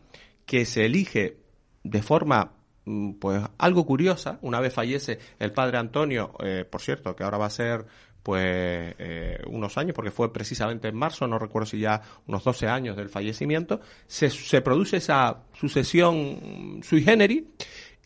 que 0.44 0.64
se 0.64 0.84
elige 0.84 1.38
de 1.82 2.02
forma 2.02 2.52
mm, 2.84 3.12
pues 3.14 3.42
algo 3.58 3.86
curiosa. 3.86 4.38
Una 4.42 4.60
vez 4.60 4.74
fallece 4.74 5.18
el 5.38 5.52
padre 5.52 5.78
Antonio, 5.78 6.34
eh, 6.44 6.66
por 6.68 6.82
cierto, 6.82 7.16
que 7.16 7.24
ahora 7.24 7.38
va 7.38 7.46
a 7.46 7.50
ser 7.50 7.86
pues 8.22 8.94
eh, 8.98 9.42
unos 9.46 9.76
años, 9.78 9.94
porque 9.94 10.10
fue 10.10 10.32
precisamente 10.32 10.88
en 10.88 10.96
marzo, 10.96 11.26
no 11.26 11.38
recuerdo 11.38 11.66
si 11.66 11.80
ya 11.80 12.02
unos 12.26 12.44
12 12.44 12.68
años 12.68 12.96
del 12.96 13.08
fallecimiento, 13.08 13.80
se, 14.06 14.30
se 14.30 14.60
produce 14.60 14.98
esa 14.98 15.42
sucesión 15.52 16.80
sui 16.82 17.02
generis, 17.02 17.44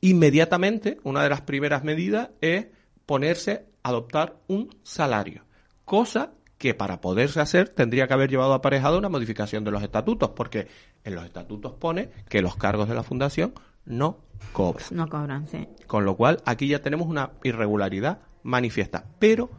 inmediatamente 0.01 0.99
una 1.05 1.23
de 1.23 1.29
las 1.29 1.43
primeras 1.43 1.85
medidas 1.85 2.31
es 2.41 2.67
ponerse 3.05 3.67
a 3.83 3.91
adoptar 3.91 4.37
un 4.49 4.71
salario, 4.83 5.45
cosa 5.85 6.33
que 6.59 6.75
para 6.75 7.01
poderse 7.01 7.41
hacer 7.41 7.69
tendría 7.69 8.07
que 8.07 8.15
haber 8.15 8.31
llevado 8.31 8.55
aparejado 8.55 8.99
una 8.99 9.09
modificación 9.09 9.65
de 9.65 9.71
los 9.71 9.83
estatutos, 9.83 10.31
porque 10.31 10.69
en 11.05 11.15
los 11.15 11.25
estatutos 11.25 11.75
pone 11.75 12.11
que 12.29 12.43
los 12.43 12.57
cargos 12.57 12.89
de 12.89 12.95
la 12.95 13.03
fundación 13.03 13.53
no 13.85 14.19
cobran. 14.53 14.87
No 14.91 15.09
cobran, 15.09 15.47
sí. 15.47 15.69
Con 15.87 16.05
lo 16.05 16.17
cual, 16.17 16.43
aquí 16.47 16.69
ya 16.69 16.81
tenemos 16.81 17.07
una 17.07 17.33
irregularidad 17.45 18.21
manifiesta. 18.43 19.05
Pero 19.19 19.51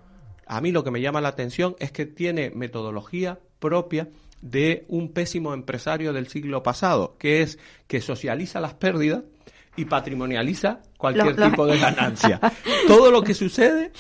a 0.50 0.62
mí 0.62 0.72
lo 0.72 0.84
que 0.84 0.92
me 0.92 1.02
llama 1.02 1.22
la 1.22 1.30
atención 1.30 1.76
es 1.80 1.92
que 1.92 2.06
tiene 2.06 2.52
metodología 2.52 3.40
propia 3.60 4.08
de 4.42 4.86
un 4.88 5.12
pésimo 5.14 5.54
empresario 5.54 6.14
del 6.14 6.28
siglo 6.28 6.62
pasado, 6.64 7.16
que 7.20 7.42
es 7.42 7.58
que 7.88 8.02
socializa 8.02 8.60
las 8.62 8.74
pérdidas 8.76 9.24
y 9.76 9.86
patrimonializa 9.86 10.82
cualquier 10.98 11.38
Lo- 11.38 11.46
lo- 11.46 11.50
tipo 11.52 11.66
de 11.68 11.78
ganancia. 11.80 12.40
Todo 12.88 13.12
lo 13.12 13.24
que 13.24 13.34
sucede 13.34 13.92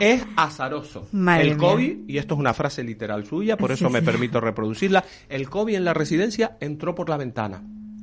es 0.00 0.24
azaroso. 0.36 1.06
Madre 1.12 1.42
el 1.50 1.58
mía. 1.58 1.68
COVID, 1.68 2.08
y 2.08 2.18
esto 2.18 2.34
es 2.34 2.40
una 2.40 2.54
frase 2.54 2.82
literal 2.82 3.24
suya, 3.26 3.56
por 3.56 3.70
eso 3.72 3.86
Sí, 3.88 3.92
me 3.92 4.00
sí. 4.00 4.04
permito 4.06 4.40
reproducirla, 4.40 5.04
el 5.28 5.48
COVID 5.48 5.74
en 5.74 5.84
la 5.84 5.94
residencia 5.94 6.56
entró 6.60 6.94
por 6.94 7.08
la 7.08 7.16
ventana. 7.16 7.62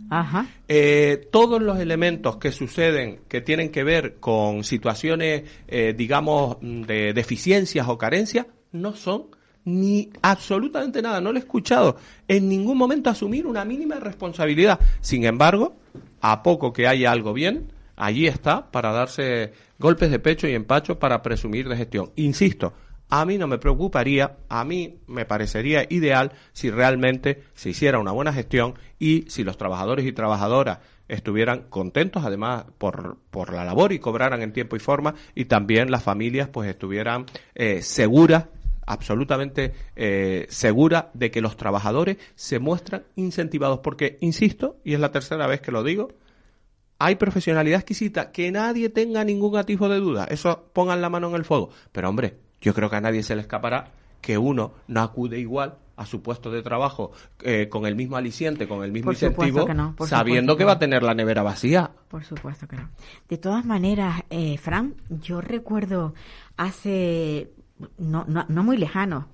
Ajá. 0.09 0.47
Eh, 0.67 1.27
todos 1.31 1.61
los 1.61 1.79
elementos 1.79 2.37
que 2.37 2.51
suceden 2.51 3.21
que 3.27 3.41
tienen 3.41 3.69
que 3.69 3.83
ver 3.83 4.15
con 4.19 4.63
situaciones, 4.63 5.43
eh, 5.67 5.93
digamos, 5.95 6.57
mm, 6.61 6.81
de 6.83 7.13
deficiencias 7.13 7.87
o 7.87 7.97
carencias, 7.97 8.47
no 8.71 8.95
son 8.95 9.27
ni 9.65 10.09
absolutamente 10.21 11.01
nada. 11.01 11.21
No 11.21 11.31
lo 11.31 11.37
he 11.37 11.41
escuchado 11.41 11.97
en 12.27 12.49
ningún 12.49 12.77
momento 12.77 13.09
asumir 13.09 13.45
una 13.45 13.65
mínima 13.65 13.99
responsabilidad. 13.99 14.79
Sin 15.01 15.25
embargo, 15.25 15.75
a 16.21 16.43
poco 16.43 16.73
que 16.73 16.87
haya 16.87 17.11
algo 17.11 17.33
bien, 17.33 17.71
allí 17.95 18.27
está 18.27 18.71
para 18.71 18.91
darse 18.91 19.53
golpes 19.77 20.09
de 20.09 20.19
pecho 20.19 20.47
y 20.47 20.53
empacho 20.53 20.97
para 20.97 21.21
presumir 21.21 21.69
de 21.69 21.77
gestión. 21.77 22.11
Insisto, 22.15 22.73
a 23.09 23.25
mí 23.25 23.37
no 23.37 23.47
me 23.47 23.57
preocuparía, 23.57 24.37
a 24.47 24.63
mí 24.63 24.99
me 25.07 25.25
parecería 25.25 25.85
ideal 25.89 26.31
si 26.53 26.69
realmente 26.69 27.43
se 27.55 27.71
hiciera 27.71 27.99
una 27.99 28.11
buena 28.11 28.31
gestión 28.31 28.75
y 28.99 29.25
si 29.27 29.43
los 29.43 29.57
trabajadores 29.57 30.05
y 30.05 30.11
trabajadoras 30.11 30.79
estuvieran 31.07 31.65
contentos 31.69 32.23
además 32.23 32.65
por, 32.77 33.17
por 33.31 33.51
la 33.51 33.65
labor 33.65 33.93
y 33.93 33.99
cobraran 33.99 34.43
en 34.43 34.53
tiempo 34.53 34.75
y 34.75 34.79
forma 34.79 35.15
y 35.33 35.45
también 35.45 35.89
las 35.89 36.03
familias 36.03 36.49
pues 36.49 36.69
estuvieran 36.69 37.25
eh, 37.55 37.81
seguras 37.81 38.45
absolutamente 38.85 39.73
eh, 39.95 40.45
segura 40.49 41.09
de 41.15 41.31
que 41.31 41.41
los 41.41 41.57
trabajadores 41.57 42.17
se 42.35 42.59
muestran 42.59 43.03
incentivados 43.15 43.79
porque 43.79 44.17
insisto 44.21 44.77
y 44.83 44.93
es 44.93 44.99
la 44.99 45.11
tercera 45.11 45.47
vez 45.47 45.61
que 45.61 45.71
lo 45.71 45.83
digo 45.83 46.09
hay 47.01 47.15
profesionalidad 47.15 47.79
exquisita, 47.79 48.31
que 48.33 48.51
nadie 48.51 48.89
tenga 48.89 49.23
ningún 49.23 49.55
atisbo 49.55 49.87
de 49.87 49.99
duda, 49.99 50.25
eso 50.29 50.69
pongan 50.73 50.99
la 50.99 51.09
mano 51.09 51.29
en 51.29 51.35
el 51.35 51.45
fuego. 51.45 51.69
Pero 51.93 52.09
hombre, 52.09 52.37
yo 52.61 52.73
creo 52.73 52.89
que 52.89 52.95
a 52.95 53.01
nadie 53.01 53.23
se 53.23 53.35
le 53.35 53.41
escapará 53.41 53.91
que 54.21 54.37
uno 54.37 54.73
no 54.87 55.01
acude 55.01 55.39
igual 55.39 55.77
a 55.95 56.05
su 56.05 56.21
puesto 56.21 56.49
de 56.49 56.61
trabajo 56.61 57.11
eh, 57.41 57.67
con 57.69 57.85
el 57.85 57.95
mismo 57.95 58.15
aliciente, 58.15 58.67
con 58.67 58.83
el 58.83 58.91
mismo 58.91 59.07
Por 59.07 59.15
incentivo, 59.15 59.65
que 59.65 59.73
no, 59.73 59.95
por 59.95 60.07
sabiendo 60.07 60.55
que 60.55 60.63
va 60.63 60.73
a 60.73 60.79
tener 60.79 61.03
la 61.03 61.13
nevera 61.13 61.43
vacía. 61.43 61.91
Por 62.07 62.23
supuesto 62.23 62.67
que 62.67 62.77
no. 62.77 62.89
De 63.27 63.37
todas 63.37 63.65
maneras, 63.65 64.23
eh, 64.29 64.57
Fran, 64.57 64.95
yo 65.09 65.41
recuerdo 65.41 66.13
hace 66.55 67.51
no, 67.97 68.25
no, 68.27 68.45
no 68.47 68.63
muy 68.63 68.77
lejano 68.77 69.27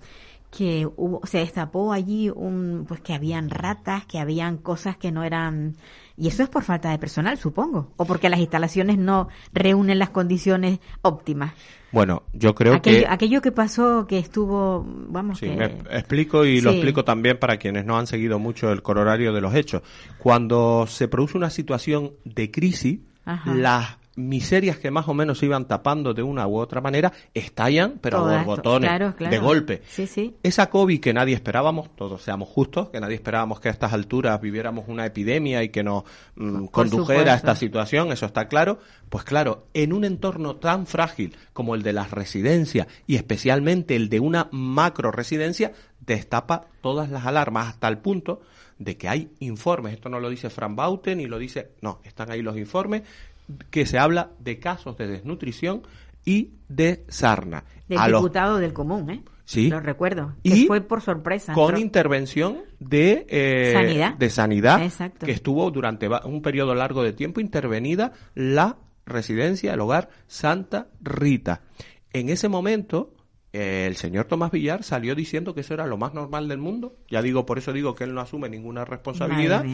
que 0.56 0.88
hubo, 0.96 1.22
se 1.26 1.40
destapó 1.40 1.92
allí 1.92 2.30
un, 2.30 2.86
pues 2.88 3.02
que 3.02 3.14
habían 3.14 3.50
ratas, 3.50 4.06
que 4.06 4.20
habían 4.20 4.58
cosas 4.58 4.96
que 4.96 5.12
no 5.12 5.24
eran, 5.24 5.76
y 6.16 6.30
eso 6.30 6.44
es 6.44 6.50
por 6.50 6.64
falta 6.64 6.92
de 6.92 6.98
personal, 6.98 7.38
supongo, 7.38 7.92
o 7.98 8.06
porque 8.06 8.30
las 8.30 8.40
instalaciones 8.40 8.98
no 8.98 9.28
reúnen 9.52 10.00
las 10.00 10.12
condiciones 10.12 10.80
óptimas. 11.02 11.54
Bueno, 11.96 12.24
yo 12.34 12.54
creo 12.54 12.74
aquello, 12.74 13.00
que... 13.00 13.08
aquello 13.08 13.42
que 13.42 13.54
pasó, 13.54 14.06
que 14.06 14.20
estuvo, 14.20 14.86
vamos, 14.86 15.40
Sí, 15.40 15.46
que- 15.48 15.56
me 15.56 15.66
explico 15.98 16.44
y 16.44 16.60
lo 16.60 16.72
explico 16.72 17.06
también 17.06 17.40
para 17.40 17.56
quienes 17.56 17.86
no 17.86 17.98
han 17.98 18.06
seguido 18.06 18.38
mucho 18.38 18.70
el 18.70 18.82
corolario 18.84 19.32
de 19.32 19.40
los 19.40 19.56
hechos. 19.56 19.82
Cuando 20.18 20.88
se 20.90 21.08
produce 21.08 21.38
una 21.38 21.50
situación 21.50 22.12
de 22.26 22.52
crisis, 22.52 23.00
Ajá. 23.24 23.56
las 23.56 23.98
miserias 24.16 24.78
que 24.78 24.92
más 24.92 25.08
o 25.08 25.14
menos 25.14 25.40
se 25.40 25.46
iban 25.46 25.68
tapando 25.68 26.14
de 26.14 26.24
una 26.24 26.48
u 26.48 26.58
otra 26.58 26.82
manera 26.82 27.12
estallan, 27.34 28.00
pero 28.02 28.26
a 28.26 28.44
borbotones, 28.44 28.90
claro, 28.90 29.16
claro. 29.16 29.32
de 29.32 29.40
golpe. 29.40 29.82
Sí, 29.88 30.08
sí. 30.08 30.36
Esa 30.44 30.70
COVID 30.70 31.00
que 31.00 31.14
nadie 31.14 31.36
esperábamos, 31.36 31.96
todos 31.96 32.22
seamos 32.22 32.50
justos, 32.50 32.90
que 32.90 33.00
nadie 33.00 33.16
esperábamos 33.16 33.60
que 33.60 33.70
a 33.70 33.72
estas 33.72 33.94
alturas 33.94 34.40
viviéramos 34.40 34.86
una 34.88 35.06
epidemia 35.06 35.64
y 35.64 35.70
que 35.70 35.84
nos 35.84 36.04
mm, 36.36 36.66
condujera 36.68 37.34
a 37.34 37.36
esta 37.36 37.56
situación, 37.56 38.12
eso 38.12 38.26
está 38.26 38.48
claro. 38.48 38.80
Pues 39.10 39.24
claro, 39.24 39.68
en 39.74 39.94
un 39.94 40.06
entorno 40.06 40.56
tan 40.56 40.88
frágil 40.88 41.36
como 41.54 41.76
el 41.76 41.84
de 41.84 41.94
las 41.94 42.12
residencias 42.12 42.88
y 43.06 43.16
especialmente 43.16 43.96
el 43.96 44.10
de 44.10 44.20
una 44.20 44.48
macro 44.52 45.12
residencia, 45.12 45.74
destapa 46.00 46.68
todas 46.82 47.10
las 47.10 47.26
alarmas 47.26 47.68
hasta 47.68 47.88
el 47.88 47.98
punto 47.98 48.42
de 48.78 48.98
que 48.98 49.08
hay 49.08 49.32
informes, 49.40 49.94
esto 49.94 50.10
no 50.10 50.20
lo 50.20 50.30
dice 50.30 50.50
Fran 50.50 50.76
Bauten 50.76 51.18
ni 51.18 51.28
lo 51.28 51.40
dice, 51.40 51.72
no, 51.82 52.02
están 52.04 52.30
ahí 52.30 52.42
los 52.42 52.58
informes, 52.58 53.04
que 53.70 53.86
se 53.86 53.98
habla 54.00 54.32
de 54.40 54.60
casos 54.60 54.98
de 54.98 55.08
desnutrición 55.08 55.84
y 56.26 56.52
de 56.68 57.04
sarna. 57.08 57.64
del 57.88 58.00
A 58.00 58.08
los- 58.08 58.22
diputado 58.22 58.58
del 58.58 58.74
común, 58.74 59.10
¿eh? 59.12 59.24
Sí. 59.46 59.70
Lo 59.70 59.80
recuerdo. 59.80 60.34
Que 60.44 60.50
Y 60.58 60.66
fue 60.66 60.82
por 60.82 61.02
sorpresa. 61.02 61.54
con 61.54 61.66
entró. 61.66 61.80
intervención 61.80 62.58
de 62.80 63.28
eh, 63.30 63.74
Sanidad. 63.74 64.16
de 64.16 64.30
sanidad 64.32 64.82
Exacto. 64.82 65.26
que 65.28 65.32
estuvo 65.32 65.70
durante 65.70 66.10
un 66.26 66.42
periodo 66.42 66.74
largo 66.74 67.04
de 67.04 67.14
tiempo 67.14 67.40
intervenida 67.42 68.12
la 68.34 68.78
residencia 69.06 69.72
el 69.76 69.82
hogar 69.82 70.10
Santa 70.26 70.88
Rita 71.00 71.62
en 72.12 72.30
ese 72.30 72.50
momento 72.50 73.14
el 73.56 73.96
señor 73.96 74.26
Tomás 74.26 74.52
Villar 74.52 74.84
salió 74.84 75.16
diciendo 75.16 75.54
que 75.54 75.62
eso 75.62 75.74
era 75.74 75.86
lo 75.86 75.98
más 75.98 76.14
normal 76.14 76.48
del 76.48 76.58
mundo. 76.58 76.96
Ya 77.10 77.22
digo 77.22 77.46
por 77.46 77.58
eso 77.58 77.72
digo 77.72 77.96
que 77.96 78.04
él 78.04 78.14
no 78.14 78.22
asume 78.22 78.50
ninguna 78.50 78.86
responsabilidad. 78.86 79.66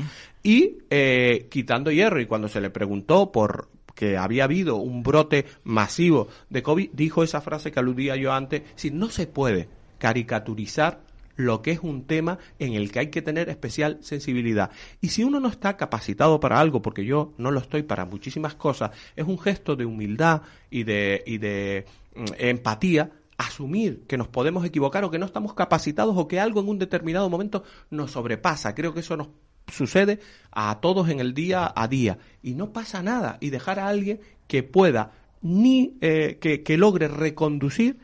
Y 0.43 0.79
eh, 0.89 1.47
quitando 1.49 1.91
hierro 1.91 2.21
y 2.21 2.25
cuando 2.25 2.47
se 2.47 2.61
le 2.61 2.69
preguntó 2.69 3.31
por 3.31 3.69
que 3.95 4.17
había 4.17 4.45
habido 4.45 4.77
un 4.77 5.03
brote 5.03 5.45
masivo 5.63 6.27
de 6.49 6.63
COVID, 6.63 6.91
dijo 6.93 7.23
esa 7.23 7.41
frase 7.41 7.71
que 7.71 7.79
aludía 7.79 8.15
yo 8.15 8.31
antes, 8.33 8.63
si 8.75 8.91
no 8.91 9.09
se 9.09 9.27
puede 9.27 9.67
caricaturizar 9.97 11.01
lo 11.35 11.61
que 11.61 11.71
es 11.71 11.79
un 11.81 12.05
tema 12.05 12.37
en 12.59 12.73
el 12.73 12.91
que 12.91 12.99
hay 12.99 13.07
que 13.07 13.21
tener 13.21 13.49
especial 13.49 13.97
sensibilidad. 14.01 14.71
Y 15.01 15.09
si 15.09 15.23
uno 15.23 15.39
no 15.39 15.49
está 15.49 15.77
capacitado 15.77 16.39
para 16.39 16.59
algo, 16.59 16.81
porque 16.81 17.05
yo 17.05 17.33
no 17.37 17.51
lo 17.51 17.59
estoy 17.59 17.83
para 17.83 18.05
muchísimas 18.05 18.55
cosas, 18.55 18.91
es 19.15 19.25
un 19.25 19.39
gesto 19.39 19.75
de 19.75 19.85
humildad 19.85 20.41
y 20.69 20.83
de, 20.83 21.23
y 21.25 21.37
de 21.37 21.85
mm, 22.15 22.25
empatía 22.37 23.11
asumir 23.41 24.03
que 24.07 24.17
nos 24.17 24.27
podemos 24.27 24.65
equivocar 24.65 25.03
o 25.03 25.11
que 25.11 25.19
no 25.19 25.25
estamos 25.25 25.53
capacitados 25.53 26.15
o 26.17 26.27
que 26.27 26.39
algo 26.39 26.61
en 26.61 26.69
un 26.69 26.79
determinado 26.79 27.29
momento 27.29 27.63
nos 27.89 28.11
sobrepasa. 28.11 28.75
Creo 28.75 28.93
que 28.93 28.99
eso 28.99 29.17
nos 29.17 29.29
sucede 29.71 30.19
a 30.51 30.79
todos 30.81 31.09
en 31.09 31.19
el 31.19 31.33
día 31.33 31.71
a 31.75 31.87
día 31.87 32.17
y 32.43 32.53
no 32.53 32.73
pasa 32.73 33.01
nada 33.01 33.37
y 33.39 33.49
dejar 33.49 33.79
a 33.79 33.87
alguien 33.87 34.19
que 34.47 34.63
pueda 34.63 35.13
ni 35.41 35.97
eh, 36.01 36.37
que, 36.39 36.77
logre 36.77 37.07
reconducir 37.07 37.97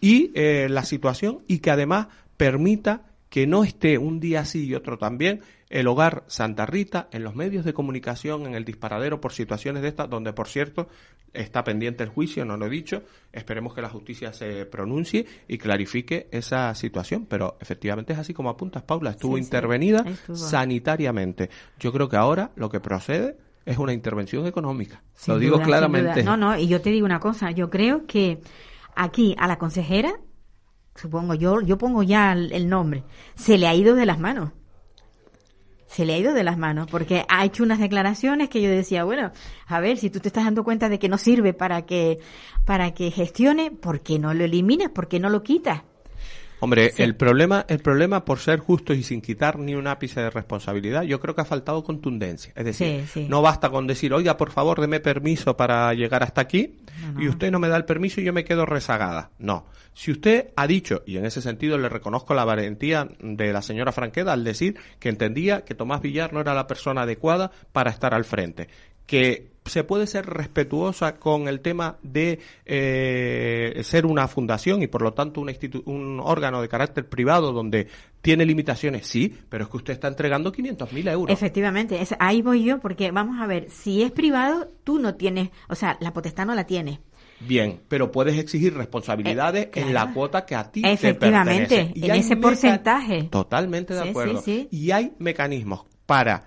y 0.00 0.30
eh, 0.34 0.68
la 0.70 0.84
situación 0.84 1.42
y 1.46 1.58
que 1.58 1.70
además 1.70 2.08
permita 2.36 3.02
que 3.28 3.46
no 3.46 3.64
esté 3.64 3.98
un 3.98 4.20
día 4.20 4.44
sí 4.44 4.66
y 4.66 4.74
otro 4.74 4.96
también 4.98 5.40
el 5.70 5.86
hogar 5.88 6.24
Santa 6.26 6.66
Rita 6.66 7.08
en 7.10 7.24
los 7.24 7.34
medios 7.34 7.64
de 7.64 7.72
comunicación, 7.72 8.46
en 8.46 8.54
el 8.54 8.64
disparadero 8.64 9.20
por 9.20 9.32
situaciones 9.32 9.82
de 9.82 9.88
estas, 9.88 10.08
donde 10.10 10.32
por 10.32 10.48
cierto 10.48 10.88
está 11.32 11.64
pendiente 11.64 12.04
el 12.04 12.10
juicio, 12.10 12.44
no 12.44 12.56
lo 12.56 12.66
he 12.66 12.70
dicho, 12.70 13.02
esperemos 13.32 13.74
que 13.74 13.82
la 13.82 13.88
justicia 13.88 14.32
se 14.32 14.66
pronuncie 14.66 15.26
y 15.48 15.58
clarifique 15.58 16.28
esa 16.30 16.72
situación, 16.74 17.26
pero 17.26 17.56
efectivamente 17.60 18.12
es 18.12 18.18
así 18.20 18.32
como 18.34 18.50
apuntas, 18.50 18.82
Paula, 18.84 19.10
estuvo 19.10 19.36
Sí, 19.36 19.42
intervenida 19.42 20.04
estuvo. 20.06 20.36
sanitariamente. 20.36 21.50
Yo 21.80 21.92
creo 21.92 22.08
que 22.08 22.16
ahora 22.16 22.52
lo 22.56 22.70
que 22.70 22.78
procede 22.80 23.36
es 23.66 23.78
una 23.78 23.92
intervención 23.92 24.46
económica, 24.46 25.02
Sin 25.14 25.34
lo 25.34 25.40
digo 25.40 25.56
duda, 25.56 25.66
claramente. 25.66 26.22
No, 26.22 26.36
no, 26.36 26.56
y 26.56 26.68
yo 26.68 26.80
te 26.80 26.90
digo 26.90 27.06
una 27.06 27.18
cosa, 27.20 27.50
yo 27.50 27.70
creo 27.70 28.06
que 28.06 28.40
aquí 28.94 29.34
a 29.38 29.48
la 29.48 29.58
consejera, 29.58 30.20
supongo 30.94 31.34
yo, 31.34 31.60
yo 31.62 31.78
pongo 31.78 32.02
ya 32.02 32.32
el, 32.32 32.52
el 32.52 32.68
nombre, 32.68 33.02
se 33.34 33.58
le 33.58 33.66
ha 33.66 33.74
ido 33.74 33.94
de 33.96 34.06
las 34.06 34.18
manos. 34.20 34.50
Se 35.94 36.04
le 36.04 36.14
ha 36.14 36.18
ido 36.18 36.34
de 36.34 36.42
las 36.42 36.58
manos, 36.58 36.88
porque 36.90 37.24
ha 37.28 37.44
hecho 37.44 37.62
unas 37.62 37.78
declaraciones 37.78 38.48
que 38.48 38.60
yo 38.60 38.68
decía, 38.68 39.04
bueno, 39.04 39.30
a 39.64 39.78
ver, 39.78 39.96
si 39.96 40.10
tú 40.10 40.18
te 40.18 40.26
estás 40.26 40.44
dando 40.44 40.64
cuenta 40.64 40.88
de 40.88 40.98
que 40.98 41.08
no 41.08 41.18
sirve 41.18 41.54
para 41.54 41.82
que, 41.86 42.18
para 42.64 42.94
que 42.94 43.12
gestione, 43.12 43.70
¿por 43.70 44.00
qué 44.00 44.18
no 44.18 44.34
lo 44.34 44.42
eliminas? 44.42 44.90
¿Por 44.90 45.06
qué 45.06 45.20
no 45.20 45.30
lo 45.30 45.44
quitas? 45.44 45.82
Hombre, 46.60 46.92
el 46.96 47.14
problema, 47.16 47.66
el 47.68 47.80
problema 47.80 48.24
por 48.24 48.38
ser 48.38 48.58
justos 48.58 48.96
y 48.96 49.02
sin 49.02 49.20
quitar 49.20 49.58
ni 49.58 49.74
un 49.74 49.86
ápice 49.86 50.20
de 50.20 50.30
responsabilidad, 50.30 51.02
yo 51.02 51.20
creo 51.20 51.34
que 51.34 51.42
ha 51.42 51.44
faltado 51.44 51.84
contundencia. 51.84 52.52
Es 52.56 52.64
decir, 52.64 53.02
Sí, 53.02 53.06
sí. 53.12 53.26
no 53.28 53.42
basta 53.42 53.70
con 53.70 53.86
decir, 53.86 54.14
oiga, 54.14 54.36
por 54.36 54.50
favor, 54.50 54.80
deme 54.80 55.00
permiso 55.00 55.56
para 55.56 55.92
llegar 55.94 56.22
hasta 56.22 56.40
aquí, 56.40 56.76
y 57.18 57.28
usted 57.28 57.50
no 57.50 57.58
me 57.58 57.68
da 57.68 57.76
el 57.76 57.84
permiso 57.84 58.20
y 58.20 58.24
yo 58.24 58.32
me 58.32 58.44
quedo 58.44 58.64
rezagada. 58.64 59.30
No. 59.38 59.66
Si 59.92 60.10
usted 60.10 60.48
ha 60.56 60.66
dicho, 60.66 61.02
y 61.06 61.18
en 61.18 61.26
ese 61.26 61.42
sentido 61.42 61.78
le 61.78 61.88
reconozco 61.88 62.34
la 62.34 62.44
valentía 62.44 63.08
de 63.20 63.52
la 63.52 63.62
señora 63.62 63.92
Franqueda 63.92 64.32
al 64.32 64.42
decir 64.42 64.76
que 64.98 65.08
entendía 65.08 65.64
que 65.64 65.74
Tomás 65.74 66.00
Villar 66.00 66.32
no 66.32 66.40
era 66.40 66.54
la 66.54 66.66
persona 66.66 67.02
adecuada 67.02 67.50
para 67.72 67.90
estar 67.90 68.14
al 68.14 68.24
frente, 68.24 68.68
que 69.06 69.52
se 69.66 69.82
puede 69.82 70.06
ser 70.06 70.26
respetuosa 70.26 71.16
con 71.16 71.48
el 71.48 71.60
tema 71.60 71.96
de 72.02 72.38
eh, 72.66 73.80
ser 73.82 74.04
una 74.04 74.28
fundación 74.28 74.82
y 74.82 74.88
por 74.88 75.00
lo 75.02 75.14
tanto 75.14 75.40
una 75.40 75.52
un 75.86 76.20
órgano 76.22 76.60
de 76.60 76.68
carácter 76.68 77.08
privado 77.08 77.52
donde 77.52 77.88
tiene 78.20 78.44
limitaciones, 78.44 79.06
sí, 79.06 79.34
pero 79.48 79.64
es 79.64 79.70
que 79.70 79.76
usted 79.78 79.92
está 79.94 80.08
entregando 80.08 80.52
500.000 80.52 81.08
euros. 81.08 81.32
Efectivamente, 81.32 82.00
es- 82.02 82.14
ahí 82.18 82.42
voy 82.42 82.64
yo 82.64 82.78
porque 82.80 83.10
vamos 83.10 83.40
a 83.40 83.46
ver, 83.46 83.70
si 83.70 84.02
es 84.02 84.12
privado, 84.12 84.68
tú 84.84 84.98
no 84.98 85.14
tienes, 85.14 85.48
o 85.68 85.74
sea, 85.74 85.96
la 86.00 86.12
potestad 86.12 86.44
no 86.46 86.54
la 86.54 86.64
tienes. 86.66 86.98
Bien, 87.40 87.80
pero 87.88 88.12
puedes 88.12 88.38
exigir 88.38 88.74
responsabilidades 88.74 89.66
Eh, 89.66 89.70
claro. 89.70 89.88
en 89.88 89.94
la 89.94 90.12
cuota 90.14 90.46
que 90.46 90.54
a 90.54 90.70
ti 90.70 90.82
te 90.82 90.92
Efectivamente, 90.92 91.76
pertenece. 91.76 91.92
Y 91.98 92.04
en 92.10 92.16
ese 92.16 92.36
porcentaje. 92.36 93.24
Totalmente 93.24 93.92
de 93.94 94.02
Sí, 94.02 94.08
acuerdo. 94.08 94.40
sí, 94.42 94.68
sí. 94.70 94.76
Y 94.76 94.90
hay 94.92 95.12
mecanismos 95.18 95.84
para, 96.06 96.44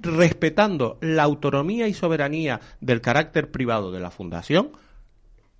respetando 0.00 0.98
la 1.00 1.24
autonomía 1.24 1.88
y 1.88 1.94
soberanía 1.94 2.60
del 2.80 3.00
carácter 3.00 3.50
privado 3.50 3.90
de 3.90 4.00
la 4.00 4.10
fundación, 4.10 4.72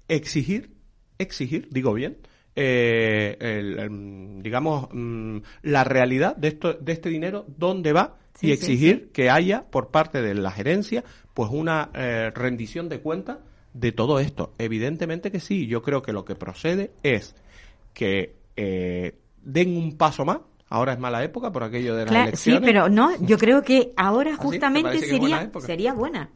exigir, 0.09 0.71
exigir, 1.19 1.69
digo 1.71 1.93
bien, 1.93 2.19
eh, 2.57 3.37
el, 3.41 4.43
digamos, 4.43 4.89
mm, 4.93 5.39
la 5.63 5.85
realidad 5.85 6.37
de, 6.37 6.49
esto, 6.49 6.75
de 6.75 6.93
este 6.93 7.09
dinero, 7.09 7.45
dónde 7.57 7.93
va, 7.93 8.17
Sí, 8.39 8.47
y 8.47 8.51
sí, 8.51 8.53
exigir 8.55 9.11
que 9.11 9.31
haya 9.31 9.65
por 9.69 9.91
parte 9.91 10.23
de 10.23 10.33
la 10.35 10.53
gerencia 10.53 11.03
pues 11.35 11.51
una 11.53 11.91
eh, 11.93 12.31
rendición 12.33 12.89
de 12.89 13.01
cuentas 13.01 13.39
de 13.73 13.91
todo 13.93 14.21
esto. 14.21 14.55
Evidentemente 14.59 15.33
que 15.33 15.41
sí, 15.41 15.67
yo 15.67 15.83
creo 15.83 16.03
que 16.03 16.13
lo 16.13 16.25
que 16.25 16.37
procede 16.37 16.93
es 17.03 17.35
que 17.95 18.37
eh, 18.57 19.17
den 19.43 19.77
un 19.77 19.97
paso 19.97 20.25
más. 20.25 20.39
Ahora 20.71 20.93
es 20.93 20.99
mala 20.99 21.25
época 21.25 21.51
por 21.51 21.65
aquello 21.65 21.95
de 21.97 22.05
las 22.05 22.11
Claro, 22.11 22.37
sí, 22.37 22.59
pero 22.63 22.89
no, 22.89 23.11
yo 23.21 23.39
creo 23.39 23.63
que 23.63 23.93
ahora 23.97 24.33
¿Ah, 24.35 24.43
justamente 24.43 24.99
es 24.99 25.19
buena 25.19 25.39
sería, 25.39 25.61
sería 25.61 25.93
buena. 25.95 26.31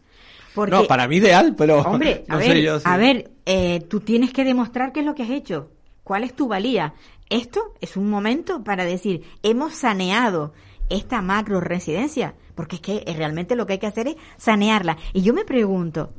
Porque, 0.55 0.71
No, 0.71 0.85
para 0.85 1.09
mí 1.09 1.17
ideal, 1.17 1.55
pero 1.57 1.81
hombre, 1.83 2.25
a 2.29 2.37
ver, 2.37 2.61
yo 2.61 2.79
a 2.85 2.97
ver, 2.97 3.31
eh, 3.47 3.81
tú 3.89 4.01
tienes 4.01 4.33
que 4.33 4.45
demostrar 4.45 4.93
qué 4.93 5.01
es 5.01 5.07
lo 5.07 5.15
que 5.15 5.23
has 5.23 5.31
hecho, 5.31 5.71
cuál 6.03 6.25
es 6.25 6.35
tu 6.35 6.49
valía. 6.49 6.95
Esto 7.29 7.75
es 7.81 7.97
un 7.97 8.11
momento 8.11 8.63
para 8.63 8.85
decir, 8.85 9.23
hemos 9.43 9.75
saneado 9.75 10.53
esta 10.91 11.23
macro 11.23 11.61
residencia, 11.61 12.35
porque 12.55 12.77
es 12.77 12.83
que 12.83 13.03
eh, 13.07 13.15
realmente 13.17 13.57
lo 13.57 13.67
que 13.67 13.75
hay 13.75 13.79
que 13.79 13.87
hacer 13.87 14.09
es 14.09 14.17
sanearla. 14.37 14.99
Y 15.15 15.23
yo 15.23 15.33
me 15.33 15.45
pregunto, 15.45 16.13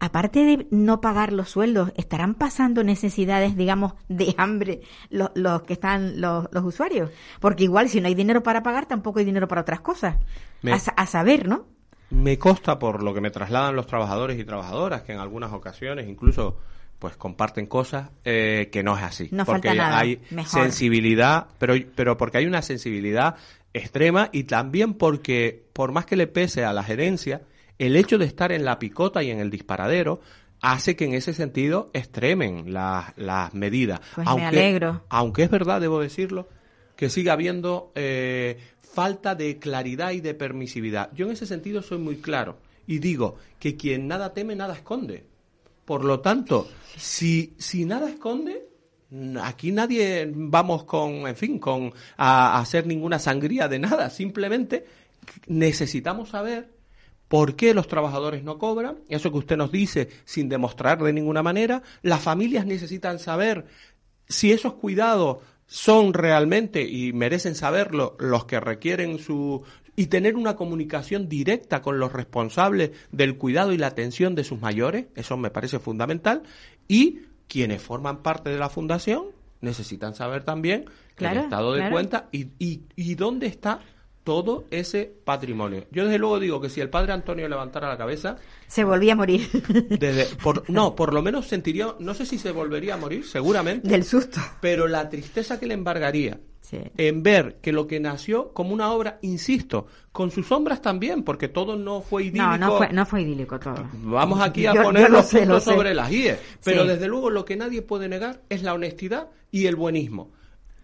aparte 0.00 0.44
de 0.44 0.66
no 0.70 1.00
pagar 1.00 1.32
los 1.32 1.50
sueldos, 1.50 1.92
¿estarán 1.96 2.34
pasando 2.34 2.82
necesidades, 2.82 3.56
digamos, 3.56 3.92
de 4.08 4.34
hambre 4.38 4.80
los, 5.10 5.30
los 5.34 5.62
que 5.62 5.74
están 5.74 6.20
los, 6.20 6.48
los 6.50 6.64
usuarios? 6.64 7.10
Porque 7.38 7.64
igual 7.64 7.88
si 7.88 8.00
no 8.00 8.08
hay 8.08 8.14
dinero 8.14 8.42
para 8.42 8.62
pagar, 8.62 8.86
tampoco 8.86 9.18
hay 9.20 9.24
dinero 9.24 9.46
para 9.46 9.60
otras 9.60 9.80
cosas. 9.80 10.16
Me- 10.62 10.72
A, 10.72 10.78
sa- 10.78 10.92
a 10.96 11.06
saber, 11.06 11.46
¿no? 11.46 11.66
Me 12.10 12.38
consta 12.38 12.78
por 12.78 13.02
lo 13.04 13.14
que 13.14 13.20
me 13.20 13.30
trasladan 13.30 13.76
los 13.76 13.86
trabajadores 13.86 14.36
y 14.38 14.44
trabajadoras 14.44 15.02
que 15.02 15.12
en 15.12 15.20
algunas 15.20 15.52
ocasiones 15.52 16.08
incluso 16.08 16.58
pues 16.98 17.16
comparten 17.16 17.66
cosas 17.66 18.10
eh, 18.24 18.68
que 18.72 18.82
no 18.82 18.96
es 18.96 19.02
así. 19.04 19.28
No 19.30 19.44
porque 19.46 19.68
falta 19.68 19.82
nada, 19.84 19.98
hay 20.00 20.20
mejor. 20.30 20.62
sensibilidad, 20.64 21.46
pero, 21.58 21.74
pero 21.94 22.16
porque 22.18 22.38
hay 22.38 22.46
una 22.46 22.62
sensibilidad 22.62 23.36
extrema 23.72 24.28
y 24.32 24.44
también 24.44 24.94
porque 24.94 25.64
por 25.72 25.92
más 25.92 26.04
que 26.04 26.16
le 26.16 26.26
pese 26.26 26.64
a 26.64 26.72
la 26.72 26.82
gerencia, 26.82 27.42
el 27.80 27.96
hecho 27.96 28.18
de 28.18 28.26
estar 28.26 28.52
en 28.52 28.66
la 28.66 28.78
picota 28.78 29.22
y 29.22 29.30
en 29.30 29.40
el 29.40 29.50
disparadero 29.50 30.20
hace 30.60 30.96
que 30.96 31.06
en 31.06 31.14
ese 31.14 31.32
sentido 31.32 31.90
extremen 31.94 32.74
las, 32.74 33.16
las 33.16 33.54
medidas. 33.54 34.00
Pues 34.14 34.26
me 34.36 34.44
alegro. 34.44 35.04
Aunque 35.08 35.44
es 35.44 35.50
verdad, 35.50 35.80
debo 35.80 35.98
decirlo, 35.98 36.46
que 36.94 37.08
siga 37.08 37.32
habiendo 37.32 37.90
eh, 37.94 38.58
falta 38.82 39.34
de 39.34 39.58
claridad 39.58 40.10
y 40.12 40.20
de 40.20 40.34
permisividad. 40.34 41.10
Yo 41.14 41.24
en 41.24 41.32
ese 41.32 41.46
sentido 41.46 41.80
soy 41.80 41.96
muy 41.96 42.16
claro 42.16 42.58
y 42.86 42.98
digo 42.98 43.36
que 43.58 43.78
quien 43.78 44.06
nada 44.06 44.34
teme, 44.34 44.54
nada 44.54 44.74
esconde. 44.74 45.24
Por 45.86 46.04
lo 46.04 46.20
tanto, 46.20 46.68
si, 46.98 47.54
si 47.56 47.86
nada 47.86 48.10
esconde, 48.10 48.68
aquí 49.42 49.72
nadie 49.72 50.30
vamos 50.30 50.84
con, 50.84 51.26
en 51.26 51.34
fin, 51.34 51.58
con 51.58 51.94
a, 52.18 52.58
a 52.58 52.60
hacer 52.60 52.86
ninguna 52.86 53.18
sangría 53.18 53.68
de 53.68 53.78
nada. 53.78 54.10
Simplemente 54.10 54.84
necesitamos 55.46 56.28
saber 56.28 56.79
¿Por 57.30 57.54
qué 57.54 57.74
los 57.74 57.86
trabajadores 57.86 58.42
no 58.42 58.58
cobran? 58.58 58.96
Eso 59.08 59.30
que 59.30 59.38
usted 59.38 59.56
nos 59.56 59.70
dice 59.70 60.08
sin 60.24 60.48
demostrar 60.48 61.00
de 61.00 61.12
ninguna 61.12 61.44
manera. 61.44 61.80
Las 62.02 62.22
familias 62.22 62.66
necesitan 62.66 63.20
saber 63.20 63.66
si 64.28 64.50
esos 64.50 64.74
cuidados 64.74 65.38
son 65.64 66.12
realmente 66.12 66.82
y 66.82 67.12
merecen 67.12 67.54
saberlo 67.54 68.16
los 68.18 68.46
que 68.46 68.58
requieren 68.58 69.20
su 69.20 69.62
y 69.94 70.06
tener 70.06 70.34
una 70.34 70.56
comunicación 70.56 71.28
directa 71.28 71.82
con 71.82 72.00
los 72.00 72.12
responsables 72.12 72.90
del 73.12 73.36
cuidado 73.36 73.72
y 73.72 73.78
la 73.78 73.86
atención 73.86 74.34
de 74.34 74.42
sus 74.42 74.60
mayores, 74.60 75.06
eso 75.14 75.36
me 75.36 75.50
parece 75.50 75.78
fundamental, 75.78 76.42
y 76.88 77.20
quienes 77.46 77.80
forman 77.80 78.24
parte 78.24 78.50
de 78.50 78.58
la 78.58 78.70
fundación 78.70 79.26
necesitan 79.60 80.16
saber 80.16 80.42
también 80.42 80.86
Claro, 81.14 81.38
el 81.38 81.44
estado 81.44 81.72
de 81.74 81.78
claro. 81.80 81.92
cuenta 81.92 82.28
y, 82.32 82.48
y, 82.58 82.82
y 82.96 83.14
dónde 83.14 83.46
está 83.46 83.78
todo 84.24 84.64
ese 84.70 85.12
patrimonio. 85.24 85.84
Yo 85.90 86.04
desde 86.04 86.18
luego 86.18 86.38
digo 86.38 86.60
que 86.60 86.68
si 86.68 86.80
el 86.80 86.90
padre 86.90 87.12
Antonio 87.12 87.48
levantara 87.48 87.88
la 87.88 87.96
cabeza, 87.96 88.36
Se 88.66 88.84
volvía 88.84 89.14
a 89.14 89.16
morir 89.16 89.48
desde, 89.98 90.26
por, 90.42 90.68
no, 90.68 90.94
por 90.94 91.14
lo 91.14 91.22
menos 91.22 91.46
sentiría, 91.46 91.94
no 91.98 92.14
sé 92.14 92.26
si 92.26 92.38
se 92.38 92.52
volvería 92.52 92.94
a 92.94 92.96
morir, 92.98 93.24
seguramente, 93.26 93.88
del 93.88 94.04
susto. 94.04 94.40
pero 94.60 94.86
la 94.88 95.08
tristeza 95.08 95.58
que 95.58 95.66
le 95.66 95.74
embargaría 95.74 96.38
Sí. 96.60 96.78
en 96.98 97.24
ver 97.24 97.56
que 97.60 97.72
lo 97.72 97.88
que 97.88 97.98
nació 97.98 98.52
como 98.52 98.72
una 98.72 98.92
obra, 98.92 99.18
insisto, 99.22 99.88
con 100.12 100.30
sus 100.30 100.46
sombras 100.46 100.80
también, 100.80 101.24
porque 101.24 101.48
todo 101.48 101.74
no 101.74 102.00
fue 102.00 102.24
idílico. 102.24 102.46
No, 102.46 102.58
no 102.58 102.76
fue, 102.78 102.92
no 102.92 103.04
fue 103.06 103.22
idílico 103.22 103.58
todo. 103.58 103.88
Vamos 103.94 104.40
aquí 104.40 104.66
a 104.66 104.74
Yo- 104.74 104.84
poner 104.84 105.02
yo 105.02 105.08
lo 105.08 105.16
los 105.16 105.26
sé, 105.26 105.40
puntos 105.40 105.64
sobre 105.64 105.94
las 105.94 106.12
IES. 106.12 106.38
Pero 106.62 106.82
Sí. 106.82 106.88
desde 106.90 107.08
luego 107.08 107.28
lo 107.30 107.44
que 107.44 107.56
nadie 107.56 107.82
puede 107.82 108.08
negar 108.08 108.42
es 108.50 108.62
la 108.62 108.72
honestidad 108.74 109.30
y 109.50 109.66
el 109.66 109.74
buenismo. 109.74 110.30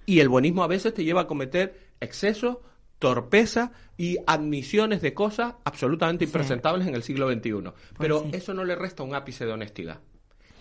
Y 0.06 0.18
el 0.18 0.28
buenismo 0.28 0.64
a 0.64 0.66
veces 0.66 0.92
te 0.92 1.04
lleva 1.04 1.20
a 1.20 1.26
cometer 1.28 1.78
excesos, 2.00 2.56
torpeza 2.98 3.72
y 3.96 4.18
admisiones 4.26 5.02
de 5.02 5.14
cosas 5.14 5.54
absolutamente 5.64 6.24
impresentables 6.24 6.86
en 6.86 6.94
el 6.94 7.02
siglo 7.02 7.30
XXI. 7.30 7.72
Pero 7.98 8.22
sí. 8.22 8.30
eso 8.32 8.54
no 8.54 8.64
le 8.64 8.74
resta 8.74 9.02
un 9.02 9.14
ápice 9.14 9.46
de 9.46 9.52
honestidad. 9.52 10.00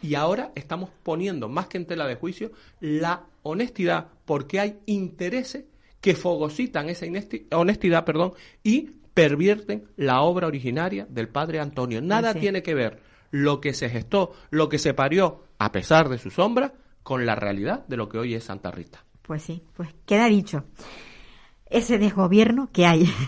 Y 0.01 0.15
ahora 0.15 0.51
estamos 0.55 0.89
poniendo 1.03 1.49
más 1.49 1.67
que 1.67 1.77
en 1.77 1.85
tela 1.85 2.05
de 2.05 2.15
juicio 2.15 2.51
la 2.79 3.23
honestidad 3.43 4.07
porque 4.25 4.59
hay 4.59 4.79
intereses 4.85 5.65
que 6.01 6.15
fagocitan 6.15 6.89
esa 6.89 7.07
honestidad 7.51 8.05
perdón, 8.05 8.33
y 8.61 8.91
pervierten 9.15 9.85
la 9.95 10.21
obra 10.21 10.45
originaria 10.45 11.07
del 11.09 11.29
padre 11.29 11.59
Antonio. 11.59 12.01
Nada 12.01 12.33
sí. 12.33 12.41
tiene 12.41 12.61
que 12.61 12.75
ver 12.75 12.99
lo 13.31 13.59
que 13.59 13.73
se 13.73 13.89
gestó, 13.89 14.33
lo 14.51 14.69
que 14.69 14.77
se 14.77 14.93
parió, 14.93 15.45
a 15.57 15.71
pesar 15.71 16.09
de 16.09 16.19
su 16.19 16.29
sombra, 16.29 16.73
con 17.01 17.25
la 17.25 17.35
realidad 17.35 17.85
de 17.87 17.97
lo 17.97 18.07
que 18.07 18.19
hoy 18.19 18.35
es 18.35 18.43
Santa 18.43 18.69
Rita. 18.69 19.03
Pues 19.23 19.41
sí, 19.41 19.63
pues 19.73 19.89
queda 20.05 20.27
dicho. 20.27 20.65
Ese 21.69 21.97
desgobierno 21.97 22.69
que 22.71 22.85
hay. 22.85 23.09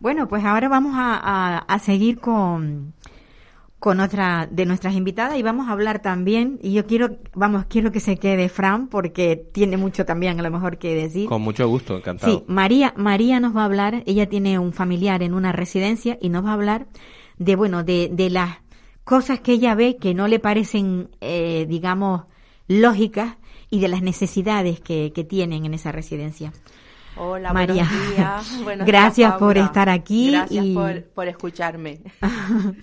Bueno, 0.00 0.28
pues 0.28 0.44
ahora 0.44 0.68
vamos 0.68 0.92
a, 0.94 1.16
a- 1.16 1.58
a 1.58 1.78
seguir 1.80 2.20
con, 2.20 2.94
con 3.80 3.98
otra 3.98 4.46
de 4.48 4.64
nuestras 4.64 4.94
invitadas 4.94 5.36
y 5.36 5.42
vamos 5.42 5.66
a 5.68 5.72
hablar 5.72 6.00
también, 6.00 6.60
y 6.62 6.72
yo 6.72 6.86
quiero, 6.86 7.18
vamos, 7.34 7.64
quiero 7.68 7.90
que 7.90 7.98
se 7.98 8.16
quede 8.16 8.48
Fran 8.48 8.86
porque 8.86 9.34
tiene 9.52 9.76
mucho 9.76 10.04
también 10.06 10.38
a 10.38 10.42
lo 10.44 10.52
mejor 10.52 10.78
que 10.78 10.94
decir. 10.94 11.28
Con 11.28 11.42
mucho 11.42 11.66
gusto, 11.66 11.96
encantado. 11.96 12.38
Sí, 12.38 12.44
María, 12.46 12.94
María 12.96 13.40
nos 13.40 13.56
va 13.56 13.62
a 13.62 13.64
hablar, 13.64 14.04
ella 14.06 14.28
tiene 14.28 14.60
un 14.60 14.72
familiar 14.72 15.20
en 15.24 15.34
una 15.34 15.50
residencia 15.50 16.16
y 16.20 16.28
nos 16.28 16.44
va 16.44 16.50
a 16.50 16.54
hablar 16.54 16.86
de, 17.38 17.56
bueno, 17.56 17.82
de, 17.82 18.08
de 18.12 18.30
las 18.30 18.58
cosas 19.02 19.40
que 19.40 19.50
ella 19.50 19.74
ve 19.74 19.96
que 19.96 20.14
no 20.14 20.28
le 20.28 20.38
parecen, 20.38 21.08
eh, 21.20 21.66
digamos, 21.68 22.22
lógicas 22.68 23.36
y 23.68 23.80
de 23.80 23.88
las 23.88 24.02
necesidades 24.02 24.78
que, 24.78 25.10
que 25.12 25.24
tienen 25.24 25.64
en 25.64 25.74
esa 25.74 25.90
residencia. 25.90 26.52
Hola, 27.20 27.52
María. 27.52 27.84
buenos 27.88 28.10
días. 28.16 28.62
Buenos 28.64 28.86
Gracias 28.86 29.30
días, 29.30 29.38
por 29.38 29.58
estar 29.58 29.88
aquí 29.88 30.30
Gracias 30.32 30.64
y- 30.64 30.74
por, 30.74 31.02
por 31.04 31.28
escucharme. 31.28 32.00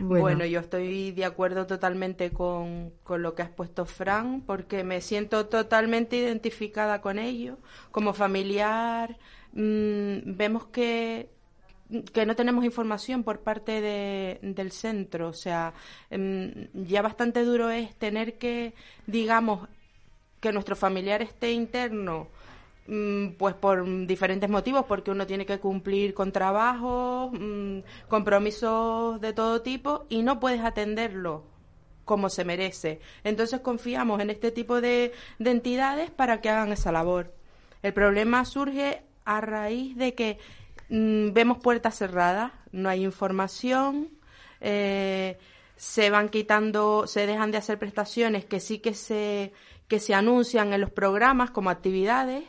Bueno, 0.00 0.20
Bueno. 0.22 0.44
yo 0.46 0.60
estoy 0.60 1.10
de 1.10 1.24
acuerdo 1.24 1.66
totalmente 1.66 2.30
con, 2.30 2.92
con 3.02 3.20
lo 3.20 3.34
que 3.34 3.42
has 3.42 3.50
puesto, 3.50 3.84
Fran, 3.84 4.42
porque 4.46 4.84
me 4.84 5.00
siento 5.00 5.46
totalmente 5.46 6.16
identificada 6.16 7.00
con 7.00 7.18
ello. 7.18 7.58
Como 7.90 8.12
familiar, 8.14 9.18
mm, 9.54 10.18
vemos 10.36 10.66
que 10.66 11.30
que 12.12 12.26
no 12.26 12.36
tenemos 12.36 12.64
información 12.66 13.24
por 13.24 13.40
parte 13.40 13.80
de- 13.80 14.38
del 14.42 14.70
centro. 14.72 15.28
O 15.28 15.32
sea, 15.32 15.72
mm, 16.10 16.48
ya 16.86 17.02
bastante 17.02 17.42
duro 17.44 17.70
es 17.70 17.96
tener 17.96 18.38
que, 18.38 18.74
digamos, 19.06 19.68
que 20.40 20.52
nuestro 20.52 20.76
familiar 20.76 21.22
esté 21.22 21.50
interno 21.52 22.28
pues 23.36 23.54
por 23.54 23.84
diferentes 24.06 24.48
motivos, 24.48 24.86
porque 24.86 25.10
uno 25.10 25.26
tiene 25.26 25.44
que 25.44 25.58
cumplir 25.60 26.14
con 26.14 26.32
trabajos, 26.32 27.30
mm, 27.32 27.80
compromisos 28.08 29.20
de 29.20 29.34
todo 29.34 29.60
tipo 29.60 30.06
y 30.08 30.22
no 30.22 30.40
puedes 30.40 30.62
atenderlo 30.62 31.44
como 32.06 32.30
se 32.30 32.44
merece. 32.44 33.00
Entonces 33.24 33.60
confiamos 33.60 34.20
en 34.20 34.30
este 34.30 34.50
tipo 34.50 34.80
de, 34.80 35.12
de 35.38 35.50
entidades 35.50 36.10
para 36.10 36.40
que 36.40 36.48
hagan 36.48 36.72
esa 36.72 36.90
labor. 36.90 37.34
El 37.82 37.92
problema 37.92 38.44
surge 38.46 39.02
a 39.26 39.42
raíz 39.42 39.94
de 39.96 40.14
que 40.14 40.38
mm, 40.88 41.32
vemos 41.34 41.58
puertas 41.58 41.96
cerradas, 41.98 42.52
no 42.72 42.88
hay 42.88 43.04
información, 43.04 44.08
eh, 44.62 45.38
se 45.76 46.08
van 46.08 46.30
quitando, 46.30 47.06
se 47.06 47.26
dejan 47.26 47.50
de 47.50 47.58
hacer 47.58 47.78
prestaciones 47.78 48.46
que 48.46 48.60
sí 48.60 48.78
que 48.78 48.94
se, 48.94 49.52
que 49.88 50.00
se 50.00 50.14
anuncian 50.14 50.72
en 50.72 50.80
los 50.80 50.90
programas 50.90 51.50
como 51.50 51.68
actividades 51.68 52.44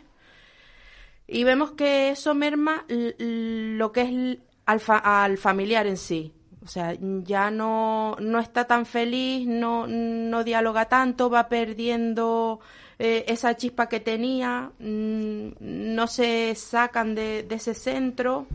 y 1.32 1.44
vemos 1.44 1.72
que 1.72 2.10
eso 2.10 2.34
merma 2.34 2.86
lo 2.88 3.92
que 3.92 4.02
es 4.02 4.40
al, 4.66 4.82
al 4.88 5.38
familiar 5.38 5.88
en 5.88 5.98
sí. 5.98 6.34
O 6.64 6.68
sea, 6.68 6.96
ya 7.00 7.52
no, 7.52 8.18
no 8.20 8.40
está 8.40 8.66
tan 8.66 8.86
feliz, 8.86 9.48
no, 9.48 9.88
no 9.88 10.44
dialoga 10.44 10.86
tanto, 10.86 11.30
va 11.30 11.48
perdiendo 11.48 12.60
eh, 13.00 13.26
esa 13.28 13.56
chispa 13.56 13.88
que 13.88 14.00
tenía, 14.00 14.72
mm, 14.78 15.50
no 15.60 16.08
se 16.08 16.54
sacan 16.56 17.16
de, 17.16 17.44
de 17.44 17.56
ese 17.56 17.74
centro. 17.74 18.46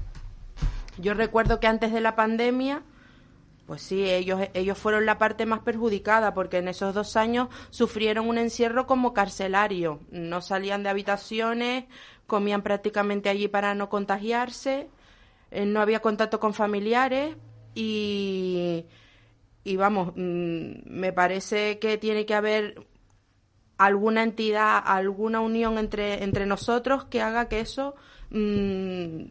Yo 0.99 1.15
recuerdo 1.15 1.61
que 1.61 1.67
antes 1.67 1.93
de 1.93 2.01
la 2.01 2.15
pandemia, 2.15 2.83
pues 3.67 3.81
sí, 3.81 4.05
ellos, 4.05 4.41
ellos 4.53 4.77
fueron 4.77 5.07
la 5.07 5.17
parte 5.17 5.47
más 5.47 5.61
perjudicada 5.61 6.35
porque 6.35 6.59
en 6.59 6.69
esos 6.69 6.95
dos 6.95 7.17
años 7.17 7.49
sufrieron 7.71 8.29
un 8.29 8.37
encierro 8.37 8.87
como 8.87 9.15
carcelario. 9.15 10.01
No 10.11 10.43
salían 10.43 10.83
de 10.83 10.91
habitaciones, 10.91 11.85
comían 12.27 12.63
prácticamente 12.63 13.29
allí 13.29 13.49
para 13.49 13.75
no 13.75 13.89
contagiarse, 13.89 14.89
eh, 15.51 15.67
no 15.67 15.81
había 15.81 16.01
contacto 16.01 16.41
con 16.41 16.55
familiares 16.55 17.37
y, 17.75 18.87
y 19.65 19.77
vamos, 19.77 20.13
mm, 20.17 20.73
me 20.87 21.13
parece 21.13 21.79
que 21.79 21.99
tiene 21.99 22.27
que 22.27 22.35
haber 22.35 22.87
alguna 23.79 24.23
entidad, 24.23 24.83
alguna 24.85 25.41
unión 25.41 25.79
entre, 25.79 26.23
entre 26.23 26.47
nosotros 26.47 27.05
que 27.05 27.21
haga 27.21 27.49
que 27.49 27.61
eso 27.61 27.95
mmm, 28.31 29.25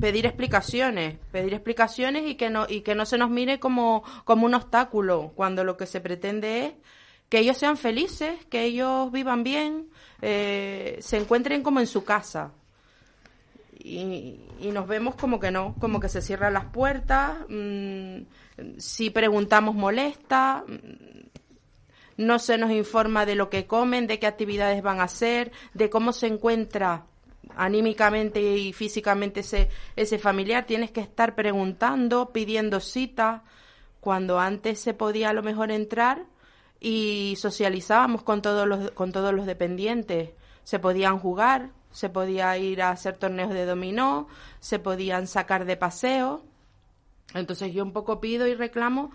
pedir 0.00 0.26
explicaciones, 0.26 1.18
pedir 1.32 1.54
explicaciones 1.54 2.26
y 2.26 2.34
que 2.34 2.50
no 2.50 2.66
y 2.68 2.82
que 2.82 2.94
no 2.94 3.06
se 3.06 3.18
nos 3.18 3.30
mire 3.30 3.58
como 3.58 4.02
como 4.24 4.46
un 4.46 4.54
obstáculo 4.54 5.32
cuando 5.34 5.64
lo 5.64 5.76
que 5.76 5.86
se 5.86 6.00
pretende 6.00 6.66
es 6.66 6.72
que 7.30 7.38
ellos 7.38 7.56
sean 7.56 7.78
felices, 7.78 8.44
que 8.46 8.64
ellos 8.64 9.10
vivan 9.12 9.44
bien, 9.44 9.88
eh, 10.20 10.98
se 11.00 11.16
encuentren 11.16 11.62
como 11.62 11.80
en 11.80 11.86
su 11.86 12.04
casa. 12.04 12.52
Y, 13.78 14.40
y, 14.60 14.70
nos 14.72 14.86
vemos 14.86 15.14
como 15.14 15.40
que 15.40 15.50
no, 15.50 15.74
como 15.80 16.00
que 16.00 16.10
se 16.10 16.20
cierran 16.20 16.52
las 16.52 16.66
puertas, 16.66 17.38
mmm, 17.48 18.18
si 18.76 19.08
preguntamos 19.08 19.74
molesta, 19.74 20.64
no 22.18 22.38
se 22.38 22.58
nos 22.58 22.72
informa 22.72 23.24
de 23.24 23.36
lo 23.36 23.48
que 23.48 23.66
comen, 23.66 24.06
de 24.06 24.18
qué 24.18 24.26
actividades 24.26 24.82
van 24.82 25.00
a 25.00 25.04
hacer, 25.04 25.52
de 25.72 25.88
cómo 25.88 26.12
se 26.12 26.26
encuentra 26.26 27.06
anímicamente 27.56 28.42
y 28.42 28.72
físicamente 28.74 29.40
ese, 29.40 29.70
ese 29.96 30.18
familiar. 30.18 30.66
Tienes 30.66 30.90
que 30.90 31.00
estar 31.00 31.34
preguntando, 31.34 32.30
pidiendo 32.32 32.80
cita, 32.80 33.44
cuando 34.00 34.38
antes 34.38 34.80
se 34.80 34.94
podía 34.94 35.30
a 35.30 35.32
lo 35.32 35.42
mejor 35.42 35.70
entrar 35.70 36.26
y 36.80 37.36
socializábamos 37.38 38.22
con 38.22 38.40
todos 38.40 38.66
los, 38.66 38.90
con 38.92 39.12
todos 39.12 39.34
los 39.34 39.46
dependientes. 39.46 40.30
Se 40.64 40.78
podían 40.78 41.18
jugar, 41.18 41.70
se 41.92 42.08
podía 42.08 42.56
ir 42.56 42.82
a 42.82 42.90
hacer 42.90 43.16
torneos 43.16 43.52
de 43.52 43.66
dominó, 43.66 44.26
se 44.60 44.78
podían 44.78 45.26
sacar 45.26 45.66
de 45.66 45.76
paseo. 45.76 46.42
Entonces 47.34 47.72
yo 47.72 47.84
un 47.84 47.92
poco 47.92 48.20
pido 48.20 48.46
y 48.46 48.54
reclamo 48.54 49.10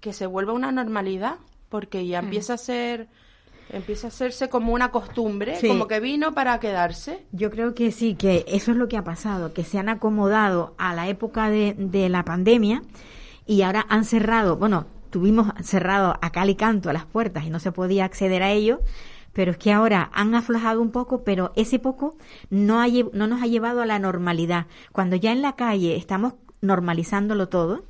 que 0.00 0.12
se 0.12 0.26
vuelva 0.26 0.52
una 0.52 0.70
normalidad 0.70 1.36
porque 1.68 2.06
ya 2.06 2.22
mm. 2.22 2.24
empieza 2.24 2.54
a 2.54 2.58
ser 2.58 3.08
empieza 3.70 4.06
a 4.06 4.08
hacerse 4.08 4.48
como 4.48 4.72
una 4.72 4.90
costumbre, 4.90 5.58
como 5.66 5.86
que 5.88 6.00
vino 6.00 6.32
para 6.32 6.58
quedarse. 6.58 7.26
Yo 7.32 7.50
creo 7.50 7.74
que 7.74 7.92
sí, 7.92 8.14
que 8.14 8.46
eso 8.48 8.70
es 8.70 8.78
lo 8.78 8.88
que 8.88 8.96
ha 8.96 9.04
pasado, 9.04 9.52
que 9.52 9.62
se 9.62 9.78
han 9.78 9.90
acomodado 9.90 10.74
a 10.78 10.94
la 10.94 11.08
época 11.08 11.50
de, 11.50 11.74
de 11.76 12.08
la 12.08 12.24
pandemia 12.24 12.82
y 13.44 13.60
ahora 13.60 13.84
han 13.90 14.06
cerrado, 14.06 14.56
bueno, 14.56 14.86
tuvimos 15.10 15.48
cerrado 15.62 16.18
a 16.20 16.30
cal 16.30 16.50
y 16.50 16.54
canto 16.54 16.90
a 16.90 16.92
las 16.92 17.06
puertas 17.06 17.44
y 17.44 17.50
no 17.50 17.60
se 17.60 17.72
podía 17.72 18.04
acceder 18.04 18.42
a 18.42 18.50
ello, 18.50 18.80
pero 19.32 19.52
es 19.52 19.58
que 19.58 19.72
ahora 19.72 20.10
han 20.14 20.34
aflojado 20.34 20.80
un 20.80 20.90
poco, 20.90 21.22
pero 21.24 21.52
ese 21.56 21.78
poco 21.78 22.16
no, 22.50 22.80
ha, 22.80 22.86
no 23.12 23.26
nos 23.26 23.42
ha 23.42 23.46
llevado 23.46 23.82
a 23.82 23.86
la 23.86 23.98
normalidad. 23.98 24.66
Cuando 24.92 25.16
ya 25.16 25.32
en 25.32 25.42
la 25.42 25.54
calle 25.54 25.96
estamos 25.96 26.34
normalizándolo 26.60 27.48
todo, 27.48 27.84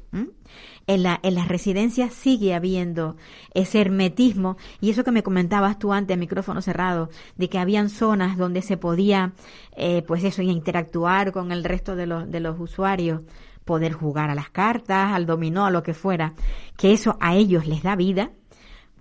en, 0.87 1.03
la, 1.03 1.21
en 1.23 1.35
las 1.35 1.49
residencias 1.49 2.13
sigue 2.13 2.55
habiendo 2.55 3.17
ese 3.55 3.81
hermetismo. 3.81 4.57
Y 4.81 4.91
eso 4.91 5.05
que 5.05 5.11
me 5.11 5.23
comentabas 5.23 5.79
tú 5.79 5.93
antes 5.93 6.19
micrófono 6.19 6.61
cerrado, 6.63 7.11
de 7.37 7.49
que 7.49 7.59
habían 7.59 7.89
zonas 7.91 8.37
donde 8.37 8.63
se 8.63 8.77
podía, 8.77 9.33
eh, 9.77 10.03
pues 10.07 10.25
eso, 10.25 10.43
interactuar 10.43 11.33
con 11.33 11.53
el 11.53 11.65
resto 11.65 11.95
de 11.95 12.07
los, 12.07 12.31
de 12.31 12.41
los 12.41 12.59
usuarios, 12.59 13.21
poder 13.69 13.93
jugar 13.93 14.31
a 14.31 14.35
las 14.35 14.49
cartas, 14.49 15.13
al 15.13 15.27
dominó, 15.27 15.67
a 15.67 15.71
lo 15.71 15.83
que 15.83 15.93
fuera, 15.93 16.33
que 16.79 16.95
eso 16.95 17.19
a 17.21 17.35
ellos 17.35 17.67
les 17.67 17.83
da 17.83 17.97
vida, 17.97 18.31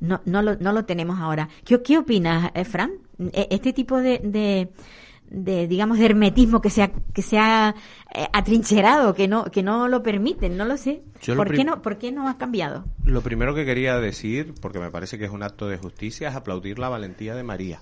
no, 0.01 0.19
no, 0.25 0.41
lo, 0.41 0.57
no 0.57 0.73
lo 0.73 0.83
tenemos 0.83 1.19
ahora. 1.19 1.47
¿Qué, 1.63 1.81
qué 1.81 1.97
opinas, 1.97 2.51
eh, 2.53 2.65
Fran? 2.65 2.91
E, 3.31 3.47
este 3.49 3.71
tipo 3.71 3.95
de, 3.97 4.19
de 4.21 4.69
de 5.29 5.67
digamos 5.67 5.99
de 5.99 6.05
hermetismo 6.05 6.61
que 6.61 6.69
se 6.69 6.83
ha, 6.83 6.91
que 7.13 7.21
se 7.21 7.37
ha 7.37 7.75
eh, 8.15 8.27
atrincherado 8.31 9.13
que 9.13 9.27
no 9.27 9.45
que 9.45 9.61
no 9.61 9.89
lo 9.89 10.01
permiten 10.01 10.55
no 10.55 10.63
lo 10.63 10.77
sé 10.77 11.03
¿Por 11.35 11.53
qué 11.53 11.65
no 11.65 11.81
por 11.81 11.97
qué 11.97 12.13
no 12.13 12.29
ha 12.29 12.37
cambiado 12.37 12.85
lo 13.03 13.19
primero 13.19 13.53
que 13.53 13.65
quería 13.65 13.99
decir 13.99 14.53
porque 14.61 14.79
me 14.79 14.89
parece 14.89 15.17
que 15.17 15.25
es 15.25 15.31
un 15.31 15.43
acto 15.43 15.67
de 15.67 15.77
justicia 15.77 16.29
es 16.29 16.35
aplaudir 16.35 16.79
la 16.79 16.87
valentía 16.87 17.35
de 17.35 17.43
María 17.43 17.81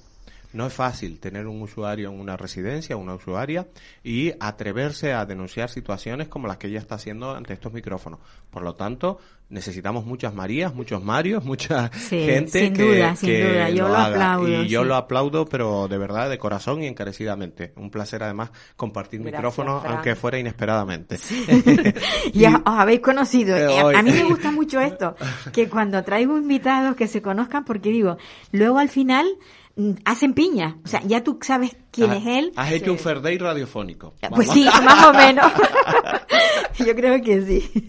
no 0.55 0.65
es 0.65 0.73
fácil 0.73 1.19
tener 1.19 1.47
un 1.47 1.61
usuario 1.61 2.09
en 2.09 2.19
una 2.19 2.37
residencia, 2.37 2.95
una 2.95 3.13
usuaria, 3.13 3.67
y 4.03 4.33
atreverse 4.39 5.13
a 5.13 5.25
denunciar 5.25 5.69
situaciones 5.69 6.29
como 6.29 6.47
las 6.47 6.57
que 6.57 6.67
ella 6.67 6.79
está 6.79 6.95
haciendo 6.95 7.35
ante 7.35 7.53
estos 7.53 7.73
micrófonos. 7.73 8.19
Por 8.49 8.63
lo 8.63 8.75
tanto, 8.75 9.19
necesitamos 9.49 10.05
muchas 10.05 10.33
Marías, 10.33 10.73
muchos 10.73 11.03
Marios, 11.03 11.43
mucha 11.43 11.89
gente 11.89 12.47
sin 12.47 12.73
que, 12.73 12.83
duda, 12.83 13.15
sin 13.15 13.41
duda. 13.41 13.69
Yo 13.69 13.87
lo, 13.87 13.97
aplaudo. 13.97 14.63
Y 14.63 14.67
yo 14.67 14.83
lo 14.85 14.95
aplaudo, 14.95 15.45
pero 15.45 15.87
de 15.87 15.97
verdad, 15.97 16.29
de 16.29 16.37
corazón 16.37 16.81
y 16.83 16.87
encarecidamente. 16.87 17.73
Un 17.75 17.91
placer 17.91 18.23
además 18.23 18.51
compartir 18.75 19.19
micrófonos, 19.19 19.83
aunque 19.85 20.15
fuera 20.15 20.39
inesperadamente. 20.39 21.19
y, 22.33 22.45
os 22.45 22.61
habéis 22.65 23.01
conocido. 23.01 23.57
Eh, 23.57 23.77
a, 23.77 23.99
a 23.99 24.01
mí 24.01 24.11
me 24.11 24.23
gusta 24.23 24.51
mucho 24.51 24.79
esto, 24.79 25.15
que 25.51 25.67
cuando 25.67 26.01
traigo 26.03 26.37
invitados 26.37 26.95
que 26.95 27.07
se 27.07 27.21
conozcan, 27.21 27.65
porque 27.65 27.89
digo, 27.89 28.17
luego 28.51 28.79
al 28.79 28.89
final 28.89 29.27
hacen 30.05 30.33
piña. 30.33 30.77
O 30.85 30.87
sea, 30.87 31.01
ya 31.03 31.23
tú 31.23 31.37
sabes 31.41 31.75
quién 31.91 32.11
es 32.13 32.25
él. 32.25 32.51
Has 32.55 32.71
hecho 32.71 32.91
un 32.91 32.97
Fair 32.97 33.21
radiofónico. 33.21 34.13
Pues 34.29 34.49
sí, 34.49 34.65
más 34.83 35.05
o 35.05 35.13
menos. 35.13 35.51
Yo 36.85 36.95
creo 36.95 37.21
que 37.21 37.41
sí. 37.41 37.87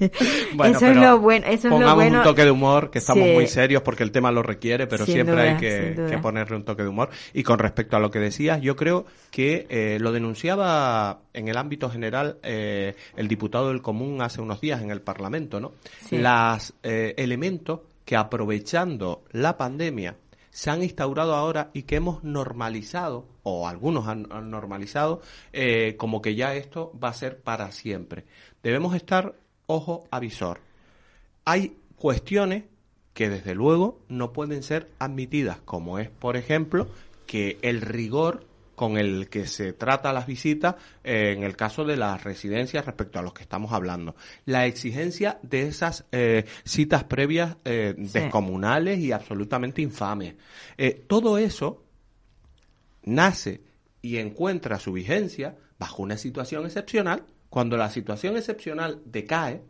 eso 0.65 0.87
es 0.87 0.97
lo 0.97 1.19
bueno. 1.19 1.47
Eso 1.47 1.69
es 1.69 1.81
lo 1.81 1.95
bueno. 1.95 2.19
un 2.19 2.25
toque 2.25 2.45
de 2.45 2.51
humor, 2.51 2.91
que 2.91 2.99
estamos 2.99 3.29
muy 3.29 3.47
serios 3.47 3.83
porque 3.83 4.03
el 4.03 4.11
tema 4.11 4.31
lo 4.31 4.43
requiere, 4.43 4.87
pero 4.87 5.07
siempre 5.07 5.41
hay 5.41 5.57
que, 5.57 6.19
ponerle 6.21 6.57
un 6.57 6.65
toque 6.65 6.83
de 6.83 6.89
humor. 6.89 7.11
Y 7.33 7.43
con 7.43 7.59
respecto 7.59 7.97
a 7.97 8.01
lo 8.01 8.11
que 8.11 8.19
decías, 8.19 8.61
yo 8.61 8.77
creo 8.77 9.07
que 9.31 9.67
eh, 9.69 9.99
lo 10.01 10.13
denunciaba 10.13 11.21
en 11.33 11.49
el 11.49 11.57
ámbito 11.57 11.91
general 11.91 12.39
eh, 12.43 12.95
el 13.17 13.29
diputado 13.29 13.69
del 13.69 13.83
Común 13.83 14.23
hace 14.23 14.41
unos 14.41 14.61
días 14.61 14.83
en 14.83 14.91
el 14.91 15.03
Parlamento, 15.03 15.61
¿no? 15.61 15.73
Los 16.11 16.75
eh, 16.83 17.15
elementos 17.17 17.81
que 18.05 18.17
aprovechando 18.17 19.25
la 19.33 19.57
pandemia 19.57 20.17
se 20.57 20.71
han 20.71 20.83
instaurado 20.83 21.35
ahora 21.35 21.71
y 21.75 21.83
que 21.83 21.97
hemos 21.97 22.25
normalizado, 22.25 23.27
o 23.43 23.69
algunos 23.69 24.09
han, 24.09 24.23
normalizado, 24.23 25.21
eh, 25.53 25.97
como 25.99 26.23
que 26.23 26.35
ya 26.35 26.55
esto 26.55 26.99
va 26.99 27.11
a 27.11 27.13
ser 27.13 27.43
para 27.43 27.71
siempre. 27.73 28.25
Debemos 28.63 28.95
estar 28.95 29.35
ojo 29.67 30.05
avisor. 30.11 30.61
Hay 31.45 31.77
cuestiones 31.97 32.65
que 33.13 33.29
desde 33.29 33.55
luego 33.55 33.99
no 34.09 34.33
pueden 34.33 34.63
ser 34.63 34.89
admitidas, 34.99 35.59
como 35.61 35.99
es, 35.99 36.09
por 36.09 36.39
ejemplo, 36.39 36.89
que 37.27 37.59
el 37.61 37.83
rigor 37.83 38.47
con 38.77 38.99
el 38.99 39.29
que 39.29 39.47
se 39.47 39.73
trata 39.73 40.13
las 40.13 40.27
visitas 40.27 40.77
eh, 41.03 41.33
en 41.37 41.43
el 41.43 41.57
caso 41.57 41.85
de 41.85 41.97
las 41.97 42.23
residencias 42.23 42.85
respecto 42.85 43.19
a 43.19 43.23
los 43.23 43.33
que 43.33 43.43
estamos 43.43 43.73
hablando. 43.73 44.15
La 44.45 44.67
exigencia 44.67 45.41
de 45.43 45.63
esas 45.67 46.05
eh, 46.13 46.45
citas 46.65 47.05
previas 47.05 47.57
eh, 47.65 47.95
descomunales 47.97 49.01
y 49.01 49.11
absolutamente 49.11 49.83
infames. 49.83 50.35
todo 51.09 51.39
eso 51.39 51.85
nace 53.03 53.63
y 54.03 54.19
encuentra 54.19 54.79
su 54.79 54.93
vigencia 54.93 55.57
bajo 55.79 56.03
una 56.03 56.19
situación 56.19 56.67
excepcional. 56.67 57.25
Cuando 57.49 57.79
la 57.79 57.91
situación 57.91 58.37
excepcional 58.37 59.01
decae, 59.07 59.63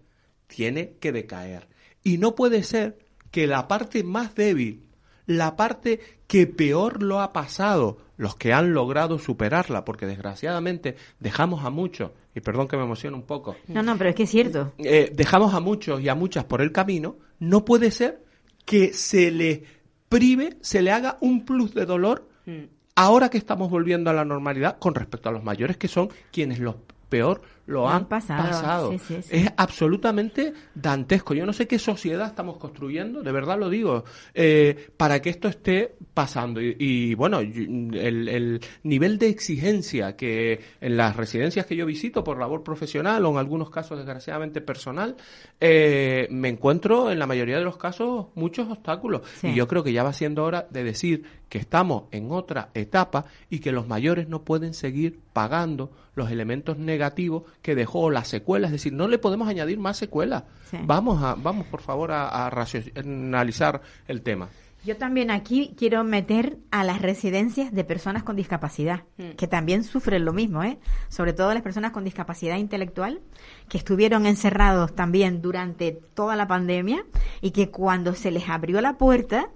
tiene 0.49 0.95
que 1.01 1.13
decaer. 1.13 1.69
Y 2.03 2.19
no 2.19 2.35
puede 2.35 2.65
ser 2.65 2.99
que 3.31 3.47
la 3.47 3.69
parte 3.69 4.03
más 4.03 4.35
débil, 4.35 4.89
la 5.27 5.55
parte 5.57 6.01
que 6.27 6.47
peor 6.47 7.03
lo 7.03 7.21
ha 7.21 7.33
pasado 7.33 8.06
los 8.17 8.37
que 8.37 8.53
han 8.53 8.73
logrado 8.73 9.19
superarla, 9.19 9.85
porque 9.85 10.07
desgraciadamente 10.07 10.97
dejamos 11.21 11.65
a 11.65 11.71
muchos, 11.71 12.13
y 12.35 12.41
perdón 12.41 12.69
que 12.69 12.77
me 12.77 12.85
emocione 12.85 13.17
un 13.17 13.23
poco. 13.23 13.57
No, 13.69 13.83
no, 13.83 13.97
pero 13.97 14.11
es 14.11 14.17
que 14.17 14.23
es 14.25 14.31
cierto. 14.31 14.73
Eh, 14.79 15.13
dejamos 15.15 15.55
a 15.55 15.61
muchos 15.61 16.01
y 16.01 16.09
a 16.09 16.15
muchas 16.15 16.45
por 16.45 16.63
el 16.63 16.73
camino, 16.73 17.17
no 17.39 17.65
puede 17.65 17.91
ser 17.91 18.25
que 18.65 18.93
se 18.93 19.31
le 19.31 19.65
prive, 20.09 20.57
se 20.61 20.83
le 20.83 20.91
haga 20.91 21.19
un 21.21 21.45
plus 21.45 21.75
de 21.75 21.87
dolor 21.87 22.29
mm. 22.47 22.65
ahora 22.95 23.29
que 23.29 23.39
estamos 23.39 23.71
volviendo 23.71 24.11
a 24.11 24.13
la 24.13 24.25
normalidad 24.25 24.79
con 24.79 24.95
respecto 24.95 25.29
a 25.29 25.33
los 25.33 25.45
mayores 25.45 25.77
que 25.77 25.89
son 25.89 26.11
quienes 26.31 26.59
los 26.59 26.77
peor 27.09 27.43
lo 27.67 27.89
han, 27.89 28.07
pasado. 28.07 28.93
Es 28.93 29.53
absolutamente 29.57 30.53
dantesco. 30.75 31.35
Yo 31.35 31.45
no 31.45 31.53
sé 31.53 31.67
qué 31.67 31.79
sociedad 31.79 32.29
estamos 32.29 32.59
construyendo, 32.59 33.23
de 33.23 33.33
verdad 33.33 33.59
lo 33.59 33.69
digo, 33.69 34.05
eh, 34.35 34.91
para 34.97 35.21
que 35.21 35.31
esto 35.31 35.49
esté 35.49 35.97
pasando. 36.15 36.61
Y, 36.61 37.15
bueno, 37.15 37.41
el, 37.41 38.61
nivel 38.85 39.19
de 39.19 39.29
exigencia 39.29 40.17
que 40.17 40.61
en 40.81 40.97
las 40.97 41.17
residencias 41.17 41.67
que 41.67 41.75
yo 41.75 41.87
visito 41.87 42.23
por 42.23 42.39
labor 42.39 42.63
profesional 42.63 43.25
o 43.25 43.31
en 43.33 43.39
algunos 43.39 43.71
casos 43.71 43.99
desgraciadamente 43.99 44.61
personal, 44.61 45.17
eh, 45.61 46.29
me 46.31 46.49
encuentro 46.49 47.11
en 47.11 47.19
la 47.19 47.27
mayoría 47.27 47.59
de 47.59 47.65
los 47.65 47.77
casos 47.77 48.27
muchos 48.37 48.71
obstáculos. 48.71 49.23
Y 49.43 49.55
yo 49.55 49.67
creo 49.67 49.83
que 49.83 49.93
ya 49.93 50.05
va 50.05 50.13
siendo 50.13 50.45
hora 50.45 50.69
de 50.71 50.85
decir 50.85 51.25
que 51.49 51.59
estamos 51.59 52.05
en 52.11 52.31
otra 52.31 52.71
etapa 52.75 53.27
y 53.51 53.61
que 53.61 53.73
los 53.73 53.87
mayores 53.87 54.29
no 54.29 54.43
pueden 54.43 54.75
seguir 54.75 55.21
pagando 55.33 55.91
los 56.15 56.31
elementos 56.31 56.79
negativos 56.79 57.45
que 57.67 57.75
dejó 57.75 58.11
las 58.11 58.29
secuelas, 58.29 58.69
es 58.69 58.75
decir, 58.75 58.93
no 58.93 59.09
le 59.09 59.19
podemos 59.19 59.49
añadir 59.49 59.81
más 59.81 59.97
secuelas. 59.97 60.45
Vamos 60.85 61.21
a, 61.21 61.35
vamos 61.35 61.67
por 61.67 61.81
favor 61.81 62.13
a, 62.13 62.49
racionalizar 62.49 63.83
el 64.07 64.23
tema. 64.23 64.51
Yo 64.85 64.97
también 64.97 65.33
aquí 65.33 65.75
quiero 65.77 66.05
meter 66.05 66.59
a 66.71 66.85
las 66.85 67.03
residencias 67.03 67.73
de 67.73 67.83
personas 67.83 68.23
con 68.23 68.37
discapacidad, 68.37 69.03
mm. 69.17 69.31
que 69.31 69.49
también 69.49 69.83
sufren 69.83 70.25
lo 70.25 70.33
mismo, 70.33 70.63
¿eh? 70.63 70.79
Sobre 71.09 71.33
todo 71.33 71.53
las 71.55 71.65
personas 71.65 71.91
con 71.91 72.05
discapacidad 72.05 72.57
intelectual, 72.57 73.21
que 73.69 73.79
estuvieron 73.79 74.27
encerrados 74.27 74.95
también 74.95 75.43
durante 75.43 75.91
toda 75.91 76.37
la 76.37 76.47
pandemia 76.47 77.05
y 77.41 77.51
que 77.51 77.73
cuando 77.73 78.15
se 78.15 78.31
les 78.31 78.49
abrió 78.49 78.81
la 78.81 78.97
puerta, 78.97 79.51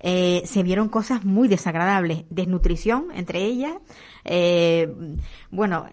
eh, 0.00 0.42
se 0.44 0.62
vieron 0.62 0.90
cosas 0.90 1.24
muy 1.24 1.48
desagradables, 1.48 2.24
desnutrición 2.28 3.06
entre 3.14 3.44
ellas, 3.44 3.72
eh, 4.24 4.92
bueno, 5.50 5.86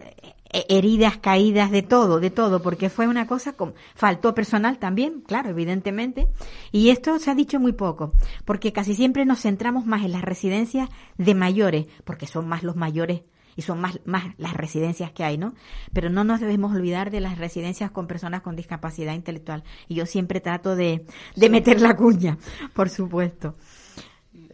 heridas, 0.68 1.18
caídas, 1.18 1.70
de 1.70 1.82
todo, 1.82 2.20
de 2.20 2.30
todo, 2.30 2.62
porque 2.62 2.90
fue 2.90 3.08
una 3.08 3.26
cosa 3.26 3.54
con, 3.54 3.74
faltó 3.94 4.34
personal 4.34 4.78
también, 4.78 5.22
claro, 5.26 5.50
evidentemente, 5.50 6.28
y 6.70 6.90
esto 6.90 7.18
se 7.18 7.30
ha 7.30 7.34
dicho 7.34 7.58
muy 7.58 7.72
poco, 7.72 8.12
porque 8.44 8.72
casi 8.72 8.94
siempre 8.94 9.24
nos 9.24 9.40
centramos 9.40 9.86
más 9.86 10.04
en 10.04 10.12
las 10.12 10.22
residencias 10.22 10.88
de 11.18 11.34
mayores, 11.34 11.86
porque 12.04 12.26
son 12.26 12.48
más 12.48 12.62
los 12.62 12.76
mayores 12.76 13.22
y 13.56 13.62
son 13.62 13.80
más, 13.80 14.00
más 14.04 14.24
las 14.36 14.54
residencias 14.54 15.12
que 15.12 15.24
hay, 15.24 15.38
¿no? 15.38 15.54
Pero 15.92 16.10
no 16.10 16.24
nos 16.24 16.40
debemos 16.40 16.74
olvidar 16.74 17.10
de 17.10 17.20
las 17.20 17.38
residencias 17.38 17.90
con 17.90 18.06
personas 18.06 18.42
con 18.42 18.56
discapacidad 18.56 19.14
intelectual, 19.14 19.64
y 19.88 19.94
yo 19.94 20.06
siempre 20.06 20.40
trato 20.40 20.76
de, 20.76 21.06
de 21.36 21.50
meter 21.50 21.80
la 21.80 21.96
cuña, 21.96 22.38
por 22.74 22.90
supuesto. 22.90 23.56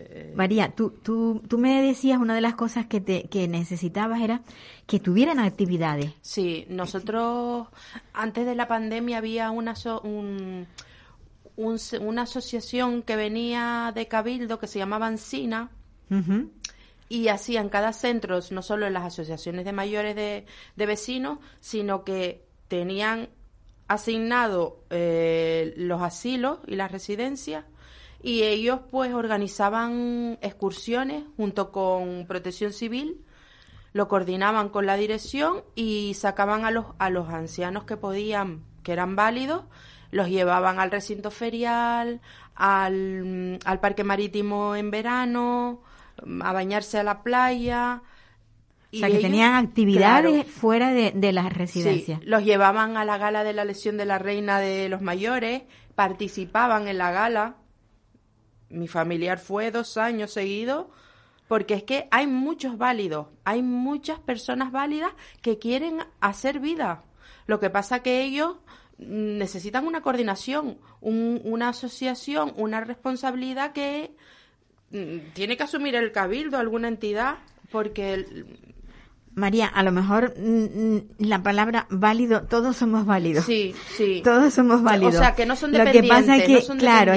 Eh, 0.03 0.33
María, 0.35 0.75
tú, 0.75 0.91
tú, 1.03 1.43
tú 1.47 1.59
me 1.59 1.83
decías 1.83 2.19
una 2.19 2.35
de 2.35 2.41
las 2.41 2.55
cosas 2.55 2.87
que, 2.87 3.01
te, 3.01 3.25
que 3.29 3.47
necesitabas 3.49 4.21
era 4.23 4.43
que 4.87 4.99
tuvieran 4.99 5.39
actividades. 5.39 6.13
Sí, 6.23 6.67
nosotros 6.69 7.69
antes 8.13 8.47
de 8.47 8.55
la 8.55 8.67
pandemia 8.67 9.19
había 9.19 9.51
una, 9.51 9.75
un, 10.03 10.67
una 11.57 12.23
asociación 12.23 13.03
que 13.03 13.17
venía 13.17 13.93
de 13.95 14.09
Cabildo 14.09 14.59
que 14.59 14.67
se 14.67 14.79
llamaba 14.79 15.07
Ancina 15.07 15.71
y 17.09 17.29
hacían 17.29 17.69
cada 17.69 17.93
centro, 17.93 18.41
no 18.51 18.63
solo 18.63 18.87
en 18.87 18.95
las 18.95 19.05
asociaciones 19.05 19.65
de 19.65 19.73
mayores 19.73 20.17
de, 20.17 20.47
de 20.77 20.87
vecinos, 20.87 21.39
sino 21.61 22.05
que 22.05 22.45
tenían 22.69 23.29
asignado 23.87 24.85
eh, 24.91 25.75
los 25.77 26.01
asilos 26.03 26.61
y 26.67 26.77
las 26.77 26.91
residencias 26.91 27.65
y 28.23 28.43
ellos 28.43 28.81
pues 28.91 29.13
organizaban 29.13 30.39
excursiones 30.43 31.25
junto 31.37 31.73
con 31.73 32.27
Protección 32.27 32.73
Civil, 32.73 33.25
lo 33.93 34.09
coordinaban 34.09 34.69
con 34.69 34.87
la 34.87 34.97
dirección 34.97 35.63
y 35.75 36.15
sacaban 36.15 36.65
a 36.65 36.71
los 36.71 36.87
a 36.99 37.11
los 37.11 37.29
ancianos 37.29 37.85
que 37.85 37.97
podían, 37.97 38.63
que 38.83 38.93
eran 38.93 39.17
válidos, 39.17 39.65
los 40.11 40.29
llevaban 40.29 40.79
al 40.79 40.91
recinto 40.91 41.31
ferial, 41.31 42.21
al, 42.55 43.59
al 43.65 43.81
parque 43.81 44.05
marítimo 44.05 44.77
en 44.77 44.91
verano, 44.91 45.83
a 46.43 46.53
bañarse 46.53 46.99
a 46.99 47.03
la 47.03 47.23
playa. 47.23 48.03
O 48.93 48.97
sea, 48.97 49.09
que 49.09 49.19
tenían 49.19 49.55
actividades 49.55 50.47
fuera 50.47 50.93
de, 50.93 51.13
de 51.15 51.33
las 51.33 51.53
residencias. 51.53 52.21
los 52.25 52.45
llevaban 52.45 52.97
a 52.97 53.05
la 53.05 53.19
gala 53.19 53.45
de 53.45 53.53
la 53.53 53.65
lesión 53.65 53.97
de 53.97 54.05
la 54.05 54.19
reina 54.19 54.59
de 54.59 54.89
los 54.89 55.01
mayores, 55.01 55.63
participaban 55.95 56.89
en 56.89 56.99
la 56.99 57.13
gala, 57.13 57.55
mi 58.71 58.89
familiar 58.89 59.39
fue 59.39 59.71
dos 59.71 59.97
años 59.97 60.33
seguidos, 60.33 60.87
porque 61.49 61.75
es 61.75 61.83
que 61.83 62.09
hay 62.11 62.27
muchos 62.27 62.79
válidos, 62.79 63.27
hay 63.45 63.63
muchas 63.63 64.21
personas 64.21 64.73
válidas 64.73 65.13
que 65.43 65.59
quieren 65.59 65.99
hacer 66.21 66.61
vida. 66.61 67.03
Lo 67.47 67.59
que 67.59 67.71
pasa 67.71 68.03
que 68.03 68.23
ellos 68.23 68.57
necesitan 68.99 69.87
una 69.87 70.03
coordinación, 70.03 70.79
una 71.01 71.71
asociación, 71.71 72.53
una 72.57 72.81
responsabilidad 72.81 73.73
que 73.73 74.15
mm, 74.91 75.33
tiene 75.33 75.57
que 75.57 75.65
asumir 75.65 75.95
el 75.97 76.13
cabildo, 76.13 76.59
alguna 76.59 76.89
entidad, 76.89 77.39
porque 77.73 78.47
María, 79.35 79.67
a 79.67 79.83
lo 79.83 79.93
mejor 79.93 80.35
mm, 80.37 80.95
mm, 80.95 81.03
la 81.19 81.43
palabra 81.43 81.87
válido, 81.89 82.43
todos 82.43 82.77
somos 82.77 83.07
válidos. 83.07 83.45
Sí, 83.45 83.75
sí. 83.97 84.21
Todos 84.25 84.53
somos 84.53 84.83
válidos. 84.83 85.15
O 85.15 85.19
sea, 85.19 85.35
que 85.35 85.47
no 85.47 85.55
son 85.55 85.73
dependientes. 85.73 86.09
Lo 86.11 86.15
que 86.17 86.21
pasa 86.21 86.37
es 86.37 86.69
que, 86.69 86.77
claro, 86.79 87.13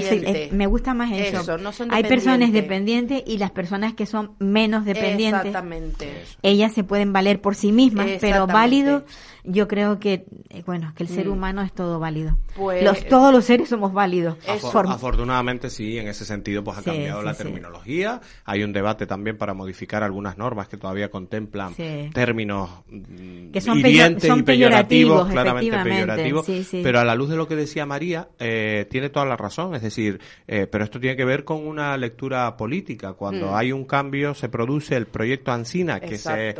me 0.52 0.68
gusta 0.68 0.94
más 0.94 1.12
eso. 1.12 1.58
Hay 1.90 2.04
personas 2.04 2.52
dependientes 2.52 3.24
y 3.26 3.38
las 3.40 3.52
personas 3.52 3.94
que 3.94 4.06
son 4.06 4.36
menos 4.40 4.86
dependientes. 4.86 5.46
Exactamente. 5.46 6.24
Ellas 6.44 6.74
se 6.74 6.84
pueden 6.84 7.14
valer 7.14 7.42
por 7.42 7.56
sí 7.56 7.72
mismas, 7.72 8.08
pero 8.22 8.46
válido 8.48 9.04
yo 9.44 9.68
creo 9.68 10.00
que, 10.00 10.26
eh, 10.50 10.64
bueno, 10.66 10.94
que 10.96 11.04
el 11.04 11.10
ser 11.10 11.28
mm. 11.28 11.32
humano 11.32 11.62
es 11.62 11.74
todo 11.74 12.00
válido. 12.00 12.38
Pues, 12.56 12.84
los, 12.84 13.06
todos 13.08 13.34
los 13.34 13.44
seres 13.44 13.70
somos 13.70 13.92
válidos. 13.92 14.38
afortunadamente 14.48 15.70
sí, 15.70 15.98
en 15.98 16.08
ese 16.08 16.26
sentido 16.26 16.64
pues 16.64 16.78
ha 16.78 16.84
cambiado 16.84 17.22
la 17.22 17.34
terminología. 17.34 18.22
Hay 18.46 18.64
un 18.64 18.72
debate 18.72 19.06
también 19.06 19.38
para 19.38 19.54
modificar 19.54 20.04
algunas 20.04 20.38
normas 20.38 20.68
que 20.68 20.78
todavía 20.78 21.10
contemplan 21.10 21.74
términos 22.12 22.70
mm, 22.88 23.52
que 23.52 23.62
son, 23.62 23.80
y 23.80 24.44
peyorativos, 24.44 25.30
claramente 25.30 25.78
peyorativos. 25.84 26.46
Pero 26.72 27.00
a 27.00 27.04
la 27.04 27.16
luz 27.16 27.30
de 27.30 27.36
lo 27.36 27.48
que 27.48 27.56
decía 27.56 27.86
María, 27.86 28.30
eh, 28.40 28.88
tiene 28.90 29.10
toda 29.10 29.26
la 29.26 29.38
razón. 29.38 29.76
Es 29.76 29.82
decir, 29.82 30.20
eh, 30.48 30.68
pero 30.68 30.84
esto 30.84 31.00
tiene 31.00 31.16
que 31.16 31.26
ver 31.26 31.44
con 31.44 31.66
una 31.66 31.96
lectura 31.98 32.56
política. 32.58 33.14
Cuando 33.14 33.52
mm. 33.52 33.56
hay 33.56 33.72
un 33.72 33.86
cambio, 33.86 34.34
se 34.34 34.50
produce 34.50 34.96
el 34.96 35.08
proyecto 35.08 35.52
Ancina, 35.52 36.00
que 36.00 36.18
se, 36.18 36.56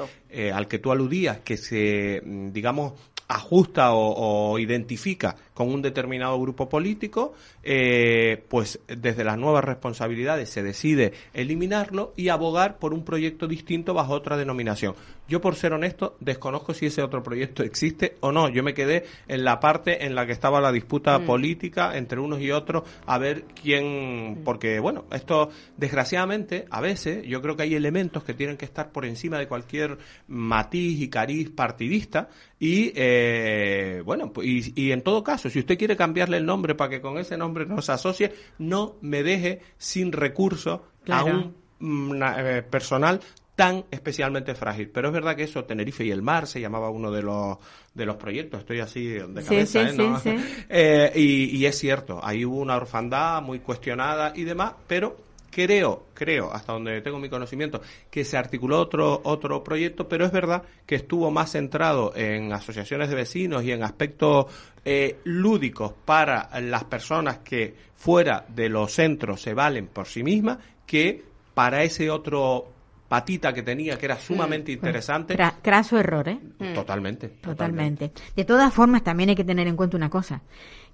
al 0.52 0.68
que 0.68 0.80
tú 0.80 0.92
aludías, 0.92 1.40
que 1.40 1.58
se, 1.58 2.22
digamos, 2.24 2.94
ajusta 3.28 3.94
o, 3.94 4.58
identifica 4.60 5.36
con 5.54 5.70
un 5.70 5.82
determinado 5.82 6.40
grupo 6.40 6.70
político, 6.70 7.34
eh, 7.64 8.44
pues 8.50 8.80
desde 8.88 9.24
las 9.24 9.38
nuevas 9.38 9.64
responsabilidades 9.64 10.50
se 10.50 10.64
decide 10.64 11.14
eliminarlo 11.34 12.14
y 12.16 12.30
abogar 12.30 12.78
por 12.78 12.94
un 12.94 13.04
proyecto 13.04 13.48
distinto 13.48 13.94
bajo 13.94 14.14
otra 14.14 14.38
denominación. 14.38 14.96
Yo, 15.28 15.40
por 15.40 15.56
ser 15.56 15.72
honesto, 15.72 16.18
desconozco 16.20 16.74
si 16.74 16.88
ese 16.88 17.02
otro 17.02 17.24
proyecto 17.24 17.64
existe 17.64 18.18
o 18.20 18.34
no. 18.34 18.50
Yo 18.50 18.62
me 18.62 18.74
quedé 18.74 19.06
en 19.28 19.46
la 19.46 19.60
parte 19.60 20.06
en 20.06 20.16
la 20.16 20.26
que 20.26 20.34
estaba 20.34 20.60
la 20.60 20.72
disputa 20.72 21.18
mm. 21.18 21.26
política 21.26 21.98
entre 21.98 22.20
unos 22.20 22.42
y 22.42 22.52
otros 22.52 22.84
a 23.06 23.18
ver 23.18 23.46
quién, 23.62 24.42
porque 24.44 24.80
bueno, 24.80 25.06
esto 25.12 25.50
desgraciadamente 25.78 26.66
a 26.70 26.82
veces 26.82 27.26
yo 27.26 27.42
creo 27.42 27.56
que 27.56 27.64
hay 27.64 27.76
elementos 27.76 28.24
que 28.24 28.34
tienen 28.34 28.58
que 28.58 28.66
estar 28.66 28.92
por 28.92 29.06
encima 29.06 29.40
de 29.40 29.48
cualquier 29.48 29.98
matiz 30.28 31.00
y 31.00 31.10
cariz 31.10 31.50
partidista 31.50 32.30
y 32.60 32.92
eh, 32.96 34.02
bueno, 34.06 34.32
y, 34.42 34.82
y 34.82 34.92
en 34.92 35.02
todo 35.02 35.24
caso, 35.24 35.43
si 35.50 35.60
usted 35.60 35.78
quiere 35.78 35.96
cambiarle 35.96 36.38
el 36.38 36.46
nombre 36.46 36.76
para 36.76 36.90
que 36.90 37.02
con 37.02 37.18
ese 37.18 37.38
nombre 37.38 37.66
no 37.66 37.82
se 37.82 37.92
asocie, 37.92 38.34
no 38.60 38.96
me 39.02 39.24
deje 39.24 39.62
sin 39.78 40.12
recursos 40.12 40.82
a 41.10 41.24
un 41.24 41.56
mm, 41.80 42.24
eh, 42.24 42.64
personal 42.70 43.20
tan 43.56 43.86
especialmente 43.92 44.56
frágil. 44.56 44.90
Pero 44.90 45.10
es 45.10 45.14
verdad 45.14 45.36
que 45.36 45.44
eso, 45.44 45.66
Tenerife 45.66 46.04
y 46.04 46.12
el 46.12 46.22
mar, 46.22 46.48
se 46.48 46.60
llamaba 46.60 46.90
uno 46.90 47.12
de 47.12 47.22
los, 47.22 47.58
de 47.94 48.06
los 48.06 48.16
proyectos, 48.16 48.62
estoy 48.62 48.80
así 48.80 49.06
de 49.06 49.44
cabeza, 49.44 49.82
¿eh? 49.82 50.40
¿eh? 50.70 51.12
y, 51.16 51.58
y, 51.58 51.66
es 51.66 51.78
cierto, 51.78 52.20
ahí 52.24 52.46
hubo 52.46 52.58
una 52.58 52.76
orfandad 52.76 53.42
muy 53.42 53.60
cuestionada 53.60 54.34
y 54.36 54.44
demás, 54.44 54.74
pero 54.88 55.18
creo, 55.54 56.08
creo, 56.14 56.52
hasta 56.52 56.74
donde 56.74 57.02
tengo 57.02 57.20
mi 57.20 57.30
conocimiento, 57.30 57.82
que 58.10 58.24
se 58.26 58.38
articuló 58.38 58.80
otro, 58.80 59.22
otro 59.24 59.64
proyecto, 59.64 60.08
pero 60.08 60.26
es 60.26 60.32
verdad 60.32 60.64
que 60.86 60.96
estuvo 60.96 61.30
más 61.32 61.52
centrado 61.52 62.14
en 62.16 62.52
asociaciones 62.54 63.10
de 63.10 63.16
vecinos 63.16 63.64
y 63.64 63.72
en 63.72 63.84
aspectos 63.84 64.48
eh, 64.86 65.18
lúdicos 65.24 65.94
para 66.06 66.50
las 66.62 66.84
personas 66.86 67.40
que 67.40 67.76
fuera 67.96 68.46
de 68.50 68.70
los 68.70 68.92
centros 68.94 69.42
se 69.42 69.54
valen 69.54 69.88
por 69.88 70.08
sí 70.08 70.24
mismas 70.24 70.58
que 70.86 71.24
para 71.54 71.84
ese 71.84 72.10
otro 72.10 72.68
patita 73.08 73.54
que 73.54 73.62
tenía 73.62 73.98
que 73.98 74.06
era 74.08 74.18
sumamente 74.18 74.72
interesante. 74.72 75.38
Cra- 75.38 75.54
craso 75.62 76.00
error, 76.00 76.28
¿eh? 76.28 76.40
Totalmente. 76.74 77.30
Totalmente. 77.30 78.12
De 78.36 78.44
todas 78.44 78.74
formas, 78.74 79.04
también 79.04 79.30
hay 79.30 79.36
que 79.36 79.44
tener 79.44 79.68
en 79.68 79.76
cuenta 79.76 79.96
una 79.98 80.10
cosa, 80.10 80.42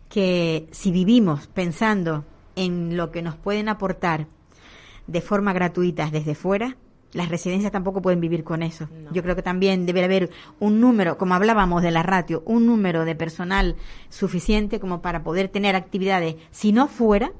que 0.10 0.68
si 0.72 0.92
vivimos 0.92 1.48
pensando 1.48 2.26
en 2.56 2.98
lo 2.98 3.10
que 3.12 3.22
nos 3.22 3.38
pueden 3.38 3.70
aportar 3.70 4.28
de 5.12 5.22
forma 5.22 5.54
gratuita 5.54 6.10
desde 6.12 6.36
fuera, 6.36 6.78
las 7.14 7.30
residencias 7.30 7.72
tampoco 7.72 8.02
pueden 8.04 8.22
vivir 8.22 8.44
con 8.44 8.62
eso. 8.62 8.88
Yo 9.12 9.24
creo 9.24 9.36
que 9.36 9.42
también 9.42 9.86
debe 9.88 10.04
haber 10.04 10.30
un 10.60 10.80
número, 10.80 11.18
como 11.18 11.34
hablábamos 11.34 11.82
de 11.82 11.90
la 11.92 12.04
ratio, 12.04 12.44
un 12.46 12.68
número 12.68 13.04
de 13.04 13.16
personal 13.16 13.76
suficiente 14.10 14.80
como 14.80 15.02
para 15.02 15.24
poder 15.24 15.48
tener 15.50 15.76
actividades, 15.76 16.36
si 16.52 16.72
no 16.72 16.88
fuera, 16.88 17.32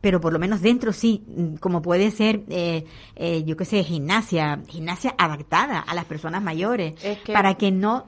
pero 0.00 0.20
por 0.20 0.32
lo 0.32 0.38
menos 0.38 0.60
dentro 0.60 0.92
sí, 0.92 1.22
como 1.60 1.82
puede 1.82 2.10
ser, 2.10 2.42
eh, 2.48 2.84
eh, 3.14 3.44
yo 3.44 3.56
qué 3.56 3.64
sé, 3.64 3.82
gimnasia, 3.84 4.60
gimnasia 4.66 5.14
adaptada 5.18 5.78
a 5.80 5.94
las 5.94 6.04
personas 6.04 6.42
mayores, 6.42 6.94
Es 7.04 7.18
que- 7.20 7.32
para 7.32 7.54
que 7.54 7.70
no 7.70 8.06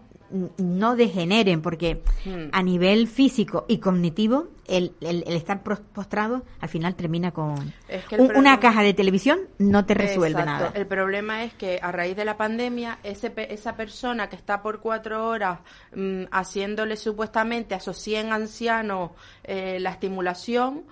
no 0.58 0.94
degeneren, 0.96 1.62
porque 1.62 2.02
Hmm. 2.24 2.48
a 2.52 2.62
nivel 2.62 3.06
físico 3.08 3.64
y 3.68 3.78
cognitivo, 3.78 4.48
el, 4.66 4.92
el- 5.00 5.24
el 5.26 5.34
estar 5.36 5.62
postrado 5.62 6.44
al 6.60 6.68
final 6.68 6.94
termina 6.94 7.30
con 7.32 7.72
Es 7.88 8.04
que 8.04 8.16
el 8.16 8.20
un- 8.20 8.26
problema- 8.28 8.38
una 8.52 8.60
caja 8.60 8.82
de 8.82 8.92
televisión 8.92 9.38
no 9.58 9.86
te 9.86 9.94
resuelve 9.94 10.40
Exacto. 10.42 10.64
nada. 10.64 10.72
El 10.74 10.86
problema 10.86 11.44
es 11.44 11.54
que 11.54 11.78
a 11.82 11.90
raíz 11.92 12.14
de 12.16 12.24
la 12.26 12.36
pandemia, 12.36 12.98
ese, 13.02 13.32
esa 13.48 13.76
persona 13.76 14.28
que 14.28 14.36
está 14.36 14.60
por 14.62 14.80
cuatro 14.80 15.26
horas 15.26 15.60
mm, 15.94 16.24
haciéndole 16.30 16.96
supuestamente 16.96 17.74
a 17.74 17.78
esos 17.78 17.96
100 17.96 18.32
ancianos 18.32 19.12
eh, 19.44 19.78
la 19.80 19.90
estimulación, 19.90 20.84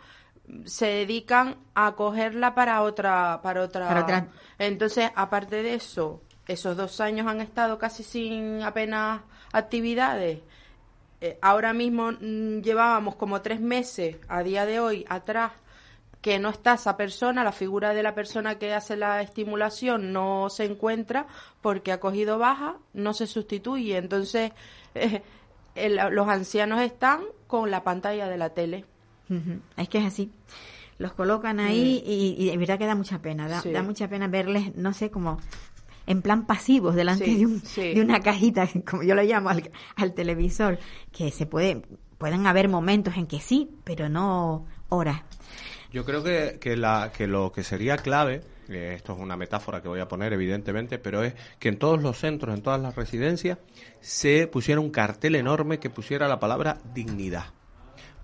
se 0.64 0.86
dedican 0.86 1.56
a 1.74 1.92
cogerla 1.96 2.54
para 2.54 2.80
otra, 2.82 3.40
para 3.42 3.62
otra. 3.62 3.88
Para 3.88 4.02
otra. 4.02 4.28
Entonces, 4.58 5.10
aparte 5.16 5.62
de 5.62 5.74
eso, 5.74 6.22
esos 6.48 6.76
dos 6.76 7.00
años 7.00 7.26
han 7.26 7.40
estado 7.40 7.78
casi 7.78 8.02
sin 8.02 8.62
apenas 8.62 9.20
actividades. 9.52 10.40
Eh, 11.20 11.38
ahora 11.40 11.72
mismo 11.72 12.12
mm, 12.12 12.60
llevábamos 12.60 13.16
como 13.16 13.40
tres 13.40 13.60
meses 13.60 14.16
a 14.28 14.42
día 14.42 14.66
de 14.66 14.80
hoy 14.80 15.04
atrás 15.08 15.52
que 16.20 16.38
no 16.38 16.48
está 16.50 16.74
esa 16.74 16.96
persona, 16.96 17.44
la 17.44 17.52
figura 17.52 17.94
de 17.94 18.02
la 18.02 18.14
persona 18.14 18.58
que 18.58 18.74
hace 18.74 18.96
la 18.96 19.22
estimulación 19.22 20.12
no 20.12 20.48
se 20.50 20.64
encuentra 20.64 21.26
porque 21.62 21.92
ha 21.92 22.00
cogido 22.00 22.36
baja, 22.38 22.76
no 22.94 23.14
se 23.14 23.26
sustituye. 23.28 23.96
Entonces, 23.96 24.50
eh, 24.94 25.22
el- 25.74 26.00
los 26.10 26.28
ancianos 26.28 26.80
están 26.80 27.20
con 27.46 27.70
la 27.70 27.84
pantalla 27.84 28.28
de 28.28 28.36
la 28.38 28.50
tele. 28.50 28.84
Es 29.76 29.88
que 29.88 29.98
es 29.98 30.04
así. 30.06 30.30
Los 30.98 31.12
colocan 31.12 31.60
ahí 31.60 32.02
y, 32.04 32.34
y 32.38 32.50
de 32.50 32.56
verdad 32.56 32.78
que 32.78 32.86
da 32.86 32.94
mucha 32.94 33.18
pena. 33.20 33.48
Da. 33.48 33.60
Sí. 33.60 33.70
da 33.70 33.82
mucha 33.82 34.08
pena 34.08 34.26
verles, 34.28 34.74
no 34.76 34.92
sé, 34.94 35.10
como 35.10 35.38
en 36.06 36.22
plan 36.22 36.46
pasivos 36.46 36.94
delante 36.94 37.24
Sí, 37.26 37.38
de, 37.38 37.46
un- 37.46 37.60
sí. 37.64 37.94
de 37.94 38.00
una 38.00 38.20
cajita, 38.20 38.68
como 38.88 39.02
yo 39.02 39.14
lo 39.14 39.22
llamo 39.22 39.48
al, 39.50 39.70
al 39.96 40.14
televisor, 40.14 40.78
que 41.12 41.30
se 41.30 41.46
puede, 41.46 41.82
pueden 42.18 42.46
haber 42.46 42.68
momentos 42.68 43.16
en 43.16 43.26
que 43.26 43.40
sí, 43.40 43.70
pero 43.84 44.08
no 44.08 44.66
horas. 44.88 45.22
Yo 45.92 46.04
creo 46.04 46.22
que, 46.22 46.58
que, 46.60 46.76
la, 46.76 47.12
que 47.16 47.26
lo 47.26 47.52
que 47.52 47.62
sería 47.64 47.96
clave, 47.96 48.42
eh, 48.68 48.92
esto 48.96 49.14
es 49.14 49.18
una 49.20 49.36
metáfora 49.36 49.80
que 49.80 49.88
voy 49.88 50.00
a 50.00 50.08
poner 50.08 50.32
evidentemente, 50.32 50.98
pero 50.98 51.22
es 51.22 51.34
que 51.58 51.68
en 51.68 51.78
todos 51.78 52.02
los 52.02 52.18
centros, 52.18 52.54
en 52.54 52.62
todas 52.62 52.80
las 52.80 52.94
residencias, 52.96 53.58
se 54.00 54.46
pusiera 54.46 54.80
un 54.80 54.90
cartel 54.90 55.34
enorme 55.36 55.78
que 55.78 55.88
pusiera 55.90 56.28
la 56.28 56.38
palabra 56.40 56.78
dignidad. 56.94 57.46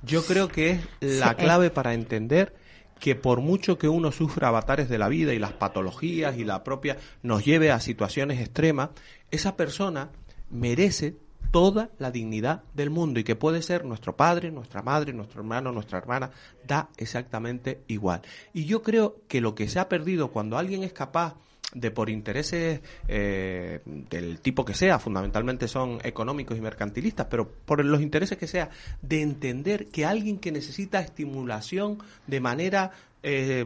Yo 0.03 0.25
creo 0.25 0.49
que 0.49 0.73
es 0.73 0.81
la 1.01 1.31
Sí, 1.31 1.37
clave 1.37 1.71
para 1.71 1.95
entender 1.95 2.55
que 3.03 3.17
por 3.17 3.41
mucho 3.41 3.79
que 3.79 3.89
uno 3.89 4.13
sufra 4.13 4.47
avatares 4.47 4.89
de 4.89 4.97
la 4.97 5.09
vida 5.09 5.35
y 5.35 5.41
las 5.41 5.55
patologías 5.55 6.39
y 6.39 6.45
la 6.45 6.63
propia 6.63 6.99
nos 7.25 7.45
lleve 7.45 7.73
a 7.73 7.81
situaciones 7.81 8.39
extremas, 8.39 8.91
esa 9.33 9.57
persona 9.57 10.11
merece 10.51 11.17
toda 11.51 11.91
la 11.99 12.13
dignidad 12.13 12.63
del 12.75 12.91
mundo 12.91 13.19
y 13.19 13.25
que 13.25 13.35
puede 13.35 13.61
ser 13.63 13.85
nuestro 13.85 14.17
padre, 14.17 14.53
nuestra 14.53 14.83
madre, 14.83 15.13
nuestro 15.13 15.41
hermano, 15.41 15.73
nuestra 15.73 15.99
hermana, 15.99 16.31
da 16.65 16.91
exactamente 16.97 17.83
igual. 17.89 18.23
Y 18.55 18.67
yo 18.67 18.85
creo 18.85 19.17
que 19.27 19.41
lo 19.41 19.57
que 19.57 19.67
se 19.67 19.81
ha 19.81 19.89
perdido 19.89 20.31
cuando 20.31 20.57
alguien 20.57 20.85
es 20.85 20.93
capaz 20.93 21.35
de 21.75 21.91
por 21.91 22.11
intereses 22.11 22.81
eh, 23.09 23.81
del 23.85 24.41
tipo 24.41 24.65
que 24.65 24.75
sea, 24.75 24.99
fundamentalmente 24.99 25.69
son 25.69 25.99
económicos 26.05 26.57
y 26.57 26.61
mercantilistas, 26.61 27.27
pero 27.31 27.51
por 27.51 27.85
los 27.85 28.01
intereses 28.01 28.39
que 28.39 28.47
sea, 28.47 28.71
de 29.01 29.23
entender 29.23 29.89
que 29.89 30.05
alguien 30.05 30.39
que 30.39 30.53
necesita 30.53 31.01
estimulación 31.01 31.99
de 32.27 32.41
manera 32.41 32.91
eh, 33.23 33.65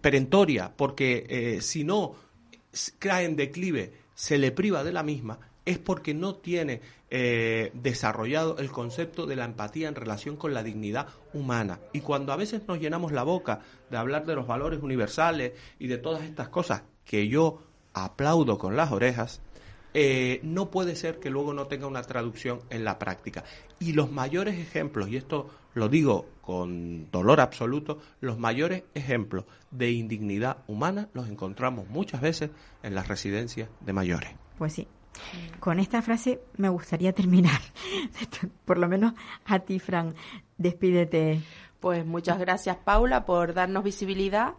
perentoria, 0.00 0.72
porque 0.76 1.26
eh, 1.28 1.60
si 1.60 1.84
no 1.84 2.14
cae 2.98 3.24
en 3.24 3.36
declive, 3.36 3.92
se 4.14 4.38
le 4.38 4.52
priva 4.52 4.82
de 4.84 4.92
la 4.92 5.02
misma, 5.02 5.38
es 5.64 5.78
porque 5.78 6.14
no 6.14 6.36
tiene 6.36 6.80
eh, 7.10 7.70
desarrollado 7.74 8.58
el 8.58 8.70
concepto 8.70 9.26
de 9.26 9.36
la 9.36 9.44
empatía 9.44 9.88
en 9.88 9.94
relación 9.94 10.36
con 10.36 10.52
la 10.52 10.62
dignidad 10.62 11.08
humana. 11.32 11.80
Y 11.92 12.00
cuando 12.00 12.32
a 12.32 12.36
veces 12.36 12.62
nos 12.66 12.80
llenamos 12.80 13.12
la 13.12 13.22
boca 13.22 13.60
de 13.90 13.96
hablar 13.96 14.26
de 14.26 14.34
los 14.34 14.46
valores 14.46 14.82
universales 14.82 15.52
y 15.78 15.86
de 15.86 15.98
todas 15.98 16.24
estas 16.24 16.48
cosas 16.48 16.82
que 17.04 17.28
yo 17.28 17.62
aplaudo 17.92 18.58
con 18.58 18.76
las 18.76 18.92
orejas, 18.92 19.40
eh, 19.96 20.40
no 20.42 20.70
puede 20.70 20.96
ser 20.96 21.20
que 21.20 21.30
luego 21.30 21.54
no 21.54 21.68
tenga 21.68 21.86
una 21.86 22.02
traducción 22.02 22.60
en 22.70 22.84
la 22.84 22.98
práctica. 22.98 23.44
Y 23.78 23.92
los 23.92 24.10
mayores 24.10 24.58
ejemplos, 24.58 25.08
y 25.08 25.16
esto 25.16 25.50
lo 25.74 25.88
digo 25.88 26.26
con 26.40 27.10
dolor 27.12 27.40
absoluto, 27.40 28.00
los 28.20 28.38
mayores 28.38 28.82
ejemplos 28.94 29.44
de 29.70 29.92
indignidad 29.92 30.58
humana 30.66 31.08
los 31.14 31.28
encontramos 31.28 31.88
muchas 31.88 32.20
veces 32.20 32.50
en 32.82 32.94
las 32.94 33.06
residencias 33.06 33.68
de 33.80 33.92
mayores. 33.92 34.30
Pues 34.58 34.72
sí. 34.72 34.88
Con 35.60 35.78
esta 35.78 36.02
frase 36.02 36.40
me 36.56 36.68
gustaría 36.68 37.12
terminar. 37.12 37.60
Por 38.64 38.78
lo 38.78 38.88
menos 38.88 39.14
a 39.44 39.60
ti, 39.60 39.78
Fran. 39.78 40.14
Despídete. 40.58 41.40
Pues 41.78 42.04
muchas 42.04 42.38
gracias, 42.38 42.78
Paula, 42.78 43.26
por 43.26 43.52
darnos 43.52 43.84
visibilidad 43.84 44.54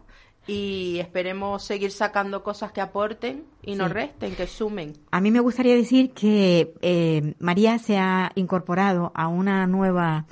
y 0.46 0.98
esperemos 1.00 1.64
seguir 1.64 1.90
sacando 1.90 2.42
cosas 2.44 2.72
que 2.72 2.80
aporten 2.80 3.44
y 3.62 3.74
no 3.74 3.86
Sí. 3.88 3.92
resten, 3.94 4.34
que 4.36 4.46
sumen. 4.46 4.92
A 5.10 5.20
mí 5.20 5.30
me 5.30 5.40
gustaría 5.40 5.74
decir 5.74 6.12
que 6.12 6.72
eh, 6.82 7.34
María 7.40 7.78
se 7.78 7.98
ha 7.98 8.30
incorporado 8.36 9.10
a 9.14 9.26
una 9.28 9.66
nueva 9.66 10.26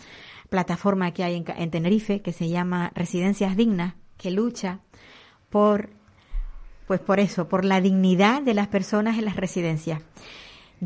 plataforma 0.51 1.11
que 1.13 1.25
hay 1.25 1.37
en, 1.37 1.45
en 1.57 1.71
Tenerife 1.71 2.23
que 2.23 2.33
se 2.33 2.49
llama 2.49 2.93
Residencias 2.95 3.57
Dignas, 3.57 3.95
que 4.17 4.31
lucha 4.31 4.79
por, 5.51 5.91
pues 6.87 7.01
por 7.01 7.19
eso, 7.19 7.49
por 7.49 7.65
la 7.65 7.81
dignidad 7.81 8.41
de 8.43 8.55
las 8.55 8.69
personas 8.69 9.19
en 9.19 9.25
las 9.25 9.37
residencias. 9.37 10.01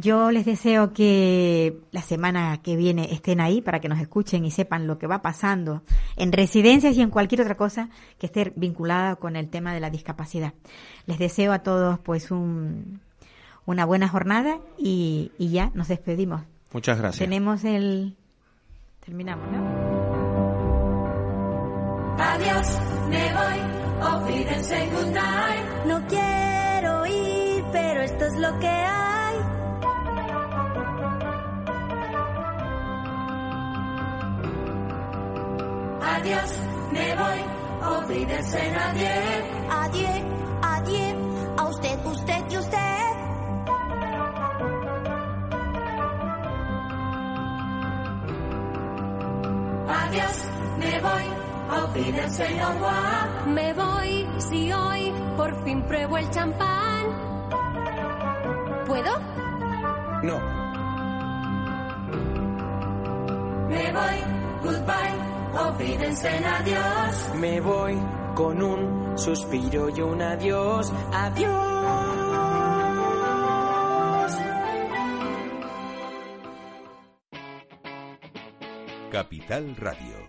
Yo 0.00 0.30
les 0.30 0.44
deseo 0.44 0.92
que 0.92 1.80
la 1.90 2.02
semana 2.02 2.60
que 2.62 2.76
viene 2.76 3.12
estén 3.12 3.40
ahí 3.40 3.60
para 3.60 3.80
que 3.80 3.88
nos 3.88 3.98
escuchen 3.98 4.44
y 4.44 4.50
sepan 4.50 4.86
lo 4.86 4.98
que 4.98 5.08
va 5.08 5.22
pasando 5.22 5.82
en 6.16 6.30
residencias 6.30 6.96
y 6.96 7.02
en 7.02 7.10
cualquier 7.10 7.40
otra 7.40 7.56
cosa 7.56 7.88
que 8.18 8.26
esté 8.26 8.52
vinculada 8.54 9.16
con 9.16 9.34
el 9.34 9.48
tema 9.48 9.74
de 9.74 9.80
la 9.80 9.90
discapacidad. 9.90 10.52
Les 11.06 11.18
deseo 11.18 11.52
a 11.52 11.60
todos 11.60 11.98
pues 11.98 12.30
un, 12.30 13.00
una 13.66 13.84
buena 13.86 14.08
jornada 14.08 14.60
y, 14.78 15.32
y 15.36 15.50
ya 15.50 15.72
nos 15.74 15.88
despedimos. 15.88 16.42
Muchas 16.72 16.98
gracias. 16.98 17.18
Tenemos 17.18 17.64
el... 17.64 18.14
Terminamos, 19.04 19.50
¿no? 19.50 19.88
Adiós, 22.18 22.78
me 23.08 23.32
voy, 23.34 24.44
night. 25.12 25.86
No 25.86 26.06
quiero 26.06 27.06
ir, 27.06 27.64
pero 27.72 28.02
esto 28.02 28.26
es 28.26 28.34
lo 28.38 28.58
que 28.58 28.68
hay. 28.68 29.27
Adiós, 36.16 36.50
me 36.90 37.14
voy, 37.16 37.44
auf 37.82 38.08
Wiedersehen, 38.08 38.74
adiós. 38.76 39.44
Adiós, 39.70 40.22
adiós, 40.62 41.16
a 41.58 41.68
usted, 41.68 42.06
usted 42.06 42.44
y 42.50 42.56
usted. 42.56 42.78
Adiós, 49.88 50.44
me 50.78 51.00
voy, 51.00 51.24
au 51.70 52.72
revoir. 52.72 53.46
Me 53.46 53.72
voy, 53.74 54.28
si 54.38 54.72
hoy 54.72 55.12
por 55.36 55.54
fin 55.64 55.82
pruebo 55.82 56.16
el 56.16 56.30
champán. 56.30 57.04
¿Puedo? 58.86 59.12
No. 60.22 60.38
Me 63.68 63.92
voy, 63.92 64.18
goodbye, 64.62 65.27
auf 65.58 65.78
Wiedersehen, 65.78 66.44
adiós. 66.44 67.34
Me 67.34 67.60
voy 67.60 67.94
con 68.34 68.62
un 68.62 69.18
suspiro 69.18 69.88
y 69.90 70.00
un 70.00 70.22
adiós. 70.22 70.92
Adiós. 71.12 71.68
Capital 79.10 79.74
Radio. 79.76 80.28